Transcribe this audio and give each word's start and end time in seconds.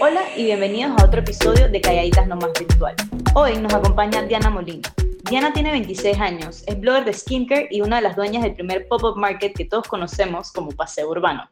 Hola 0.00 0.22
y 0.36 0.44
bienvenidos 0.44 1.00
a 1.00 1.04
otro 1.04 1.20
episodio 1.20 1.68
de 1.68 1.80
Calladitas 1.80 2.26
No 2.26 2.34
Más 2.36 2.52
Virtual. 2.58 2.96
Hoy 3.34 3.56
nos 3.58 3.72
acompaña 3.72 4.22
Diana 4.22 4.50
Molina. 4.50 4.92
Diana 5.30 5.52
tiene 5.52 5.70
26 5.70 6.18
años, 6.18 6.64
es 6.66 6.80
blogger 6.80 7.04
de 7.04 7.12
skincare 7.12 7.68
y 7.70 7.80
una 7.80 7.96
de 7.96 8.02
las 8.02 8.16
dueñas 8.16 8.42
del 8.42 8.54
primer 8.54 8.88
pop-up 8.88 9.16
market 9.16 9.56
que 9.56 9.64
todos 9.64 9.86
conocemos 9.86 10.50
como 10.50 10.72
Paseo 10.72 11.08
Urbano. 11.08 11.48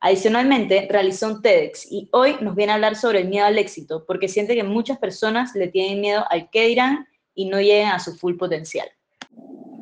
Adicionalmente, 0.00 0.88
realizó 0.90 1.28
un 1.28 1.42
TEDx 1.42 1.92
y 1.92 2.08
hoy 2.12 2.36
nos 2.40 2.56
viene 2.56 2.72
a 2.72 2.76
hablar 2.76 2.96
sobre 2.96 3.20
el 3.20 3.28
miedo 3.28 3.44
al 3.44 3.58
éxito, 3.58 4.04
porque 4.06 4.28
siente 4.28 4.54
que 4.54 4.64
muchas 4.64 4.98
personas 4.98 5.54
le 5.54 5.68
tienen 5.68 6.00
miedo 6.00 6.24
al 6.30 6.48
qué 6.50 6.66
dirán 6.66 7.06
y 7.34 7.46
no 7.46 7.60
llegan 7.60 7.92
a 7.92 8.00
su 8.00 8.16
full 8.16 8.36
potencial. 8.36 8.88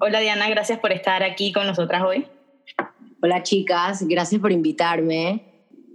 Hola 0.01 0.19
Diana, 0.19 0.49
gracias 0.51 0.81
por 0.81 0.91
estar 0.91 1.23
aquí 1.23 1.53
con 1.53 1.67
nosotras 1.69 2.03
hoy. 2.03 2.27
Hola 3.23 3.45
chicas, 3.45 4.03
gracias 4.03 4.41
por 4.41 4.51
invitarme. 4.51 5.52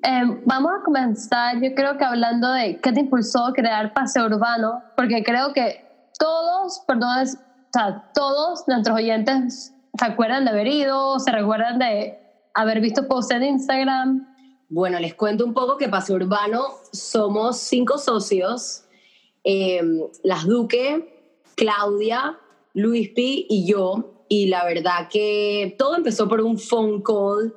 Eh, 0.10 0.42
vamos 0.46 0.72
a 0.72 0.86
comenzar, 0.86 1.62
yo 1.62 1.76
creo 1.76 1.98
que 1.98 2.06
hablando 2.06 2.50
de 2.54 2.80
qué 2.80 2.94
te 2.94 3.02
impulsó 3.02 3.52
crear 3.54 3.94
Paseo 3.94 4.28
Urbano, 4.28 4.82
porque 4.96 5.22
creo 5.22 5.52
que 5.52 5.84
todos, 6.18 6.82
perdón, 6.88 7.24
o 7.24 7.74
sea, 7.74 8.10
todos 8.14 8.66
nuestros 8.70 8.96
oyentes 8.96 9.74
se 10.00 10.06
acuerdan 10.06 10.46
de 10.46 10.52
haber 10.52 10.68
ido, 10.68 11.20
se 11.20 11.30
recuerdan 11.30 11.78
de 11.80 12.18
haber 12.54 12.80
visto 12.80 13.06
posts 13.10 13.36
en 13.36 13.44
Instagram. 13.44 14.34
Bueno, 14.70 14.98
les 14.98 15.14
cuento 15.14 15.44
un 15.44 15.54
poco 15.54 15.76
que 15.76 15.90
Paseo 15.90 16.16
Urbano 16.16 16.68
somos 16.94 17.58
cinco 17.58 17.98
socios, 17.98 18.86
eh, 19.44 19.82
las 20.24 20.46
Duque, 20.46 21.36
Claudia, 21.58 22.40
Luis 22.74 23.10
P 23.10 23.46
y 23.50 23.66
yo, 23.68 24.24
y 24.30 24.48
la 24.48 24.64
verdad 24.64 25.10
que 25.10 25.76
todo 25.78 25.98
empezó 25.98 26.30
por 26.30 26.40
un 26.40 26.58
phone 26.58 27.02
call. 27.02 27.54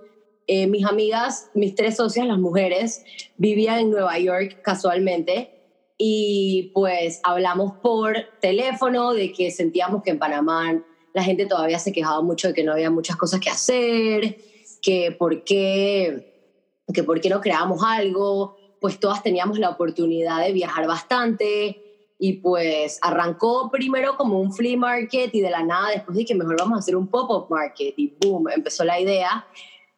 Eh, 0.53 0.67
mis 0.67 0.85
amigas, 0.85 1.49
mis 1.55 1.77
tres 1.77 1.95
socias, 1.95 2.27
las 2.27 2.41
mujeres, 2.41 3.05
vivían 3.37 3.79
en 3.79 3.91
Nueva 3.91 4.19
York 4.19 4.63
casualmente 4.63 5.55
y 5.97 6.73
pues 6.75 7.21
hablamos 7.23 7.75
por 7.81 8.17
teléfono 8.41 9.13
de 9.13 9.33
que 9.33 9.53
sentíamos 9.53 10.03
que 10.03 10.11
en 10.11 10.19
Panamá 10.19 10.83
la 11.15 11.23
gente 11.23 11.47
todavía 11.47 11.79
se 11.79 11.93
quejaba 11.93 12.21
mucho 12.23 12.49
de 12.49 12.55
que 12.55 12.65
no 12.65 12.73
había 12.73 12.91
muchas 12.91 13.15
cosas 13.15 13.39
que 13.39 13.49
hacer, 13.49 14.39
que 14.83 15.13
por 15.17 15.45
qué, 15.45 16.83
que 16.93 17.05
por 17.05 17.21
qué 17.21 17.29
no 17.29 17.41
creábamos 17.41 17.85
algo, 17.85 18.57
pues 18.81 18.99
todas 18.99 19.23
teníamos 19.23 19.57
la 19.61 19.71
oportunidad 19.71 20.45
de 20.45 20.53
viajar 20.53 20.89
bastante 20.89 21.81
y 22.19 22.33
pues 22.41 22.99
arrancó 23.03 23.71
primero 23.71 24.17
como 24.17 24.41
un 24.41 24.53
flea 24.53 24.77
market 24.77 25.33
y 25.33 25.43
de 25.43 25.51
la 25.51 25.63
nada 25.63 25.91
después 25.91 26.17
dije 26.19 26.35
mejor 26.35 26.57
vamos 26.59 26.77
a 26.77 26.81
hacer 26.81 26.97
un 26.97 27.07
pop-up 27.07 27.47
market 27.51 27.95
y 27.97 28.17
boom, 28.21 28.49
empezó 28.49 28.83
la 28.83 28.99
idea. 28.99 29.47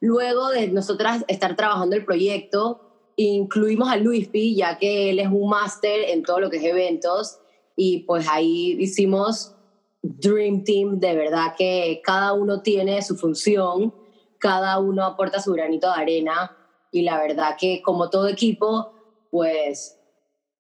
Luego 0.03 0.51
de 0.51 0.69
nosotras 0.69 1.25
estar 1.29 1.57
trabajando 1.57 1.97
el 1.97 2.05
proyecto, 2.05 2.83
incluimos 3.17 3.89
a 3.89 3.97
Luis 3.97 4.29
P, 4.29 4.55
ya 4.55 4.77
que 4.77 5.09
él 5.09 5.19
es 5.19 5.29
un 5.29 5.49
máster 5.49 6.11
en 6.11 6.23
todo 6.23 6.41
lo 6.41 6.51
que 6.51 6.59
es 6.59 6.65
eventos 6.65 7.39
y 7.75 8.01
pues 8.01 8.29
ahí 8.29 8.77
hicimos 8.79 9.55
Dream 10.03 10.63
Team, 10.65 11.01
de 11.01 11.17
verdad 11.17 11.55
que 11.57 12.03
cada 12.05 12.35
uno 12.35 12.61
tiene 12.61 13.01
su 13.01 13.17
función 13.17 13.95
cada 14.43 14.81
uno 14.81 15.05
aporta 15.05 15.41
su 15.41 15.53
granito 15.53 15.87
de 15.87 16.03
arena 16.03 16.57
y 16.91 17.03
la 17.03 17.21
verdad 17.21 17.57
que 17.57 17.81
como 17.81 18.11
todo 18.11 18.27
equipo, 18.27 18.93
pues 19.31 20.01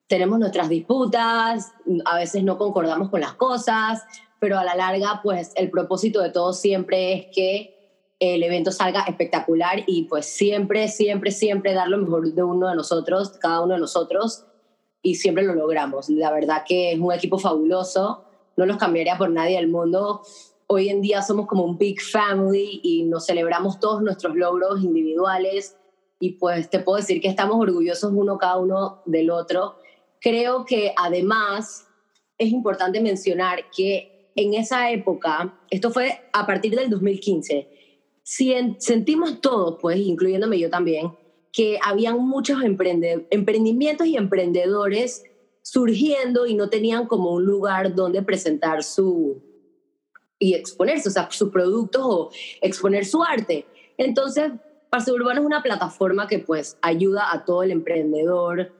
tenemos 0.06 0.38
nuestras 0.38 0.68
disputas, 0.68 1.72
a 2.04 2.16
veces 2.16 2.44
no 2.44 2.58
concordamos 2.58 3.10
con 3.10 3.20
las 3.20 3.32
cosas, 3.32 4.04
pero 4.38 4.56
a 4.56 4.64
la 4.64 4.76
larga, 4.76 5.20
pues 5.20 5.50
el 5.56 5.68
propósito 5.68 6.20
de 6.20 6.30
todo 6.30 6.52
siempre 6.52 7.12
es 7.12 7.26
que 7.34 7.81
el 8.22 8.42
evento 8.42 8.70
salga 8.70 9.02
espectacular 9.02 9.82
y 9.86 10.04
pues 10.04 10.26
siempre, 10.26 10.88
siempre, 10.88 11.30
siempre 11.30 11.74
dar 11.74 11.88
lo 11.88 11.98
mejor 11.98 12.32
de 12.32 12.42
uno 12.42 12.68
de 12.68 12.76
nosotros, 12.76 13.30
cada 13.40 13.62
uno 13.62 13.74
de 13.74 13.80
nosotros, 13.80 14.46
y 15.02 15.16
siempre 15.16 15.44
lo 15.44 15.54
logramos. 15.54 16.08
La 16.08 16.30
verdad 16.30 16.62
que 16.66 16.92
es 16.92 16.98
un 17.00 17.12
equipo 17.12 17.38
fabuloso, 17.38 18.24
no 18.56 18.66
los 18.66 18.76
cambiaría 18.76 19.18
por 19.18 19.30
nadie 19.30 19.56
del 19.56 19.68
mundo 19.68 20.22
hoy 20.72 20.88
en 20.88 21.02
día 21.02 21.20
somos 21.20 21.46
como 21.46 21.64
un 21.64 21.76
big 21.76 22.00
family 22.00 22.80
y 22.82 23.02
nos 23.04 23.26
celebramos 23.26 23.78
todos 23.78 24.02
nuestros 24.02 24.34
logros 24.34 24.82
individuales 24.82 25.76
y 26.18 26.30
pues 26.32 26.70
te 26.70 26.78
puedo 26.78 26.96
decir 26.96 27.20
que 27.20 27.28
estamos 27.28 27.56
orgullosos 27.60 28.12
uno 28.14 28.38
cada 28.38 28.56
uno 28.56 29.02
del 29.04 29.30
otro. 29.30 29.76
Creo 30.20 30.64
que 30.64 30.94
además 30.96 31.86
es 32.38 32.50
importante 32.50 33.00
mencionar 33.00 33.70
que 33.76 34.30
en 34.34 34.54
esa 34.54 34.90
época, 34.90 35.60
esto 35.68 35.90
fue 35.90 36.22
a 36.32 36.46
partir 36.46 36.74
del 36.74 36.88
2015, 36.88 37.68
sentimos 38.22 39.40
todos, 39.40 39.78
pues 39.80 39.98
incluyéndome 39.98 40.58
yo 40.58 40.70
también, 40.70 41.12
que 41.52 41.78
habían 41.82 42.18
muchos 42.18 42.62
emprendimientos 42.62 44.06
y 44.06 44.16
emprendedores 44.16 45.24
surgiendo 45.62 46.46
y 46.46 46.54
no 46.54 46.68
tenían 46.70 47.06
como 47.06 47.32
un 47.32 47.44
lugar 47.44 47.94
donde 47.94 48.22
presentar 48.22 48.82
su, 48.82 49.42
y 50.38 50.54
exponerse, 50.54 51.08
o 51.08 51.12
sea, 51.12 51.30
sus 51.30 51.50
productos 51.50 52.02
o 52.04 52.30
exponer 52.60 53.04
su 53.04 53.22
arte. 53.22 53.66
Entonces, 53.96 54.52
Paseo 54.90 55.14
Urbano 55.14 55.40
es 55.40 55.46
una 55.46 55.62
plataforma 55.62 56.26
que 56.26 56.38
pues 56.38 56.76
ayuda 56.82 57.32
a 57.32 57.44
todo 57.44 57.62
el 57.62 57.70
emprendedor 57.70 58.72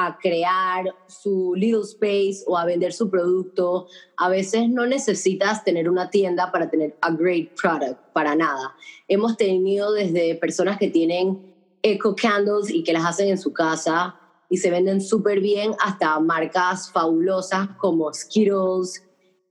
a 0.00 0.16
crear 0.16 0.94
su 1.08 1.54
little 1.56 1.82
space 1.82 2.44
o 2.46 2.56
a 2.56 2.64
vender 2.64 2.92
su 2.92 3.10
producto. 3.10 3.88
A 4.16 4.28
veces 4.28 4.68
no 4.68 4.86
necesitas 4.86 5.64
tener 5.64 5.90
una 5.90 6.08
tienda 6.08 6.52
para 6.52 6.70
tener 6.70 6.96
a 7.00 7.10
great 7.10 7.50
product, 7.60 7.98
para 8.12 8.36
nada. 8.36 8.76
Hemos 9.08 9.36
tenido 9.36 9.90
desde 9.92 10.36
personas 10.36 10.78
que 10.78 10.86
tienen 10.88 11.52
eco 11.82 12.14
candles 12.14 12.70
y 12.70 12.84
que 12.84 12.92
las 12.92 13.06
hacen 13.06 13.28
en 13.28 13.38
su 13.38 13.52
casa 13.52 14.14
y 14.48 14.58
se 14.58 14.70
venden 14.70 15.00
súper 15.00 15.40
bien 15.40 15.72
hasta 15.80 16.20
marcas 16.20 16.92
fabulosas 16.92 17.70
como 17.78 18.14
Skittles, 18.14 19.02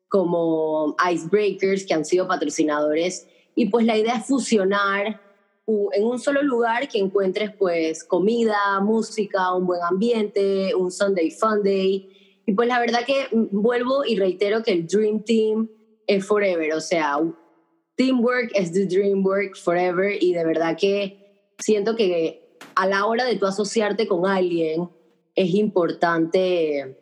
como 0.08 0.96
Icebreakers, 1.12 1.85
que 1.85 1.94
han 1.94 2.06
sido 2.06 2.25
patrocinadores. 2.25 3.28
Y 3.53 3.66
pues 3.66 3.85
la 3.85 3.97
idea 3.97 4.16
es 4.16 4.28
fusionar 4.28 5.19
en 5.67 6.05
un 6.05 6.19
solo 6.19 6.41
lugar 6.41 6.88
que 6.88 6.97
encuentres 6.97 7.51
pues 7.53 8.03
comida, 8.03 8.79
música, 8.81 9.53
un 9.53 9.67
buen 9.67 9.81
ambiente, 9.83 10.73
un 10.73 10.91
Sunday 10.91 11.29
Fun 11.31 11.61
Day. 11.61 12.41
Y 12.45 12.53
pues 12.53 12.67
la 12.67 12.79
verdad 12.79 13.01
que 13.05 13.28
vuelvo 13.31 14.05
y 14.05 14.17
reitero 14.17 14.63
que 14.63 14.72
el 14.72 14.88
Dream 14.88 15.23
Team 15.23 15.69
es 16.07 16.25
forever, 16.25 16.73
o 16.73 16.79
sea, 16.79 17.19
teamwork 17.97 18.51
es 18.53 18.72
the 18.72 18.85
dream 18.85 19.25
work 19.25 19.57
forever 19.57 20.16
y 20.22 20.33
de 20.33 20.45
verdad 20.45 20.78
que 20.78 21.51
siento 21.57 21.95
que 21.95 22.57
a 22.75 22.88
la 22.88 23.05
hora 23.05 23.25
de 23.25 23.35
tú 23.35 23.45
asociarte 23.45 24.07
con 24.07 24.25
alguien 24.25 24.89
es 25.35 25.53
importante 25.53 26.97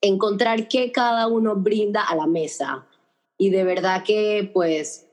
encontrar 0.00 0.68
qué 0.68 0.92
cada 0.92 1.28
uno 1.28 1.56
brinda 1.56 2.02
a 2.02 2.16
la 2.16 2.26
mesa. 2.26 2.86
Y 3.38 3.50
de 3.50 3.64
verdad 3.64 4.02
que 4.04 4.50
pues 4.52 5.08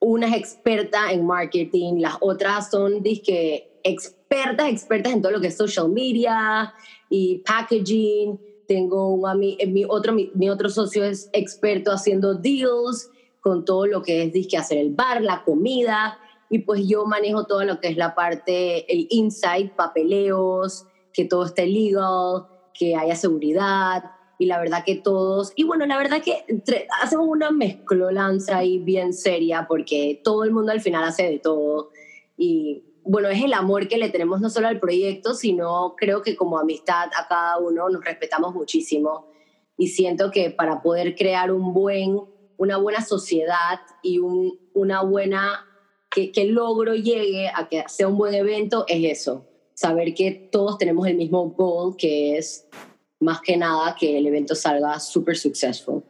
una 0.00 0.28
es 0.28 0.34
experta 0.34 1.12
en 1.12 1.26
marketing, 1.26 2.00
las 2.00 2.16
otras 2.20 2.70
son 2.70 3.02
disque 3.02 3.70
expertas, 3.84 4.68
expertas 4.68 5.12
en 5.12 5.22
todo 5.22 5.32
lo 5.32 5.40
que 5.40 5.48
es 5.48 5.56
social 5.56 5.90
media 5.90 6.74
y 7.08 7.38
packaging. 7.38 8.40
Tengo 8.66 9.14
un 9.14 9.42
eh, 9.42 9.66
mi 9.66 9.84
otro, 9.86 10.14
mi, 10.14 10.48
otro 10.48 10.68
socio 10.68 11.04
es 11.04 11.28
experto 11.32 11.92
haciendo 11.92 12.34
deals 12.34 13.10
con 13.40 13.64
todo 13.64 13.86
lo 13.86 14.02
que 14.02 14.24
es 14.24 14.32
disque 14.32 14.56
hacer 14.56 14.78
el 14.78 14.90
bar, 14.90 15.22
la 15.22 15.42
comida. 15.44 16.18
Y 16.48 16.60
pues 16.60 16.86
yo 16.86 17.04
manejo 17.04 17.44
todo 17.44 17.64
lo 17.64 17.80
que 17.80 17.88
es 17.88 17.96
la 17.96 18.14
parte, 18.14 18.92
el 18.92 19.06
insight, 19.10 19.72
papeleos, 19.72 20.86
que 21.12 21.24
todo 21.24 21.44
esté 21.44 21.66
legal, 21.66 22.46
que 22.74 22.96
haya 22.96 23.16
seguridad, 23.16 24.04
y 24.40 24.46
la 24.46 24.58
verdad 24.58 24.84
que 24.86 24.94
todos, 24.94 25.52
y 25.54 25.64
bueno, 25.64 25.84
la 25.84 25.98
verdad 25.98 26.22
que 26.22 26.46
hacemos 27.02 27.28
una 27.28 27.50
mezclolanza 27.50 28.56
ahí 28.56 28.78
bien 28.78 29.12
seria 29.12 29.66
porque 29.68 30.18
todo 30.24 30.44
el 30.44 30.50
mundo 30.50 30.72
al 30.72 30.80
final 30.80 31.04
hace 31.04 31.24
de 31.24 31.38
todo. 31.38 31.90
Y 32.38 32.82
bueno, 33.04 33.28
es 33.28 33.44
el 33.44 33.52
amor 33.52 33.86
que 33.86 33.98
le 33.98 34.08
tenemos 34.08 34.40
no 34.40 34.48
solo 34.48 34.68
al 34.68 34.80
proyecto, 34.80 35.34
sino 35.34 35.94
creo 35.94 36.22
que 36.22 36.36
como 36.36 36.58
amistad 36.58 37.10
a 37.18 37.28
cada 37.28 37.58
uno 37.58 37.90
nos 37.90 38.02
respetamos 38.02 38.54
muchísimo. 38.54 39.26
Y 39.76 39.88
siento 39.88 40.30
que 40.30 40.48
para 40.48 40.80
poder 40.80 41.16
crear 41.16 41.52
un 41.52 41.74
buen, 41.74 42.22
una 42.56 42.78
buena 42.78 43.02
sociedad 43.02 43.80
y 44.02 44.20
un, 44.20 44.58
una 44.72 45.02
buena, 45.02 45.66
que, 46.10 46.32
que 46.32 46.40
el 46.40 46.52
logro 46.52 46.94
llegue 46.94 47.50
a 47.54 47.68
que 47.68 47.84
sea 47.88 48.08
un 48.08 48.16
buen 48.16 48.32
evento 48.32 48.86
es 48.88 49.20
eso, 49.20 49.44
saber 49.74 50.14
que 50.14 50.48
todos 50.50 50.78
tenemos 50.78 51.06
el 51.06 51.18
mismo 51.18 51.50
goal 51.50 51.94
que 51.98 52.38
es 52.38 52.66
más 53.20 53.40
que 53.40 53.56
nada 53.56 53.94
que 53.98 54.18
el 54.18 54.26
evento 54.26 54.54
salga 54.54 54.98
súper 54.98 55.36
successful. 55.36 56.02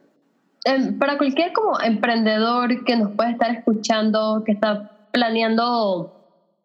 Em, 0.63 0.97
para 0.97 1.17
cualquier 1.17 1.53
como 1.53 1.79
emprendedor 1.79 2.83
que 2.83 2.95
nos 2.95 3.11
puede 3.11 3.31
estar 3.31 3.51
escuchando, 3.51 4.43
que 4.45 4.53
está 4.53 5.07
planeando 5.11 6.13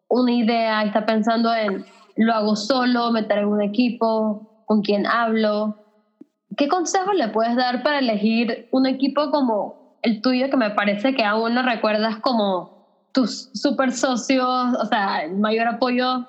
una 0.07 0.31
idea, 0.31 0.83
está 0.83 1.05
pensando 1.05 1.53
en 1.53 1.85
lo 2.15 2.33
hago 2.33 2.55
solo, 2.55 3.11
meter 3.11 3.39
en 3.39 3.47
un 3.47 3.61
equipo, 3.61 4.63
con 4.65 4.81
quién 4.81 5.05
hablo, 5.05 5.77
¿qué 6.57 6.67
consejos 6.67 7.15
le 7.15 7.29
puedes 7.29 7.55
dar 7.55 7.83
para 7.83 7.99
elegir 7.99 8.67
un 8.71 8.85
equipo 8.85 9.29
como 9.31 9.99
el 10.01 10.21
tuyo 10.21 10.49
que 10.49 10.57
me 10.57 10.71
parece 10.71 11.13
que 11.13 11.23
aún 11.23 11.53
no 11.53 11.61
recuerdas 11.63 12.17
como 12.17 13.07
tus 13.13 13.49
super 13.53 13.91
socios, 13.91 14.75
o 14.79 14.85
sea, 14.85 15.23
el 15.23 15.37
mayor 15.37 15.67
apoyo 15.67 16.27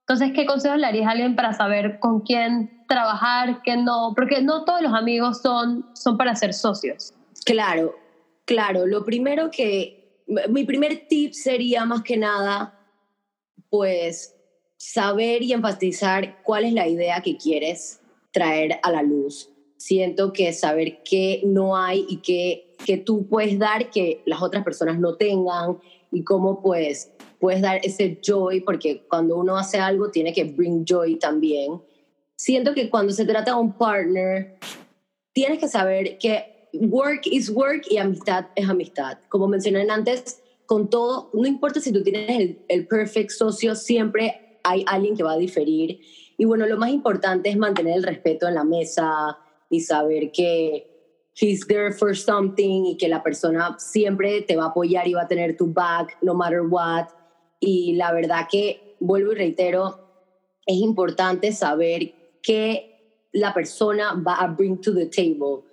Entonces, 0.00 0.32
¿qué 0.34 0.46
consejos 0.46 0.78
le 0.78 0.86
harías 0.86 1.06
a 1.06 1.10
alguien 1.12 1.36
para 1.36 1.52
saber 1.52 1.98
con 2.00 2.20
quién 2.20 2.77
trabajar, 2.88 3.62
qué 3.62 3.76
no? 3.76 4.12
Porque 4.16 4.42
no 4.42 4.64
todos 4.64 4.82
los 4.82 4.92
amigos 4.92 5.40
son, 5.40 5.86
son 5.94 6.16
para 6.16 6.34
ser 6.34 6.52
socios. 6.52 7.12
Claro, 7.44 7.94
claro. 8.44 8.86
Lo 8.86 9.04
primero 9.04 9.50
que, 9.50 10.24
mi 10.48 10.64
primer 10.64 11.06
tip 11.08 11.32
sería 11.32 11.84
más 11.84 12.02
que 12.02 12.16
nada, 12.16 12.78
pues, 13.70 14.34
saber 14.76 15.42
y 15.42 15.52
enfatizar 15.52 16.42
cuál 16.42 16.64
es 16.64 16.72
la 16.72 16.88
idea 16.88 17.20
que 17.20 17.36
quieres 17.36 18.00
traer 18.32 18.78
a 18.82 18.90
la 18.90 19.02
luz. 19.02 19.50
Siento 19.76 20.32
que 20.32 20.52
saber 20.52 21.02
qué 21.04 21.42
no 21.44 21.76
hay 21.76 22.04
y 22.08 22.18
qué, 22.18 22.76
que 22.84 22.96
tú 22.96 23.28
puedes 23.28 23.58
dar 23.58 23.90
que 23.90 24.22
las 24.26 24.42
otras 24.42 24.64
personas 24.64 24.98
no 24.98 25.16
tengan 25.16 25.78
y 26.10 26.24
cómo 26.24 26.62
pues 26.62 27.12
puedes 27.38 27.60
dar 27.60 27.80
ese 27.84 28.18
joy, 28.24 28.60
porque 28.60 29.04
cuando 29.08 29.36
uno 29.36 29.56
hace 29.56 29.78
algo 29.78 30.10
tiene 30.10 30.32
que 30.32 30.44
bring 30.44 30.84
joy 30.84 31.16
también. 31.16 31.80
Siento 32.38 32.72
que 32.72 32.88
cuando 32.88 33.12
se 33.12 33.26
trata 33.26 33.50
de 33.50 33.60
un 33.60 33.72
partner, 33.72 34.58
tienes 35.32 35.58
que 35.58 35.66
saber 35.66 36.18
que 36.18 36.68
work 36.72 37.22
is 37.26 37.50
work 37.50 37.82
y 37.90 37.96
amistad 37.96 38.46
es 38.54 38.68
amistad. 38.68 39.18
Como 39.28 39.48
mencioné 39.48 39.90
antes, 39.90 40.40
con 40.64 40.88
todo, 40.88 41.30
no 41.34 41.48
importa 41.48 41.80
si 41.80 41.92
tú 41.92 42.00
tienes 42.04 42.30
el, 42.30 42.64
el 42.68 42.86
perfect 42.86 43.30
socio, 43.30 43.74
siempre 43.74 44.60
hay 44.62 44.84
alguien 44.86 45.16
que 45.16 45.24
va 45.24 45.32
a 45.32 45.36
diferir. 45.36 46.00
Y 46.36 46.44
bueno, 46.44 46.66
lo 46.66 46.76
más 46.76 46.90
importante 46.90 47.50
es 47.50 47.56
mantener 47.56 47.96
el 47.96 48.04
respeto 48.04 48.46
en 48.46 48.54
la 48.54 48.62
mesa 48.62 49.36
y 49.68 49.80
saber 49.80 50.30
que 50.30 51.32
he's 51.34 51.66
there 51.66 51.92
for 51.92 52.16
something 52.16 52.84
y 52.84 52.96
que 52.96 53.08
la 53.08 53.24
persona 53.24 53.74
siempre 53.80 54.42
te 54.42 54.54
va 54.54 54.66
a 54.66 54.68
apoyar 54.68 55.08
y 55.08 55.14
va 55.14 55.22
a 55.22 55.28
tener 55.28 55.56
tu 55.56 55.72
back 55.72 56.18
no 56.22 56.34
matter 56.34 56.60
what. 56.60 57.08
Y 57.58 57.94
la 57.94 58.12
verdad 58.12 58.46
que, 58.48 58.94
vuelvo 59.00 59.32
y 59.32 59.34
reitero, 59.34 60.06
es 60.66 60.76
importante 60.76 61.50
saber 61.50 62.14
qué 62.48 63.28
la 63.32 63.52
persona 63.52 64.14
va 64.14 64.36
a 64.36 64.46
bring 64.46 64.80
to 64.80 64.94
the 64.94 65.04
table. 65.06 65.64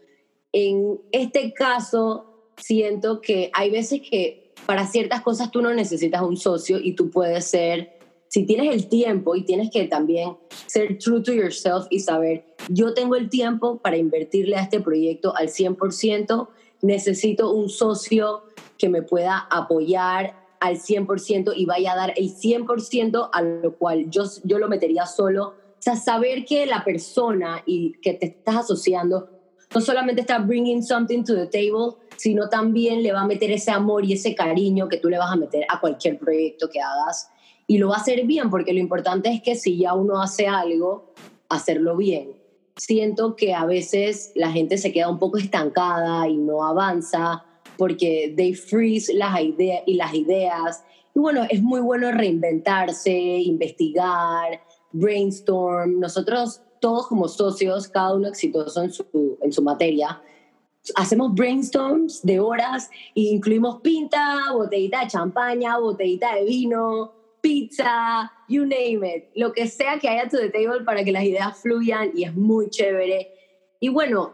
En 0.51 0.99
este 1.13 1.53
caso, 1.53 2.51
siento 2.57 3.21
que 3.21 3.49
hay 3.53 3.71
veces 3.71 4.01
que 4.01 4.53
para 4.65 4.85
ciertas 4.85 5.21
cosas 5.21 5.51
tú 5.51 5.61
no 5.61 5.73
necesitas 5.73 6.21
un 6.21 6.35
socio 6.35 6.77
y 6.81 6.93
tú 6.93 7.09
puedes 7.09 7.45
ser 7.45 7.95
si 8.27 8.45
tienes 8.45 8.73
el 8.73 8.89
tiempo 8.89 9.37
y 9.37 9.45
tienes 9.45 9.71
que 9.71 9.85
también 9.85 10.35
ser 10.65 10.97
true 10.97 11.21
to 11.21 11.31
yourself 11.31 11.85
y 11.89 11.99
saber, 12.01 12.43
yo 12.67 12.93
tengo 12.93 13.15
el 13.15 13.29
tiempo 13.29 13.77
para 13.77 13.95
invertirle 13.95 14.57
a 14.57 14.63
este 14.63 14.81
proyecto 14.81 15.33
al 15.37 15.47
100%, 15.47 16.49
necesito 16.81 17.53
un 17.53 17.69
socio 17.69 18.43
que 18.77 18.89
me 18.89 19.03
pueda 19.03 19.47
apoyar 19.49 20.35
al 20.59 20.77
100% 20.77 21.53
y 21.55 21.65
vaya 21.65 21.93
a 21.93 21.95
dar 21.95 22.13
el 22.17 22.29
100% 22.29 23.29
a 23.31 23.41
lo 23.41 23.77
cual 23.77 24.09
yo, 24.09 24.23
yo 24.43 24.59
lo 24.59 24.67
metería 24.67 25.05
solo. 25.05 25.53
O 25.77 25.81
sea, 25.85 25.95
saber 25.95 26.45
que 26.45 26.65
la 26.65 26.83
persona 26.83 27.61
y 27.65 27.93
que 28.01 28.13
te 28.13 28.27
estás 28.27 28.55
asociando 28.55 29.29
no 29.73 29.81
solamente 29.81 30.21
está 30.21 30.39
bringing 30.39 30.81
something 30.81 31.23
to 31.23 31.35
the 31.35 31.47
table, 31.47 31.97
sino 32.15 32.47
también 32.49 33.03
le 33.03 33.11
va 33.11 33.21
a 33.21 33.27
meter 33.27 33.51
ese 33.51 33.71
amor 33.71 34.05
y 34.05 34.13
ese 34.13 34.33
cariño 34.33 34.87
que 34.87 34.97
tú 34.97 35.09
le 35.09 35.17
vas 35.17 35.31
a 35.31 35.35
meter 35.35 35.65
a 35.67 35.79
cualquier 35.79 36.17
proyecto 36.17 36.69
que 36.69 36.79
hagas 36.79 37.29
y 37.67 37.77
lo 37.77 37.89
va 37.89 37.95
a 37.95 37.99
hacer 37.99 38.25
bien, 38.25 38.49
porque 38.49 38.73
lo 38.73 38.79
importante 38.79 39.29
es 39.29 39.41
que 39.41 39.55
si 39.55 39.77
ya 39.77 39.93
uno 39.93 40.21
hace 40.21 40.47
algo, 40.47 41.13
hacerlo 41.49 41.97
bien. 41.97 42.33
Siento 42.77 43.35
que 43.35 43.53
a 43.53 43.65
veces 43.65 44.31
la 44.35 44.51
gente 44.51 44.77
se 44.77 44.91
queda 44.91 45.09
un 45.09 45.19
poco 45.19 45.37
estancada 45.37 46.27
y 46.27 46.37
no 46.37 46.65
avanza 46.65 47.43
porque 47.77 48.33
they 48.35 48.53
freeze 48.53 49.13
las 49.13 49.39
ideas 49.41 49.83
y 49.85 49.95
las 49.95 50.13
ideas. 50.13 50.83
Y 51.13 51.19
bueno, 51.19 51.45
es 51.49 51.61
muy 51.61 51.81
bueno 51.81 52.11
reinventarse, 52.11 53.11
investigar, 53.11 54.61
brainstorm. 54.99 55.99
Nosotros 55.99 56.61
todos 56.79 57.07
como 57.07 57.27
socios, 57.27 57.87
cada 57.87 58.13
uno 58.13 58.27
exitoso 58.27 58.83
en 58.83 58.91
su, 58.91 59.37
en 59.41 59.51
su 59.51 59.61
materia, 59.61 60.21
hacemos 60.95 61.33
brainstorms 61.33 62.21
de 62.23 62.39
horas 62.39 62.89
e 63.15 63.21
incluimos 63.21 63.81
pinta, 63.81 64.51
botellita 64.53 65.01
de 65.01 65.07
champaña, 65.07 65.77
botellita 65.79 66.35
de 66.35 66.45
vino, 66.45 67.11
pizza, 67.41 68.31
you 68.47 68.65
name 68.65 69.01
it, 69.03 69.25
lo 69.35 69.51
que 69.51 69.67
sea 69.67 69.99
que 69.99 70.07
haya 70.09 70.29
to 70.29 70.37
the 70.37 70.49
table 70.49 70.83
para 70.83 71.03
que 71.03 71.11
las 71.11 71.23
ideas 71.23 71.57
fluyan 71.57 72.11
y 72.15 72.23
es 72.23 72.35
muy 72.35 72.69
chévere. 72.69 73.31
Y 73.79 73.89
bueno, 73.89 74.33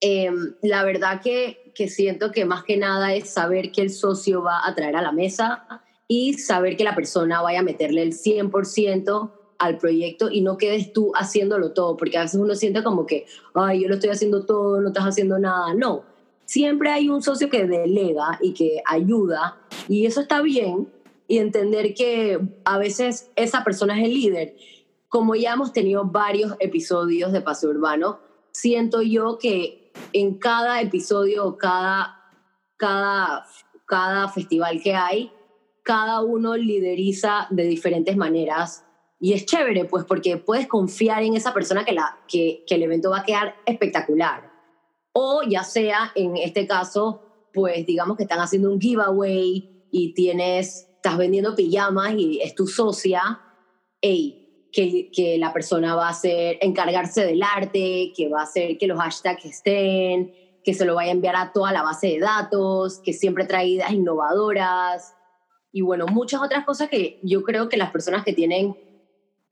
em, 0.00 0.54
la 0.62 0.84
verdad 0.84 1.20
que, 1.22 1.72
que 1.74 1.88
siento 1.88 2.30
que 2.30 2.44
más 2.44 2.64
que 2.64 2.76
nada 2.76 3.14
es 3.14 3.30
saber 3.30 3.72
que 3.72 3.82
el 3.82 3.90
socio 3.90 4.42
va 4.42 4.66
a 4.66 4.74
traer 4.74 4.96
a 4.96 5.02
la 5.02 5.12
mesa 5.12 5.82
y 6.06 6.34
saber 6.34 6.76
que 6.76 6.84
la 6.84 6.94
persona 6.94 7.40
vaya 7.40 7.60
a 7.60 7.62
meterle 7.62 8.02
el 8.02 8.12
100% 8.12 9.30
al 9.64 9.78
proyecto 9.78 10.30
y 10.30 10.40
no 10.40 10.56
quedes 10.56 10.92
tú 10.92 11.12
haciéndolo 11.14 11.72
todo, 11.72 11.96
porque 11.96 12.18
a 12.18 12.22
veces 12.22 12.40
uno 12.40 12.54
siente 12.54 12.82
como 12.82 13.06
que, 13.06 13.26
ay, 13.54 13.82
yo 13.82 13.88
lo 13.88 13.94
estoy 13.94 14.10
haciendo 14.10 14.44
todo, 14.44 14.80
no 14.80 14.88
estás 14.88 15.04
haciendo 15.04 15.38
nada. 15.38 15.74
No, 15.74 16.04
siempre 16.44 16.90
hay 16.90 17.08
un 17.08 17.22
socio 17.22 17.48
que 17.48 17.66
delega 17.66 18.38
y 18.40 18.54
que 18.54 18.82
ayuda 18.86 19.58
y 19.88 20.06
eso 20.06 20.20
está 20.20 20.42
bien, 20.42 20.88
y 21.26 21.38
entender 21.38 21.94
que 21.94 22.38
a 22.64 22.78
veces 22.78 23.30
esa 23.36 23.64
persona 23.64 23.98
es 23.98 24.06
el 24.06 24.14
líder. 24.14 24.56
Como 25.08 25.34
ya 25.34 25.54
hemos 25.54 25.72
tenido 25.72 26.04
varios 26.04 26.54
episodios 26.58 27.32
de 27.32 27.40
Paseo 27.40 27.70
Urbano, 27.70 28.20
siento 28.52 29.02
yo 29.02 29.38
que 29.38 29.92
en 30.12 30.38
cada 30.38 30.80
episodio 30.80 31.56
cada, 31.56 32.20
cada, 32.76 33.46
cada 33.86 34.28
festival 34.28 34.82
que 34.82 34.94
hay, 34.94 35.32
cada 35.82 36.22
uno 36.22 36.56
lideriza 36.56 37.46
de 37.50 37.64
diferentes 37.64 38.16
maneras 38.16 38.83
y 39.24 39.32
es 39.32 39.46
chévere, 39.46 39.86
pues, 39.86 40.04
porque 40.04 40.36
puedes 40.36 40.66
confiar 40.66 41.22
en 41.22 41.34
esa 41.34 41.54
persona 41.54 41.82
que, 41.82 41.92
la, 41.92 42.18
que, 42.28 42.62
que 42.66 42.74
el 42.74 42.82
evento 42.82 43.08
va 43.08 43.20
a 43.20 43.24
quedar 43.24 43.56
espectacular. 43.64 44.52
O 45.14 45.40
ya 45.48 45.64
sea, 45.64 46.12
en 46.14 46.36
este 46.36 46.66
caso, 46.66 47.22
pues 47.50 47.86
digamos 47.86 48.18
que 48.18 48.24
están 48.24 48.40
haciendo 48.40 48.70
un 48.70 48.78
giveaway 48.78 49.86
y 49.90 50.12
tienes 50.12 50.90
estás 50.96 51.16
vendiendo 51.16 51.54
pijamas 51.54 52.12
y 52.18 52.42
es 52.42 52.54
tu 52.54 52.66
socia, 52.66 53.40
hey, 54.02 54.68
que, 54.70 55.10
que, 55.10 55.38
la 55.38 55.54
persona 55.54 55.94
va 55.94 56.08
a 56.08 56.10
hacer, 56.10 56.58
encargarse 56.60 57.24
del 57.24 57.42
arte, 57.42 58.12
que 58.14 58.28
va 58.28 58.40
a 58.40 58.44
hacer 58.44 58.76
que 58.76 58.86
los 58.86 58.98
hashtags 58.98 59.46
estén, 59.46 60.34
que 60.62 60.74
se 60.74 60.84
lo 60.84 60.96
vaya 60.96 61.12
a 61.12 61.14
enviar 61.14 61.36
a 61.36 61.50
toda 61.50 61.72
la 61.72 61.82
base 61.82 62.08
de 62.08 62.18
datos, 62.18 62.98
que 62.98 63.14
siempre 63.14 63.46
trae 63.46 63.68
ideas 63.68 63.92
innovadoras 63.92 65.14
y 65.72 65.80
bueno, 65.80 66.06
muchas 66.06 66.42
otras 66.42 66.66
cosas 66.66 66.90
que 66.90 67.18
yo 67.22 67.42
creo 67.42 67.70
que 67.70 67.78
las 67.78 67.90
personas 67.90 68.22
que 68.22 68.34
tienen 68.34 68.76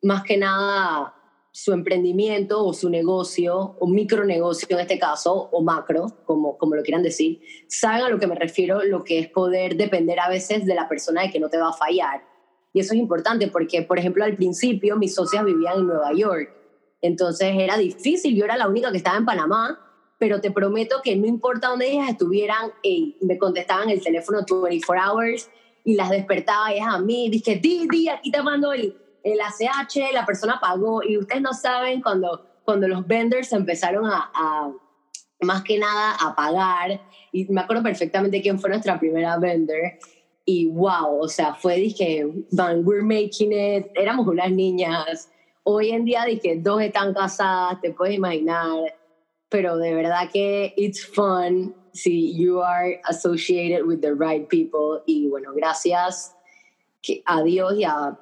más 0.02 0.22
que 0.24 0.36
nada 0.36 1.14
su 1.52 1.72
emprendimiento 1.72 2.64
o 2.64 2.72
su 2.72 2.88
negocio, 2.88 3.76
o 3.78 3.86
micronegocio 3.86 4.66
en 4.70 4.80
este 4.80 4.98
caso, 4.98 5.50
o 5.52 5.62
macro, 5.62 6.06
como, 6.24 6.56
como 6.56 6.74
lo 6.74 6.82
quieran 6.82 7.02
decir, 7.02 7.42
saben 7.68 8.02
a 8.02 8.08
lo 8.08 8.18
que 8.18 8.26
me 8.26 8.34
refiero, 8.34 8.82
lo 8.82 9.04
que 9.04 9.18
es 9.18 9.28
poder 9.28 9.76
depender 9.76 10.18
a 10.18 10.30
veces 10.30 10.64
de 10.64 10.74
la 10.74 10.88
persona 10.88 11.22
de 11.22 11.30
que 11.30 11.38
no 11.38 11.50
te 11.50 11.58
va 11.58 11.68
a 11.68 11.74
fallar. 11.74 12.24
Y 12.72 12.80
eso 12.80 12.94
es 12.94 13.00
importante 13.00 13.48
porque, 13.48 13.82
por 13.82 13.98
ejemplo, 13.98 14.24
al 14.24 14.34
principio 14.34 14.96
mis 14.96 15.14
socias 15.14 15.44
vivían 15.44 15.80
en 15.80 15.86
Nueva 15.88 16.12
York, 16.14 16.50
entonces 17.02 17.54
era 17.54 17.76
difícil, 17.76 18.34
yo 18.34 18.46
era 18.46 18.56
la 18.56 18.68
única 18.68 18.90
que 18.90 18.96
estaba 18.96 19.18
en 19.18 19.26
Panamá, 19.26 19.78
pero 20.18 20.40
te 20.40 20.50
prometo 20.52 21.02
que 21.02 21.16
no 21.16 21.26
importa 21.26 21.68
dónde 21.68 21.92
ellas 21.92 22.08
estuvieran, 22.08 22.72
me 23.20 23.36
contestaban 23.36 23.90
el 23.90 24.02
teléfono 24.02 24.38
24 24.48 25.12
hours 25.12 25.50
y 25.84 25.96
las 25.96 26.10
despertaba 26.10 26.72
ellas 26.72 26.86
a 26.88 26.98
mí, 27.00 27.28
dije, 27.28 27.56
di, 27.56 27.86
di, 27.90 28.08
aquí 28.08 28.30
te 28.30 28.40
mando 28.40 28.72
el, 28.72 28.96
el 29.24 29.40
ACH, 29.40 30.12
la 30.12 30.26
persona 30.26 30.58
pagó 30.60 31.02
y 31.02 31.16
ustedes 31.18 31.42
no 31.42 31.52
saben 31.52 32.02
cuando, 32.02 32.44
cuando 32.64 32.88
los 32.88 33.06
vendors 33.06 33.52
empezaron 33.52 34.06
a, 34.06 34.72
más 35.40 35.62
que 35.62 35.78
nada 35.78 36.16
a 36.20 36.34
pagar 36.34 37.00
y 37.32 37.46
me 37.46 37.60
acuerdo 37.60 37.82
perfectamente 37.82 38.42
quién 38.42 38.58
fue 38.58 38.70
nuestra 38.70 38.98
primera 38.98 39.38
vendor 39.38 39.98
y 40.44 40.68
wow, 40.68 41.20
o 41.20 41.28
sea, 41.28 41.54
fue 41.54 41.76
dije, 41.76 42.26
man, 42.50 42.82
we're 42.84 43.02
making 43.02 43.52
it, 43.52 43.86
éramos 43.94 44.26
unas 44.26 44.50
niñas. 44.50 45.30
Hoy 45.62 45.90
en 45.90 46.04
día 46.04 46.24
dije, 46.24 46.56
dos 46.58 46.82
están 46.82 47.14
casadas, 47.14 47.80
te 47.80 47.92
puedes 47.92 48.16
imaginar, 48.16 48.96
pero 49.48 49.76
de 49.78 49.94
verdad 49.94 50.28
que 50.32 50.74
it's 50.76 51.06
fun 51.06 51.74
si 51.92 52.34
you 52.34 52.60
are 52.60 53.00
associated 53.04 53.84
with 53.84 54.00
the 54.00 54.14
right 54.14 54.48
people 54.48 55.02
y 55.06 55.28
bueno, 55.28 55.52
gracias 55.54 56.34
a 57.26 57.42
Dios 57.42 57.74
y 57.76 57.84
a 57.84 58.18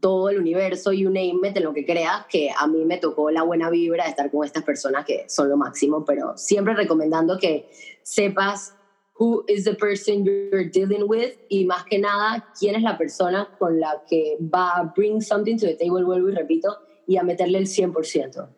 todo 0.00 0.28
el 0.28 0.38
universo, 0.38 0.92
you 0.92 1.10
name 1.10 1.48
it, 1.48 1.56
lo 1.58 1.72
que 1.72 1.84
creas, 1.84 2.26
que 2.26 2.50
a 2.56 2.66
mí 2.66 2.84
me 2.84 2.98
tocó 2.98 3.30
la 3.30 3.42
buena 3.42 3.70
vibra 3.70 4.04
de 4.04 4.10
estar 4.10 4.30
con 4.30 4.44
estas 4.44 4.62
personas 4.62 5.04
que 5.04 5.24
son 5.28 5.48
lo 5.48 5.56
máximo, 5.56 6.04
pero 6.04 6.36
siempre 6.36 6.74
recomendando 6.74 7.38
que 7.38 7.68
sepas 8.02 8.74
who 9.18 9.44
is 9.48 9.64
the 9.64 9.74
person 9.74 10.24
you're 10.24 10.64
dealing 10.64 11.04
with 11.06 11.32
y 11.48 11.64
más 11.64 11.84
que 11.84 11.98
nada 11.98 12.48
quién 12.58 12.74
es 12.74 12.82
la 12.82 12.98
persona 12.98 13.48
con 13.58 13.78
la 13.78 14.02
que 14.08 14.36
va 14.40 14.72
a 14.72 14.92
bring 14.96 15.20
something 15.20 15.56
to 15.56 15.66
the 15.66 15.74
table, 15.74 16.02
vuelvo 16.04 16.28
y 16.28 16.34
repito, 16.34 16.78
y 17.06 17.16
a 17.16 17.22
meterle 17.22 17.58
el 17.58 17.66
100%. 17.66 18.48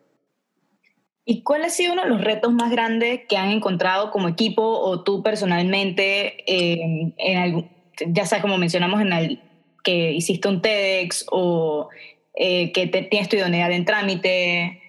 ¿Y 1.29 1.43
cuál 1.43 1.65
ha 1.65 1.69
sido 1.69 1.91
uno 1.91 2.03
de 2.03 2.09
los 2.09 2.23
retos 2.23 2.53
más 2.53 2.71
grandes 2.71 3.21
que 3.27 3.35
han 3.35 3.51
encontrado 3.51 4.11
como 4.11 4.29
equipo 4.29 4.63
o 4.63 5.03
tú 5.03 5.21
personalmente, 5.21 6.43
eh, 6.47 7.13
en 7.17 7.37
algún, 7.37 7.69
ya 8.07 8.25
sabes, 8.25 8.41
como 8.41 8.57
mencionamos 8.57 9.01
en 9.01 9.11
el, 9.11 9.41
que 9.87 10.11
hiciste 10.11 10.49
un 10.49 10.61
TEDx 10.61 11.27
o 11.31 11.87
eh, 12.33 12.73
que 12.73 12.87
te, 12.87 13.03
tienes 13.03 13.29
tu 13.29 13.37
idoneidad 13.37 13.71
en 13.71 13.85
trámite? 13.85 14.81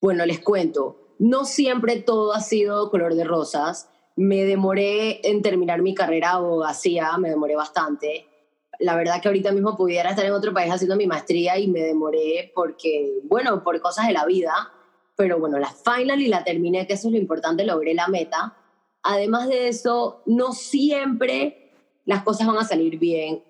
Bueno, 0.00 0.24
les 0.24 0.40
cuento, 0.40 1.14
no 1.18 1.44
siempre 1.44 2.00
todo 2.00 2.32
ha 2.32 2.40
sido 2.40 2.88
color 2.90 3.14
de 3.14 3.24
rosas. 3.24 3.90
Me 4.16 4.44
demoré 4.44 5.20
en 5.28 5.42
terminar 5.42 5.82
mi 5.82 5.94
carrera 5.94 6.30
abogacía, 6.30 7.18
me 7.18 7.28
demoré 7.28 7.54
bastante. 7.54 8.26
La 8.78 8.96
verdad 8.96 9.20
que 9.20 9.28
ahorita 9.28 9.52
mismo 9.52 9.76
pudiera 9.76 10.08
estar 10.08 10.24
en 10.24 10.32
otro 10.32 10.54
país 10.54 10.72
haciendo 10.72 10.96
mi 10.96 11.06
maestría 11.06 11.58
y 11.58 11.68
me 11.68 11.80
demoré 11.80 12.52
porque, 12.54 13.18
bueno, 13.24 13.62
por 13.62 13.78
cosas 13.82 14.06
de 14.06 14.14
la 14.14 14.24
vida. 14.24 14.72
Pero 15.16 15.38
bueno, 15.38 15.58
la 15.58 15.70
final 15.70 16.22
y 16.22 16.28
la 16.28 16.44
terminé, 16.44 16.86
que 16.86 16.94
eso 16.94 17.08
es 17.08 17.12
lo 17.12 17.18
importante, 17.18 17.66
logré 17.66 17.92
la 17.92 18.08
meta. 18.08 18.56
Además 19.02 19.48
de 19.50 19.68
eso, 19.68 20.22
no 20.24 20.52
siempre 20.52 21.72
las 22.06 22.22
cosas 22.22 22.46
van 22.46 22.56
a 22.56 22.64
salir 22.64 22.98
bien 22.98 23.42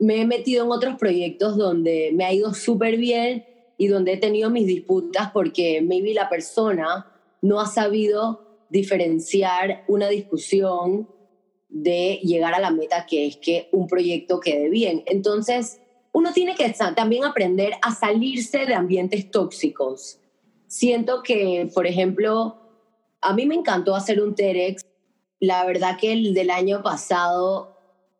me 0.00 0.22
he 0.22 0.26
metido 0.26 0.64
en 0.64 0.72
otros 0.72 0.96
proyectos 0.96 1.56
donde 1.56 2.10
me 2.14 2.24
ha 2.24 2.32
ido 2.32 2.54
súper 2.54 2.96
bien 2.96 3.44
y 3.76 3.86
donde 3.88 4.14
he 4.14 4.16
tenido 4.16 4.50
mis 4.50 4.66
disputas 4.66 5.30
porque 5.30 5.82
maybe 5.82 6.14
la 6.14 6.28
persona 6.28 7.06
no 7.42 7.60
ha 7.60 7.66
sabido 7.66 8.64
diferenciar 8.70 9.84
una 9.88 10.08
discusión 10.08 11.08
de 11.68 12.18
llegar 12.22 12.54
a 12.54 12.60
la 12.60 12.70
meta 12.70 13.06
que 13.06 13.26
es 13.26 13.36
que 13.36 13.68
un 13.72 13.86
proyecto 13.86 14.40
quede 14.40 14.70
bien. 14.70 15.02
Entonces, 15.06 15.80
uno 16.12 16.32
tiene 16.32 16.54
que 16.54 16.74
también 16.96 17.24
aprender 17.24 17.74
a 17.82 17.94
salirse 17.94 18.64
de 18.66 18.74
ambientes 18.74 19.30
tóxicos. 19.30 20.18
Siento 20.66 21.22
que, 21.22 21.70
por 21.74 21.86
ejemplo, 21.86 22.56
a 23.20 23.34
mí 23.34 23.44
me 23.46 23.54
encantó 23.54 23.94
hacer 23.94 24.20
un 24.22 24.34
TEDx. 24.34 24.84
La 25.40 25.64
verdad 25.66 25.98
que 26.00 26.12
el 26.12 26.32
del 26.32 26.50
año 26.50 26.82
pasado 26.82 27.76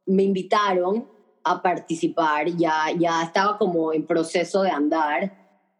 me 0.06 0.24
invitaron 0.24 1.08
a 1.44 1.62
participar, 1.62 2.48
ya, 2.56 2.86
ya 2.98 3.22
estaba 3.22 3.58
como 3.58 3.92
en 3.92 4.06
proceso 4.06 4.62
de 4.62 4.70
andar. 4.70 5.36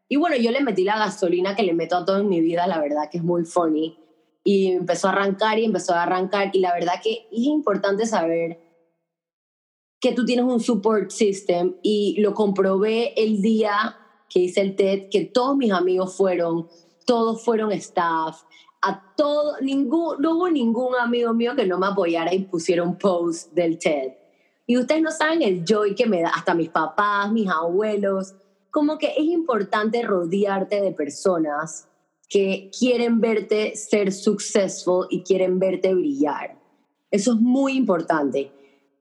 Y 0.08 0.16
bueno, 0.16 0.36
yo 0.36 0.50
le 0.50 0.60
metí 0.60 0.84
la 0.84 0.98
gasolina 0.98 1.54
que 1.54 1.62
le 1.62 1.74
meto 1.74 1.96
a 1.96 2.04
todo 2.04 2.18
en 2.18 2.28
mi 2.28 2.40
vida, 2.40 2.66
la 2.66 2.80
verdad 2.80 3.10
que 3.10 3.18
es 3.18 3.24
muy 3.24 3.44
funny. 3.44 3.96
Y 4.42 4.72
empezó 4.72 5.08
a 5.08 5.12
arrancar 5.12 5.58
y 5.58 5.64
empezó 5.64 5.94
a 5.94 6.02
arrancar. 6.02 6.50
Y 6.52 6.60
la 6.60 6.72
verdad 6.74 6.94
que 7.02 7.28
es 7.30 7.42
importante 7.44 8.06
saber 8.06 8.58
que 10.00 10.12
tú 10.12 10.24
tienes 10.24 10.46
un 10.46 10.60
support 10.60 11.10
system 11.10 11.76
y 11.82 12.20
lo 12.20 12.32
comprobé 12.34 13.12
el 13.22 13.42
día 13.42 13.96
que 14.30 14.40
hice 14.40 14.62
el 14.62 14.76
TED, 14.76 15.10
que 15.10 15.26
todos 15.26 15.56
mis 15.56 15.72
amigos 15.72 16.16
fueron, 16.16 16.68
todos 17.04 17.44
fueron 17.44 17.72
staff, 17.72 18.42
a 18.82 19.14
todo, 19.14 19.60
ningún, 19.60 20.16
no 20.20 20.36
hubo 20.36 20.48
ningún 20.48 20.94
amigo 20.94 21.34
mío 21.34 21.54
que 21.54 21.66
no 21.66 21.78
me 21.78 21.88
apoyara 21.88 22.32
y 22.32 22.44
pusiera 22.44 22.82
un 22.82 22.96
post 22.96 23.52
del 23.52 23.78
TED. 23.78 24.19
Y 24.70 24.78
ustedes 24.78 25.02
no 25.02 25.10
saben 25.10 25.42
el 25.42 25.64
joy 25.64 25.96
que 25.96 26.06
me 26.06 26.22
da 26.22 26.28
hasta 26.28 26.54
mis 26.54 26.68
papás, 26.68 27.32
mis 27.32 27.48
abuelos. 27.50 28.36
Como 28.70 28.98
que 28.98 29.08
es 29.08 29.24
importante 29.24 30.00
rodearte 30.02 30.80
de 30.80 30.92
personas 30.92 31.88
que 32.28 32.70
quieren 32.78 33.20
verte 33.20 33.74
ser 33.74 34.12
successful 34.12 35.08
y 35.10 35.24
quieren 35.24 35.58
verte 35.58 35.92
brillar. 35.92 36.56
Eso 37.10 37.32
es 37.32 37.40
muy 37.40 37.72
importante. 37.72 38.52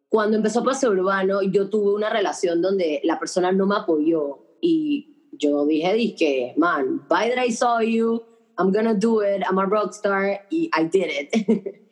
Cuando 0.09 0.37
empezó 0.37 0.63
Paseo 0.63 0.89
Urbano, 0.89 1.43
yo 1.43 1.69
tuve 1.69 1.93
una 1.93 2.09
relación 2.09 2.63
donde 2.63 2.99
la 3.03 3.19
persona 3.19 3.51
no 3.51 3.67
me 3.67 3.75
apoyó 3.75 4.39
y 4.59 5.27
yo 5.33 5.67
dije, 5.67 5.93
dije, 5.93 6.53
man, 6.57 7.05
by 7.07 7.29
that 7.29 7.45
I 7.45 7.51
saw 7.51 7.79
you, 7.79 8.23
I'm 8.57 8.71
gonna 8.71 8.95
do 8.95 9.21
it, 9.21 9.43
I'm 9.47 9.59
a 9.59 9.67
rockstar 9.67 10.47
y 10.49 10.71
I 10.75 10.85
did 10.85 11.11
it. 11.11 11.85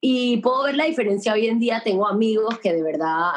Y 0.00 0.36
puedo 0.38 0.64
ver 0.64 0.76
la 0.76 0.84
diferencia 0.84 1.32
hoy 1.32 1.46
en 1.46 1.58
día. 1.58 1.82
Tengo 1.84 2.06
amigos 2.06 2.58
que 2.58 2.72
de 2.72 2.82
verdad 2.82 3.32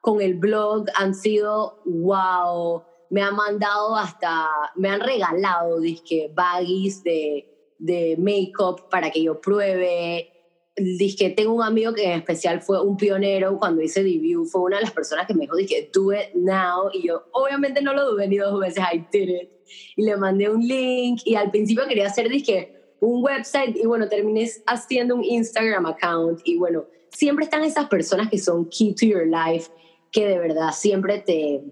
con 0.00 0.20
el 0.20 0.34
blog 0.34 0.86
han 0.94 1.14
sido 1.14 1.82
wow. 1.84 2.82
Me 3.10 3.22
han 3.22 3.36
mandado 3.36 3.96
hasta, 3.96 4.48
me 4.76 4.88
han 4.88 5.00
regalado 5.00 5.80
disque 5.80 6.30
baggies 6.34 7.02
de, 7.02 7.74
de 7.78 8.16
make-up 8.18 8.88
para 8.90 9.10
que 9.10 9.22
yo 9.22 9.40
pruebe. 9.40 10.32
Disque 10.76 11.30
tengo 11.30 11.54
un 11.54 11.62
amigo 11.62 11.92
que 11.92 12.04
en 12.04 12.18
especial 12.18 12.62
fue 12.62 12.80
un 12.80 12.96
pionero 12.96 13.58
cuando 13.58 13.82
hice 13.82 14.02
debut. 14.02 14.46
Fue 14.46 14.62
una 14.62 14.76
de 14.76 14.82
las 14.82 14.92
personas 14.92 15.26
que 15.26 15.34
me 15.34 15.42
dijo, 15.42 15.56
dije, 15.56 15.90
do 15.92 16.12
it 16.12 16.34
now. 16.34 16.88
Y 16.92 17.06
yo 17.06 17.24
obviamente 17.32 17.82
no 17.82 17.92
lo 17.92 18.12
dudé 18.12 18.28
ni 18.28 18.38
dos 18.38 18.58
veces, 18.60 18.82
I 18.92 19.04
did 19.12 19.28
it. 19.28 19.50
Y 19.96 20.04
le 20.04 20.16
mandé 20.16 20.48
un 20.48 20.66
link 20.66 21.20
y 21.24 21.34
al 21.34 21.50
principio 21.50 21.86
quería 21.86 22.06
hacer 22.06 22.28
disque 22.30 22.77
un 23.00 23.22
website 23.22 23.76
y 23.76 23.86
bueno, 23.86 24.08
terminé 24.08 24.50
haciendo 24.66 25.14
un 25.14 25.24
Instagram 25.24 25.86
account 25.86 26.40
y 26.44 26.56
bueno, 26.56 26.86
siempre 27.10 27.44
están 27.44 27.64
esas 27.64 27.88
personas 27.88 28.28
que 28.28 28.38
son 28.38 28.66
key 28.66 28.94
to 28.94 29.06
your 29.06 29.26
life, 29.26 29.70
que 30.10 30.26
de 30.26 30.38
verdad 30.38 30.70
siempre 30.72 31.20
te, 31.20 31.62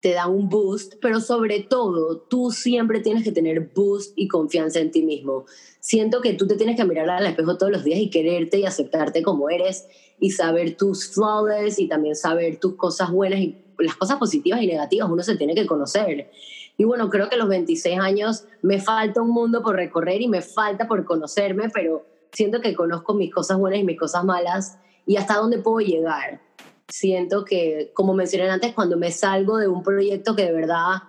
te 0.00 0.12
dan 0.12 0.30
un 0.30 0.48
boost, 0.48 0.94
pero 1.00 1.20
sobre 1.20 1.60
todo 1.60 2.20
tú 2.20 2.50
siempre 2.50 3.00
tienes 3.00 3.24
que 3.24 3.32
tener 3.32 3.70
boost 3.74 4.12
y 4.16 4.28
confianza 4.28 4.78
en 4.78 4.90
ti 4.90 5.02
mismo. 5.02 5.44
Siento 5.80 6.20
que 6.20 6.34
tú 6.34 6.46
te 6.46 6.56
tienes 6.56 6.76
que 6.76 6.84
mirar 6.84 7.08
al 7.10 7.26
espejo 7.26 7.56
todos 7.56 7.72
los 7.72 7.84
días 7.84 7.98
y 7.98 8.10
quererte 8.10 8.58
y 8.58 8.64
aceptarte 8.64 9.22
como 9.22 9.50
eres 9.50 9.88
y 10.20 10.30
saber 10.30 10.76
tus 10.76 11.12
flaws 11.12 11.78
y 11.78 11.88
también 11.88 12.14
saber 12.14 12.58
tus 12.58 12.74
cosas 12.74 13.10
buenas 13.10 13.40
y 13.40 13.56
las 13.78 13.96
cosas 13.96 14.18
positivas 14.18 14.62
y 14.62 14.66
negativas. 14.66 15.08
Uno 15.10 15.22
se 15.22 15.36
tiene 15.36 15.54
que 15.54 15.66
conocer. 15.66 16.30
Y 16.78 16.84
bueno, 16.84 17.10
creo 17.10 17.28
que 17.28 17.36
los 17.36 17.48
26 17.48 17.98
años 17.98 18.44
me 18.62 18.80
falta 18.80 19.20
un 19.20 19.30
mundo 19.30 19.62
por 19.62 19.74
recorrer 19.74 20.22
y 20.22 20.28
me 20.28 20.42
falta 20.42 20.86
por 20.86 21.04
conocerme, 21.04 21.68
pero 21.70 22.06
siento 22.30 22.60
que 22.60 22.72
conozco 22.74 23.14
mis 23.14 23.34
cosas 23.34 23.58
buenas 23.58 23.80
y 23.80 23.84
mis 23.84 23.98
cosas 23.98 24.24
malas 24.24 24.78
y 25.04 25.16
hasta 25.16 25.34
dónde 25.34 25.58
puedo 25.58 25.80
llegar. 25.80 26.40
Siento 26.86 27.44
que, 27.44 27.90
como 27.94 28.14
mencioné 28.14 28.48
antes, 28.48 28.74
cuando 28.74 28.96
me 28.96 29.10
salgo 29.10 29.58
de 29.58 29.66
un 29.66 29.82
proyecto 29.82 30.36
que 30.36 30.44
de 30.44 30.52
verdad 30.52 31.02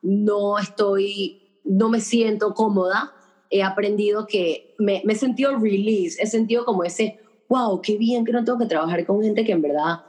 no 0.00 0.58
estoy, 0.58 1.42
no 1.64 1.88
me 1.88 2.00
siento 2.00 2.54
cómoda, 2.54 3.12
he 3.50 3.64
aprendido 3.64 4.28
que 4.28 4.76
me, 4.78 5.02
me 5.04 5.14
he 5.14 5.16
sentido 5.16 5.58
release, 5.58 6.22
he 6.22 6.26
sentido 6.28 6.64
como 6.64 6.84
ese, 6.84 7.18
wow, 7.48 7.80
qué 7.82 7.96
bien 7.96 8.24
que 8.24 8.30
no 8.30 8.44
tengo 8.44 8.60
que 8.60 8.66
trabajar 8.66 9.04
con 9.04 9.20
gente 9.22 9.44
que 9.44 9.52
en 9.52 9.62
verdad 9.62 10.02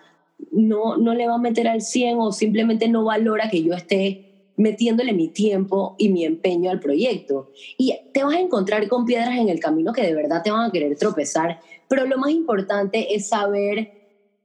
no, 0.52 0.96
no 0.98 1.16
le 1.16 1.28
va 1.28 1.36
a 1.36 1.40
meter 1.40 1.68
al 1.68 1.82
100 1.82 2.20
o 2.20 2.32
simplemente 2.32 2.88
no 2.88 3.06
valora 3.06 3.50
que 3.50 3.64
yo 3.64 3.74
esté 3.74 4.27
metiéndole 4.58 5.14
mi 5.14 5.30
tiempo 5.30 5.96
y 5.98 6.10
mi 6.10 6.26
empeño 6.26 6.70
al 6.70 6.80
proyecto. 6.80 7.52
Y 7.78 7.96
te 8.12 8.24
vas 8.24 8.36
a 8.36 8.40
encontrar 8.40 8.88
con 8.88 9.06
piedras 9.06 9.38
en 9.38 9.50
el 9.50 9.60
camino 9.60 9.94
que 9.94 10.02
de 10.02 10.14
verdad 10.14 10.42
te 10.44 10.52
van 10.52 10.68
a 10.68 10.72
querer 10.72 10.98
tropezar, 10.98 11.62
pero 11.88 12.06
lo 12.06 12.18
más 12.18 12.32
importante 12.32 13.16
es 13.16 13.30
saber 13.30 13.94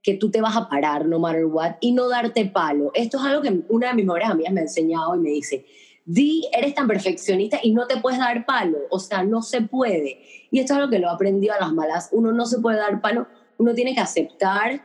que 0.03 0.15
tú 0.15 0.31
te 0.31 0.41
vas 0.41 0.57
a 0.57 0.69
parar 0.69 1.07
no 1.07 1.19
matter 1.19 1.47
what 1.47 1.73
y 1.81 1.93
no 1.93 2.09
darte 2.09 2.45
palo. 2.45 2.91
Esto 2.95 3.19
es 3.19 3.25
algo 3.25 3.43
que 3.43 3.63
una 3.69 3.89
de 3.89 3.95
mis 3.95 4.05
mejores 4.05 4.29
amigas 4.29 4.53
me 4.53 4.61
ha 4.61 4.65
enseñado 4.65 5.17
y 5.17 5.21
me 5.21 5.31
dice, 5.31 5.65
di, 6.05 6.47
eres 6.53 6.75
tan 6.75 6.87
perfeccionista 6.87 7.59
y 7.63 7.73
no 7.73 7.87
te 7.87 7.97
puedes 7.97 8.19
dar 8.19 8.45
palo, 8.45 8.79
o 8.91 8.99
sea, 8.99 9.23
no 9.23 9.43
se 9.43 9.63
puede. 9.63 10.23
Y 10.51 10.59
esto 10.59 10.75
es 10.75 10.79
algo 10.79 10.91
que 10.91 10.99
lo 10.99 11.09
he 11.09 11.11
aprendido 11.11 11.55
a 11.55 11.61
las 11.61 11.73
malas, 11.73 12.11
uno 12.13 12.33
no 12.33 12.47
se 12.47 12.59
puede 12.59 12.79
dar 12.79 13.01
palo, 13.01 13.29
uno 13.59 13.75
tiene 13.75 13.95
que 13.95 14.01
aceptar 14.01 14.83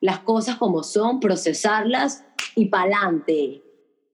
las 0.00 0.20
cosas 0.20 0.56
como 0.56 0.84
son, 0.84 1.18
procesarlas 1.18 2.24
y 2.54 2.66
pa'lante 2.66 3.62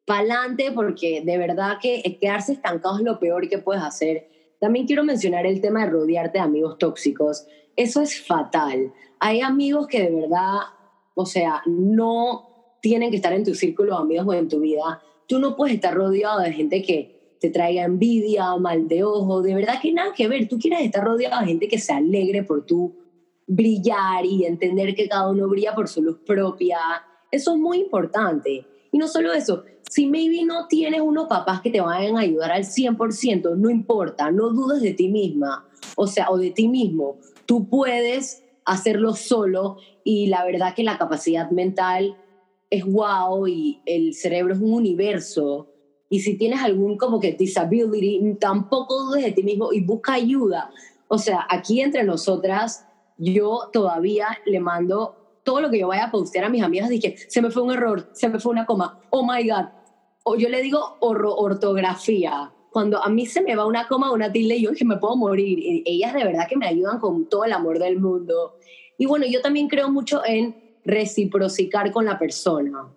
pa'lante 0.06 0.72
porque 0.72 1.22
de 1.24 1.38
verdad 1.38 1.78
que 1.80 2.02
quedarse 2.20 2.52
estancado 2.52 2.98
es 2.98 3.04
lo 3.04 3.18
peor 3.18 3.48
que 3.48 3.58
puedes 3.58 3.82
hacer. 3.82 4.28
También 4.60 4.86
quiero 4.86 5.04
mencionar 5.04 5.46
el 5.46 5.60
tema 5.60 5.84
de 5.84 5.90
rodearte 5.90 6.38
de 6.38 6.44
amigos 6.44 6.78
tóxicos. 6.78 7.46
Eso 7.76 8.00
es 8.00 8.20
fatal. 8.24 8.92
Hay 9.18 9.40
amigos 9.40 9.86
que 9.86 10.02
de 10.02 10.10
verdad, 10.10 10.58
o 11.14 11.26
sea, 11.26 11.62
no 11.66 12.76
tienen 12.80 13.10
que 13.10 13.16
estar 13.16 13.32
en 13.32 13.44
tu 13.44 13.54
círculo 13.54 13.96
de 13.96 14.02
amigos 14.02 14.26
o 14.28 14.34
en 14.34 14.48
tu 14.48 14.60
vida. 14.60 15.02
Tú 15.26 15.38
no 15.38 15.56
puedes 15.56 15.74
estar 15.74 15.94
rodeado 15.94 16.40
de 16.40 16.52
gente 16.52 16.82
que 16.82 17.36
te 17.40 17.50
traiga 17.50 17.84
envidia, 17.84 18.56
mal 18.56 18.88
de 18.88 19.04
ojo, 19.04 19.42
de 19.42 19.54
verdad 19.54 19.80
que 19.80 19.92
nada 19.92 20.12
que 20.14 20.28
ver. 20.28 20.48
Tú 20.48 20.58
quieres 20.58 20.80
estar 20.80 21.04
rodeado 21.04 21.40
de 21.40 21.46
gente 21.46 21.68
que 21.68 21.78
se 21.78 21.92
alegre 21.92 22.42
por 22.42 22.64
tu 22.64 22.94
brillar 23.46 24.24
y 24.24 24.44
entender 24.44 24.94
que 24.94 25.08
cada 25.08 25.30
uno 25.30 25.48
brilla 25.48 25.74
por 25.74 25.88
su 25.88 26.02
luz 26.02 26.18
propia. 26.24 26.78
Eso 27.30 27.52
es 27.52 27.58
muy 27.58 27.80
importante. 27.80 28.66
Y 28.94 28.98
no 28.98 29.08
solo 29.08 29.32
eso, 29.32 29.64
si 29.90 30.06
maybe 30.06 30.44
no 30.44 30.68
tienes 30.68 31.00
unos 31.00 31.26
papás 31.26 31.60
que 31.60 31.70
te 31.70 31.80
vayan 31.80 32.16
a 32.16 32.20
ayudar 32.20 32.52
al 32.52 32.62
100%, 32.62 33.56
no 33.56 33.68
importa, 33.68 34.30
no 34.30 34.50
dudes 34.50 34.82
de 34.82 34.92
ti 34.92 35.08
misma, 35.08 35.66
o 35.96 36.06
sea, 36.06 36.30
o 36.30 36.38
de 36.38 36.52
ti 36.52 36.68
mismo. 36.68 37.18
Tú 37.44 37.68
puedes 37.68 38.44
hacerlo 38.64 39.14
solo 39.14 39.78
y 40.04 40.28
la 40.28 40.44
verdad 40.44 40.76
que 40.76 40.84
la 40.84 40.96
capacidad 40.96 41.50
mental 41.50 42.16
es 42.70 42.84
wow 42.84 43.48
y 43.48 43.82
el 43.84 44.14
cerebro 44.14 44.54
es 44.54 44.60
un 44.60 44.74
universo. 44.74 45.72
Y 46.08 46.20
si 46.20 46.38
tienes 46.38 46.62
algún 46.62 46.96
como 46.96 47.18
que 47.18 47.32
disability, 47.32 48.36
tampoco 48.38 49.06
dudes 49.06 49.24
de 49.24 49.32
ti 49.32 49.42
mismo 49.42 49.72
y 49.72 49.80
busca 49.80 50.12
ayuda. 50.12 50.70
O 51.08 51.18
sea, 51.18 51.44
aquí 51.50 51.80
entre 51.80 52.04
nosotras, 52.04 52.86
yo 53.18 53.70
todavía 53.72 54.28
le 54.46 54.60
mando 54.60 55.23
todo 55.44 55.60
lo 55.60 55.70
que 55.70 55.78
yo 55.78 55.88
vaya 55.88 56.06
a 56.06 56.10
postear 56.10 56.46
a 56.46 56.48
mis 56.48 56.62
amigas, 56.62 56.88
dije, 56.88 57.16
se 57.28 57.42
me 57.42 57.50
fue 57.50 57.62
un 57.62 57.72
error, 57.72 58.08
se 58.12 58.28
me 58.28 58.40
fue 58.40 58.52
una 58.52 58.66
coma, 58.66 59.00
oh 59.10 59.24
my 59.24 59.48
God. 59.48 59.66
O 60.24 60.36
yo 60.36 60.48
le 60.48 60.62
digo 60.62 60.96
ortografía. 61.00 62.50
Cuando 62.70 63.00
a 63.04 63.08
mí 63.08 63.26
se 63.26 63.42
me 63.42 63.54
va 63.54 63.66
una 63.66 63.86
coma 63.86 64.10
una 64.10 64.32
tilde, 64.32 64.60
yo 64.60 64.72
que 64.72 64.84
me 64.84 64.96
puedo 64.96 65.16
morir. 65.16 65.58
Y 65.60 65.84
ellas 65.86 66.14
de 66.14 66.24
verdad 66.24 66.48
que 66.48 66.56
me 66.56 66.66
ayudan 66.66 66.98
con 66.98 67.28
todo 67.28 67.44
el 67.44 67.52
amor 67.52 67.78
del 67.78 68.00
mundo. 68.00 68.56
Y 68.98 69.06
bueno, 69.06 69.26
yo 69.26 69.42
también 69.42 69.68
creo 69.68 69.90
mucho 69.90 70.24
en 70.24 70.56
reciprocicar 70.84 71.92
con 71.92 72.04
la 72.04 72.18
persona. 72.18 72.90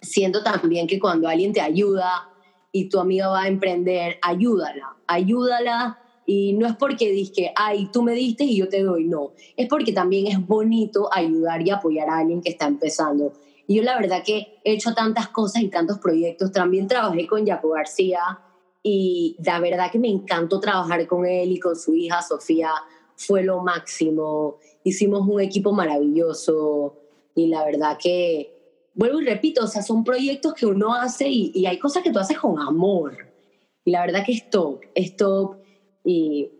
siento 0.00 0.42
también 0.42 0.86
que 0.86 0.98
cuando 0.98 1.28
alguien 1.28 1.52
te 1.52 1.60
ayuda 1.60 2.28
y 2.72 2.88
tu 2.88 2.98
amiga 2.98 3.28
va 3.28 3.42
a 3.42 3.48
emprender, 3.48 4.18
ayúdala, 4.22 4.96
ayúdala. 5.06 6.01
Y 6.34 6.54
no 6.54 6.66
es 6.66 6.76
porque 6.76 7.12
dije, 7.12 7.52
ay, 7.54 7.90
tú 7.92 8.02
me 8.02 8.12
diste 8.12 8.44
y 8.44 8.56
yo 8.56 8.66
te 8.66 8.82
doy, 8.82 9.04
no. 9.04 9.32
Es 9.54 9.68
porque 9.68 9.92
también 9.92 10.28
es 10.28 10.46
bonito 10.46 11.10
ayudar 11.12 11.60
y 11.60 11.68
apoyar 11.68 12.08
a 12.08 12.20
alguien 12.20 12.40
que 12.40 12.48
está 12.48 12.66
empezando. 12.66 13.34
Y 13.66 13.76
yo 13.76 13.82
la 13.82 13.96
verdad 13.96 14.22
que 14.24 14.58
he 14.64 14.72
hecho 14.72 14.94
tantas 14.94 15.28
cosas 15.28 15.62
y 15.62 15.68
tantos 15.68 15.98
proyectos. 15.98 16.50
También 16.50 16.88
trabajé 16.88 17.26
con 17.26 17.46
Jaco 17.46 17.68
García 17.68 18.40
y 18.82 19.36
la 19.44 19.60
verdad 19.60 19.90
que 19.92 19.98
me 19.98 20.08
encantó 20.08 20.58
trabajar 20.58 21.06
con 21.06 21.26
él 21.26 21.52
y 21.52 21.60
con 21.60 21.76
su 21.76 21.94
hija 21.94 22.22
Sofía. 22.22 22.70
Fue 23.14 23.42
lo 23.42 23.60
máximo. 23.60 24.56
Hicimos 24.84 25.28
un 25.28 25.38
equipo 25.38 25.74
maravilloso 25.74 26.96
y 27.34 27.48
la 27.48 27.62
verdad 27.62 27.98
que, 28.02 28.88
vuelvo 28.94 29.20
y 29.20 29.26
repito, 29.26 29.64
o 29.64 29.68
sea, 29.68 29.82
son 29.82 30.02
proyectos 30.02 30.54
que 30.54 30.64
uno 30.64 30.94
hace 30.94 31.28
y, 31.28 31.52
y 31.54 31.66
hay 31.66 31.78
cosas 31.78 32.02
que 32.02 32.10
tú 32.10 32.18
haces 32.18 32.38
con 32.38 32.58
amor. 32.58 33.18
Y 33.84 33.90
la 33.90 34.00
verdad 34.00 34.24
que 34.24 34.32
es 34.32 34.48
top, 34.48 34.80
es 34.94 35.14
top. 35.14 35.61
Y, 36.04 36.50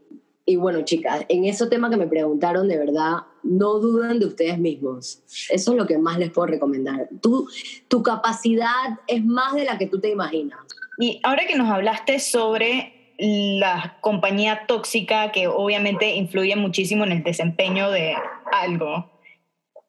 y 0.44 0.56
bueno, 0.56 0.82
chicas, 0.82 1.24
en 1.28 1.44
ese 1.44 1.66
tema 1.66 1.90
que 1.90 1.96
me 1.96 2.06
preguntaron, 2.06 2.68
de 2.68 2.78
verdad, 2.78 3.18
no 3.42 3.78
duden 3.78 4.18
de 4.18 4.26
ustedes 4.26 4.58
mismos. 4.58 5.22
Eso 5.50 5.72
es 5.72 5.78
lo 5.78 5.86
que 5.86 5.98
más 5.98 6.18
les 6.18 6.30
puedo 6.30 6.46
recomendar. 6.46 7.08
Tú, 7.20 7.48
tu 7.88 8.02
capacidad 8.02 8.98
es 9.06 9.24
más 9.24 9.54
de 9.54 9.64
la 9.64 9.78
que 9.78 9.86
tú 9.86 10.00
te 10.00 10.10
imaginas. 10.10 10.58
Y 10.98 11.20
ahora 11.22 11.46
que 11.46 11.56
nos 11.56 11.70
hablaste 11.70 12.18
sobre 12.18 13.14
la 13.18 13.98
compañía 14.00 14.66
tóxica 14.66 15.30
que 15.32 15.46
obviamente 15.46 16.14
influye 16.16 16.56
muchísimo 16.56 17.04
en 17.04 17.12
el 17.12 17.22
desempeño 17.22 17.90
de 17.90 18.16
algo, 18.52 19.10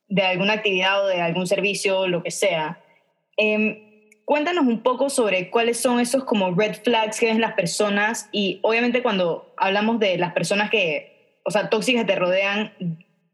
de 0.07 0.21
alguna 0.21 0.53
actividad 0.53 1.03
o 1.03 1.07
de 1.07 1.21
algún 1.21 1.47
servicio, 1.47 2.07
lo 2.07 2.21
que 2.21 2.31
sea. 2.31 2.79
Em, 3.37 3.82
cuéntanos 4.25 4.65
un 4.65 4.81
poco 4.81 5.09
sobre 5.09 5.49
cuáles 5.49 5.79
son 5.79 5.99
esos 5.99 6.23
como 6.23 6.51
red 6.51 6.75
flags 6.83 7.19
que 7.19 7.27
ven 7.27 7.41
las 7.41 7.53
personas 7.53 8.29
y 8.31 8.59
obviamente 8.61 9.03
cuando 9.03 9.53
hablamos 9.57 9.99
de 9.99 10.17
las 10.17 10.33
personas 10.33 10.69
que, 10.69 11.39
o 11.43 11.51
sea, 11.51 11.69
tóxicas 11.69 12.05
te 12.05 12.15
rodean, 12.15 12.73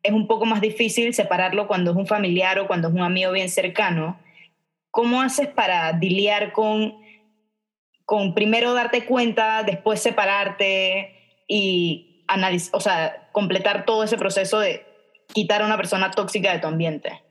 es 0.02 0.12
un 0.12 0.28
poco 0.28 0.46
más 0.46 0.62
difícil 0.62 1.14
separarlo 1.14 1.68
cuando 1.68 1.92
es 1.92 1.98
un 1.98 2.08
familiar 2.08 2.60
o 2.60 2.68
cuando 2.68 2.88
es 2.88 2.94
un 2.94 3.02
amigo 3.02 3.32
bien 3.32 3.50
cercano. 3.50 4.20
¿Cómo 4.92 5.22
haces 5.22 5.48
para 5.48 5.94
diliar 5.94 6.52
con, 6.52 6.96
con 8.06 8.34
primero 8.34 8.74
darte 8.74 9.06
cuenta, 9.06 9.64
después 9.64 10.02
separarte 10.02 11.44
y 11.48 12.24
analizar, 12.28 12.76
o 12.76 12.80
sea, 12.80 13.30
completar 13.32 13.86
todo 13.86 14.04
ese 14.04 14.18
proceso 14.18 14.60
de 14.60 14.86
quitar 15.34 15.62
a 15.62 15.66
una 15.66 15.78
persona 15.78 16.10
tóxica 16.10 16.52
de 16.52 16.60
tu 16.60 16.68
ambiente? 16.68 17.22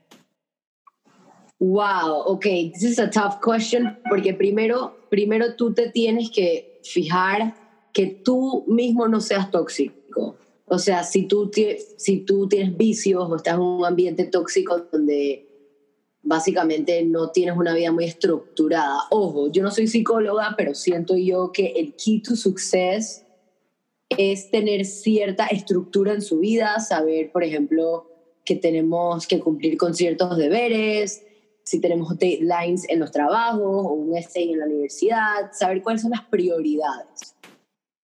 Wow, 1.59 2.23
ok, 2.25 2.43
this 2.73 2.83
is 2.83 2.99
a 2.99 3.09
tough 3.09 3.41
question 3.41 3.97
porque 4.09 4.33
primero, 4.33 4.95
primero 5.09 5.55
tú 5.55 5.73
te 5.73 5.89
tienes 5.89 6.29
que 6.29 6.79
fijar 6.83 7.53
que 7.91 8.07
tú 8.07 8.63
mismo 8.67 9.07
no 9.09 9.19
seas 9.19 9.51
tóxico. 9.51 10.37
O 10.65 10.79
sea, 10.79 11.03
si 11.03 11.23
tú, 11.23 11.51
si 11.97 12.19
tú 12.19 12.47
tienes 12.47 12.77
vicios 12.77 13.29
o 13.29 13.35
estás 13.35 13.55
en 13.55 13.61
un 13.61 13.85
ambiente 13.85 14.23
tóxico 14.25 14.87
donde 14.91 15.49
básicamente 16.21 17.03
no 17.03 17.31
tienes 17.31 17.57
una 17.57 17.73
vida 17.73 17.91
muy 17.91 18.05
estructurada. 18.05 19.01
Ojo, 19.09 19.51
yo 19.51 19.63
no 19.63 19.71
soy 19.71 19.87
psicóloga, 19.87 20.53
pero 20.55 20.75
siento 20.75 21.17
yo 21.17 21.51
que 21.51 21.73
el 21.75 21.95
key 21.95 22.21
to 22.21 22.35
success 22.35 23.25
es 24.09 24.49
tener 24.49 24.85
cierta 24.85 25.47
estructura 25.47 26.13
en 26.13 26.21
su 26.21 26.39
vida, 26.39 26.79
saber, 26.79 27.31
por 27.31 27.43
ejemplo, 27.43 28.07
que 28.45 28.55
tenemos 28.55 29.27
que 29.27 29.39
cumplir 29.39 29.77
con 29.77 29.93
ciertos 29.93 30.37
deberes, 30.37 31.23
si 31.69 31.79
tenemos 31.79 32.17
deadlines 32.17 32.89
en 32.89 32.99
los 32.99 33.11
trabajos 33.11 33.61
o 33.61 33.93
un 33.93 34.17
essay 34.17 34.53
en 34.53 34.59
la 34.59 34.65
universidad, 34.65 35.51
saber 35.51 35.83
cuáles 35.83 36.01
son 36.01 36.09
las 36.09 36.23
prioridades. 36.23 37.35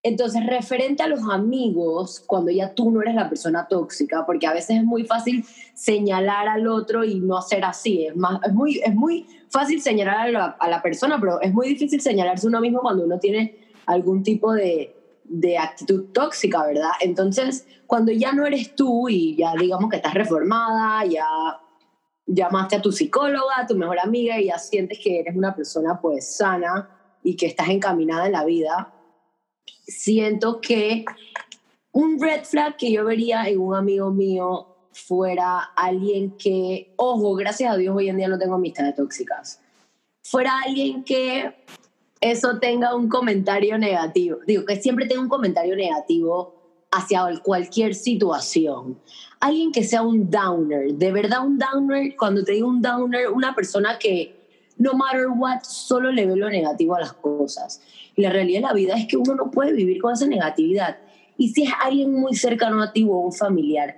Entonces, 0.03 0.45
referente 0.45 1.01
a 1.01 1.07
los 1.07 1.21
amigos, 1.31 2.23
cuando 2.27 2.51
ya 2.51 2.75
tú 2.75 2.91
no 2.91 3.01
eres 3.01 3.15
la 3.15 3.27
persona 3.27 3.67
tóxica, 3.67 4.23
porque 4.23 4.45
a 4.45 4.53
veces 4.53 4.77
es 4.77 4.83
muy 4.83 5.03
fácil 5.05 5.43
señalar 5.73 6.47
al 6.47 6.67
otro 6.67 7.03
y 7.03 7.19
no 7.19 7.39
hacer 7.39 7.65
así, 7.65 8.05
es, 8.05 8.15
más, 8.15 8.39
es, 8.45 8.53
muy, 8.53 8.79
es 8.85 8.93
muy 8.93 9.25
fácil 9.49 9.81
señalar 9.81 10.27
a 10.27 10.29
la, 10.29 10.45
a 10.59 10.69
la 10.69 10.83
persona, 10.83 11.17
pero 11.19 11.41
es 11.41 11.51
muy 11.51 11.69
difícil 11.69 12.01
señalarse 12.01 12.45
uno 12.45 12.61
mismo 12.61 12.81
cuando 12.81 13.03
uno 13.03 13.17
tiene 13.17 13.57
algún 13.87 14.21
tipo 14.21 14.53
de, 14.53 14.95
de 15.23 15.57
actitud 15.57 16.05
tóxica, 16.13 16.67
¿verdad? 16.67 16.91
Entonces, 17.01 17.65
cuando 17.87 18.11
ya 18.11 18.31
no 18.31 18.45
eres 18.45 18.75
tú 18.75 19.09
y 19.09 19.35
ya 19.35 19.55
digamos 19.59 19.89
que 19.89 19.95
estás 19.95 20.13
reformada, 20.13 21.03
ya 21.05 21.25
llamaste 22.25 22.77
a 22.77 22.81
tu 22.81 22.91
psicóloga, 22.91 23.59
a 23.59 23.67
tu 23.67 23.75
mejor 23.75 23.99
amiga 23.99 24.39
y 24.39 24.47
ya 24.47 24.57
sientes 24.57 24.99
que 24.99 25.19
eres 25.19 25.35
una 25.35 25.55
persona 25.55 25.99
pues 26.01 26.37
sana 26.37 26.89
y 27.23 27.35
que 27.35 27.45
estás 27.47 27.69
encaminada 27.69 28.25
en 28.25 28.31
la 28.31 28.45
vida, 28.45 28.93
siento 29.87 30.61
que 30.61 31.05
un 31.91 32.19
red 32.19 32.43
flag 32.43 32.77
que 32.77 32.91
yo 32.91 33.05
vería 33.05 33.47
en 33.47 33.59
un 33.59 33.75
amigo 33.75 34.11
mío 34.11 34.67
fuera 34.91 35.59
alguien 35.75 36.31
que, 36.37 36.93
ojo, 36.95 37.35
gracias 37.35 37.73
a 37.73 37.77
Dios 37.77 37.95
hoy 37.95 38.09
en 38.09 38.17
día 38.17 38.27
no 38.27 38.39
tengo 38.39 38.55
amistades 38.55 38.95
tóxicas, 38.95 39.61
fuera 40.23 40.59
alguien 40.65 41.03
que 41.03 41.53
eso 42.21 42.59
tenga 42.59 42.95
un 42.95 43.07
comentario 43.07 43.77
negativo. 43.77 44.39
Digo, 44.47 44.65
que 44.65 44.77
siempre 44.77 45.05
tenga 45.05 45.21
un 45.21 45.29
comentario 45.29 45.75
negativo 45.75 46.64
hacia 46.95 47.25
cualquier 47.43 47.93
situación. 47.93 48.97
Alguien 49.39 49.71
que 49.71 49.83
sea 49.83 50.01
un 50.01 50.29
downer, 50.29 50.93
de 50.93 51.11
verdad 51.11 51.45
un 51.45 51.57
downer, 51.57 52.15
cuando 52.15 52.43
te 52.43 52.53
digo 52.53 52.69
un 52.69 52.81
downer, 52.81 53.29
una 53.29 53.53
persona 53.53 53.99
que 53.99 54.35
no 54.77 54.93
matter 54.93 55.27
what, 55.27 55.63
solo 55.63 56.11
le 56.11 56.25
ve 56.25 56.35
lo 56.35 56.49
negativo 56.49 56.95
a 56.95 57.01
las 57.01 57.13
cosas. 57.13 57.81
Y 58.15 58.21
la 58.21 58.29
realidad 58.29 58.61
de 58.61 58.67
la 58.67 58.73
vida 58.73 58.95
es 58.95 59.07
que 59.07 59.17
uno 59.17 59.35
no 59.35 59.51
puede 59.51 59.73
vivir 59.73 60.01
con 60.01 60.13
esa 60.13 60.25
negatividad. 60.25 60.97
Y 61.37 61.49
si 61.49 61.63
es 61.63 61.71
alguien 61.83 62.13
muy 62.13 62.33
cercano 62.35 62.81
a 62.81 62.93
ti 62.93 63.03
o 63.03 63.17
un 63.17 63.33
familiar, 63.33 63.97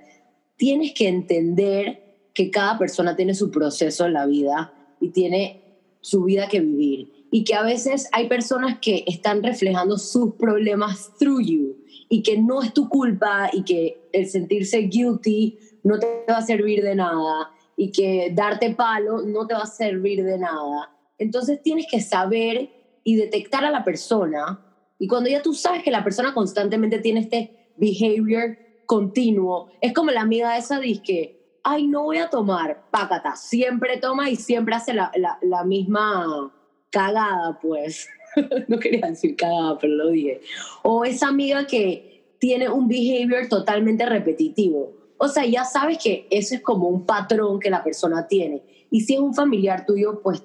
tienes 0.56 0.92
que 0.92 1.08
entender 1.08 2.02
que 2.34 2.50
cada 2.50 2.78
persona 2.78 3.14
tiene 3.14 3.34
su 3.34 3.50
proceso 3.50 4.06
en 4.06 4.12
la 4.14 4.26
vida 4.26 4.72
y 5.00 5.10
tiene 5.10 5.62
su 6.00 6.24
vida 6.24 6.48
que 6.48 6.60
vivir 6.60 7.26
y 7.30 7.44
que 7.44 7.54
a 7.54 7.62
veces 7.62 8.08
hay 8.12 8.28
personas 8.28 8.78
que 8.80 9.04
están 9.06 9.42
reflejando 9.42 9.98
sus 9.98 10.34
problemas 10.34 11.12
through 11.18 11.40
you 11.40 11.77
y 12.08 12.22
que 12.22 12.38
no 12.38 12.62
es 12.62 12.72
tu 12.72 12.88
culpa 12.88 13.50
y 13.52 13.62
que 13.64 14.08
el 14.12 14.28
sentirse 14.28 14.78
guilty 14.78 15.58
no 15.82 15.98
te 15.98 16.24
va 16.28 16.38
a 16.38 16.42
servir 16.42 16.82
de 16.82 16.94
nada 16.94 17.50
y 17.76 17.92
que 17.92 18.32
darte 18.34 18.74
palo 18.74 19.22
no 19.22 19.46
te 19.46 19.54
va 19.54 19.62
a 19.62 19.66
servir 19.66 20.24
de 20.24 20.38
nada. 20.38 20.90
Entonces 21.18 21.62
tienes 21.62 21.86
que 21.90 22.00
saber 22.00 22.70
y 23.04 23.16
detectar 23.16 23.64
a 23.64 23.70
la 23.70 23.84
persona 23.84 24.60
y 24.98 25.06
cuando 25.06 25.30
ya 25.30 25.42
tú 25.42 25.54
sabes 25.54 25.82
que 25.82 25.90
la 25.90 26.02
persona 26.02 26.34
constantemente 26.34 26.98
tiene 26.98 27.20
este 27.20 27.72
behavior 27.76 28.58
continuo, 28.86 29.70
es 29.80 29.92
como 29.92 30.10
la 30.10 30.22
amiga 30.22 30.56
esa 30.56 30.80
dice 30.80 31.02
que, 31.02 31.60
ay, 31.62 31.86
no 31.86 32.04
voy 32.04 32.18
a 32.18 32.30
tomar, 32.30 32.90
pácata, 32.90 33.36
siempre 33.36 33.98
toma 33.98 34.30
y 34.30 34.36
siempre 34.36 34.74
hace 34.74 34.94
la, 34.94 35.12
la, 35.14 35.38
la 35.42 35.64
misma 35.64 36.52
cagada, 36.90 37.58
pues. 37.60 38.08
no 38.68 38.78
quería 38.78 39.06
decir 39.06 39.36
cagada, 39.36 39.78
pero 39.78 39.94
lo 39.94 40.10
dije. 40.10 40.40
O 40.82 41.04
esa 41.04 41.28
amiga 41.28 41.66
que 41.66 42.22
tiene 42.38 42.68
un 42.68 42.88
behavior 42.88 43.48
totalmente 43.48 44.06
repetitivo. 44.06 44.92
O 45.18 45.28
sea, 45.28 45.44
ya 45.44 45.64
sabes 45.64 45.98
que 46.02 46.26
eso 46.30 46.54
es 46.54 46.60
como 46.60 46.88
un 46.88 47.04
patrón 47.04 47.58
que 47.58 47.70
la 47.70 47.82
persona 47.82 48.28
tiene. 48.28 48.62
Y 48.90 49.00
si 49.00 49.14
es 49.14 49.20
un 49.20 49.34
familiar 49.34 49.84
tuyo, 49.84 50.20
pues 50.22 50.42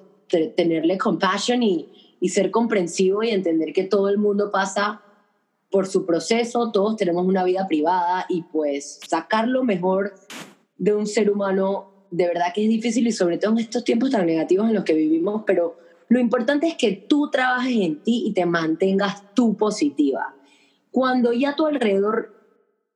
tenerle 0.56 0.98
compassion 0.98 1.62
y, 1.62 1.88
y 2.20 2.28
ser 2.30 2.50
comprensivo 2.50 3.22
y 3.22 3.30
entender 3.30 3.72
que 3.72 3.84
todo 3.84 4.08
el 4.08 4.18
mundo 4.18 4.50
pasa 4.50 5.02
por 5.70 5.86
su 5.86 6.06
proceso, 6.06 6.72
todos 6.72 6.96
tenemos 6.96 7.26
una 7.26 7.44
vida 7.44 7.66
privada 7.68 8.26
y 8.28 8.42
pues 8.42 9.00
sacar 9.06 9.48
lo 9.48 9.64
mejor 9.64 10.14
de 10.76 10.94
un 10.94 11.06
ser 11.06 11.30
humano 11.30 12.06
de 12.10 12.28
verdad 12.28 12.52
que 12.54 12.62
es 12.62 12.68
difícil 12.68 13.06
y 13.08 13.12
sobre 13.12 13.38
todo 13.38 13.52
en 13.52 13.58
estos 13.58 13.82
tiempos 13.82 14.10
tan 14.10 14.24
negativos 14.24 14.68
en 14.68 14.74
los 14.74 14.84
que 14.84 14.94
vivimos, 14.94 15.42
pero 15.44 15.76
lo 16.08 16.20
importante 16.20 16.66
es 16.66 16.74
que 16.74 16.92
tú 16.92 17.30
trabajes 17.30 17.76
en 17.76 18.02
ti 18.02 18.24
y 18.26 18.34
te 18.34 18.46
mantengas 18.46 19.34
tú 19.34 19.56
positiva. 19.56 20.34
Cuando 20.90 21.32
ya 21.32 21.50
a 21.50 21.56
tu 21.56 21.66
alrededor 21.66 22.34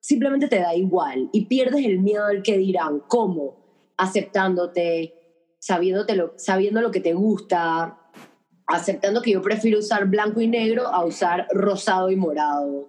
simplemente 0.00 0.48
te 0.48 0.60
da 0.60 0.74
igual 0.74 1.28
y 1.32 1.46
pierdes 1.46 1.84
el 1.84 1.98
miedo 1.98 2.24
al 2.24 2.42
que 2.42 2.58
dirán, 2.58 3.00
¿cómo? 3.08 3.92
Aceptándote, 3.96 5.14
sabiéndote 5.58 6.14
lo, 6.14 6.32
sabiendo 6.36 6.80
lo 6.80 6.90
que 6.90 7.00
te 7.00 7.14
gusta, 7.14 7.98
aceptando 8.66 9.22
que 9.22 9.32
yo 9.32 9.42
prefiero 9.42 9.78
usar 9.78 10.06
blanco 10.06 10.40
y 10.40 10.46
negro 10.46 10.86
a 10.86 11.04
usar 11.04 11.48
rosado 11.50 12.10
y 12.10 12.16
morado, 12.16 12.88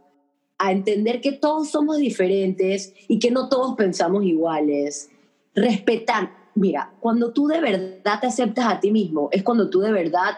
a 0.58 0.72
entender 0.72 1.22
que 1.22 1.32
todos 1.32 1.70
somos 1.70 1.98
diferentes 1.98 2.94
y 3.08 3.20
que 3.20 3.32
no 3.32 3.50
todos 3.50 3.76
pensamos 3.76 4.24
iguales, 4.26 5.10
respetar, 5.56 6.32
mira, 6.56 6.94
cuando 7.00 7.32
tú 7.32 7.48
de 7.48 7.62
verdad 7.62 8.20
te 8.20 8.28
aceptas 8.28 8.66
a 8.66 8.80
ti 8.80 8.92
mismo, 8.92 9.30
es 9.32 9.44
cuando 9.44 9.70
tú 9.70 9.80
de 9.80 9.92
verdad, 9.92 10.38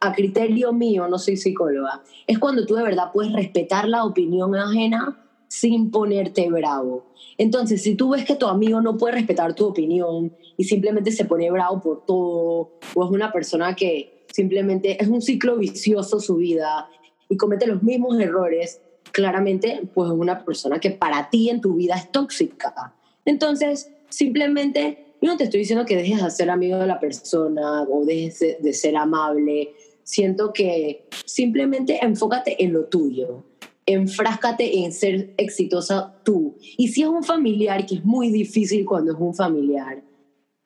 a 0.00 0.12
criterio 0.12 0.72
mío, 0.72 1.06
no 1.08 1.18
soy 1.18 1.36
psicóloga, 1.36 2.02
es 2.26 2.38
cuando 2.38 2.66
tú 2.66 2.74
de 2.74 2.82
verdad 2.82 3.12
puedes 3.12 3.32
respetar 3.32 3.88
la 3.88 4.04
opinión 4.04 4.54
ajena 4.56 5.18
sin 5.48 5.90
ponerte 5.90 6.48
bravo. 6.50 7.04
Entonces, 7.36 7.82
si 7.82 7.94
tú 7.94 8.10
ves 8.10 8.24
que 8.24 8.36
tu 8.36 8.46
amigo 8.46 8.80
no 8.80 8.96
puede 8.96 9.16
respetar 9.16 9.54
tu 9.54 9.66
opinión 9.66 10.32
y 10.56 10.64
simplemente 10.64 11.12
se 11.12 11.26
pone 11.26 11.50
bravo 11.50 11.80
por 11.80 12.06
todo, 12.06 12.70
o 12.94 13.04
es 13.04 13.10
una 13.10 13.30
persona 13.32 13.76
que 13.76 14.24
simplemente 14.32 15.02
es 15.02 15.08
un 15.08 15.20
ciclo 15.20 15.56
vicioso 15.58 16.20
su 16.20 16.36
vida 16.36 16.88
y 17.28 17.36
comete 17.36 17.66
los 17.66 17.82
mismos 17.82 18.18
errores, 18.18 18.80
claramente, 19.12 19.82
pues 19.94 20.10
es 20.10 20.16
una 20.16 20.44
persona 20.44 20.80
que 20.80 20.90
para 20.90 21.30
ti 21.30 21.50
en 21.50 21.60
tu 21.60 21.74
vida 21.74 21.96
es 21.96 22.10
tóxica. 22.10 22.94
Entonces, 23.24 23.92
simplemente, 24.08 25.01
yo 25.22 25.30
no 25.30 25.36
te 25.36 25.44
estoy 25.44 25.60
diciendo 25.60 25.86
que 25.86 25.96
dejes 25.96 26.22
de 26.22 26.30
ser 26.30 26.50
amigo 26.50 26.76
de 26.78 26.86
la 26.86 27.00
persona 27.00 27.84
o 27.84 28.04
dejes 28.04 28.60
de 28.60 28.72
ser 28.72 28.96
amable. 28.96 29.74
Siento 30.02 30.52
que 30.52 31.08
simplemente 31.24 32.04
enfócate 32.04 32.62
en 32.62 32.72
lo 32.72 32.86
tuyo 32.86 33.44
enfráscate 33.86 34.84
en 34.84 34.92
ser 34.92 35.34
exitosa 35.36 36.20
tú. 36.24 36.56
Y 36.76 36.88
si 36.88 37.02
es 37.02 37.08
un 37.08 37.24
familiar, 37.24 37.84
que 37.86 37.96
es 37.96 38.04
muy 38.04 38.30
difícil 38.30 38.84
cuando 38.84 39.12
es 39.12 39.18
un 39.18 39.34
familiar, 39.34 40.02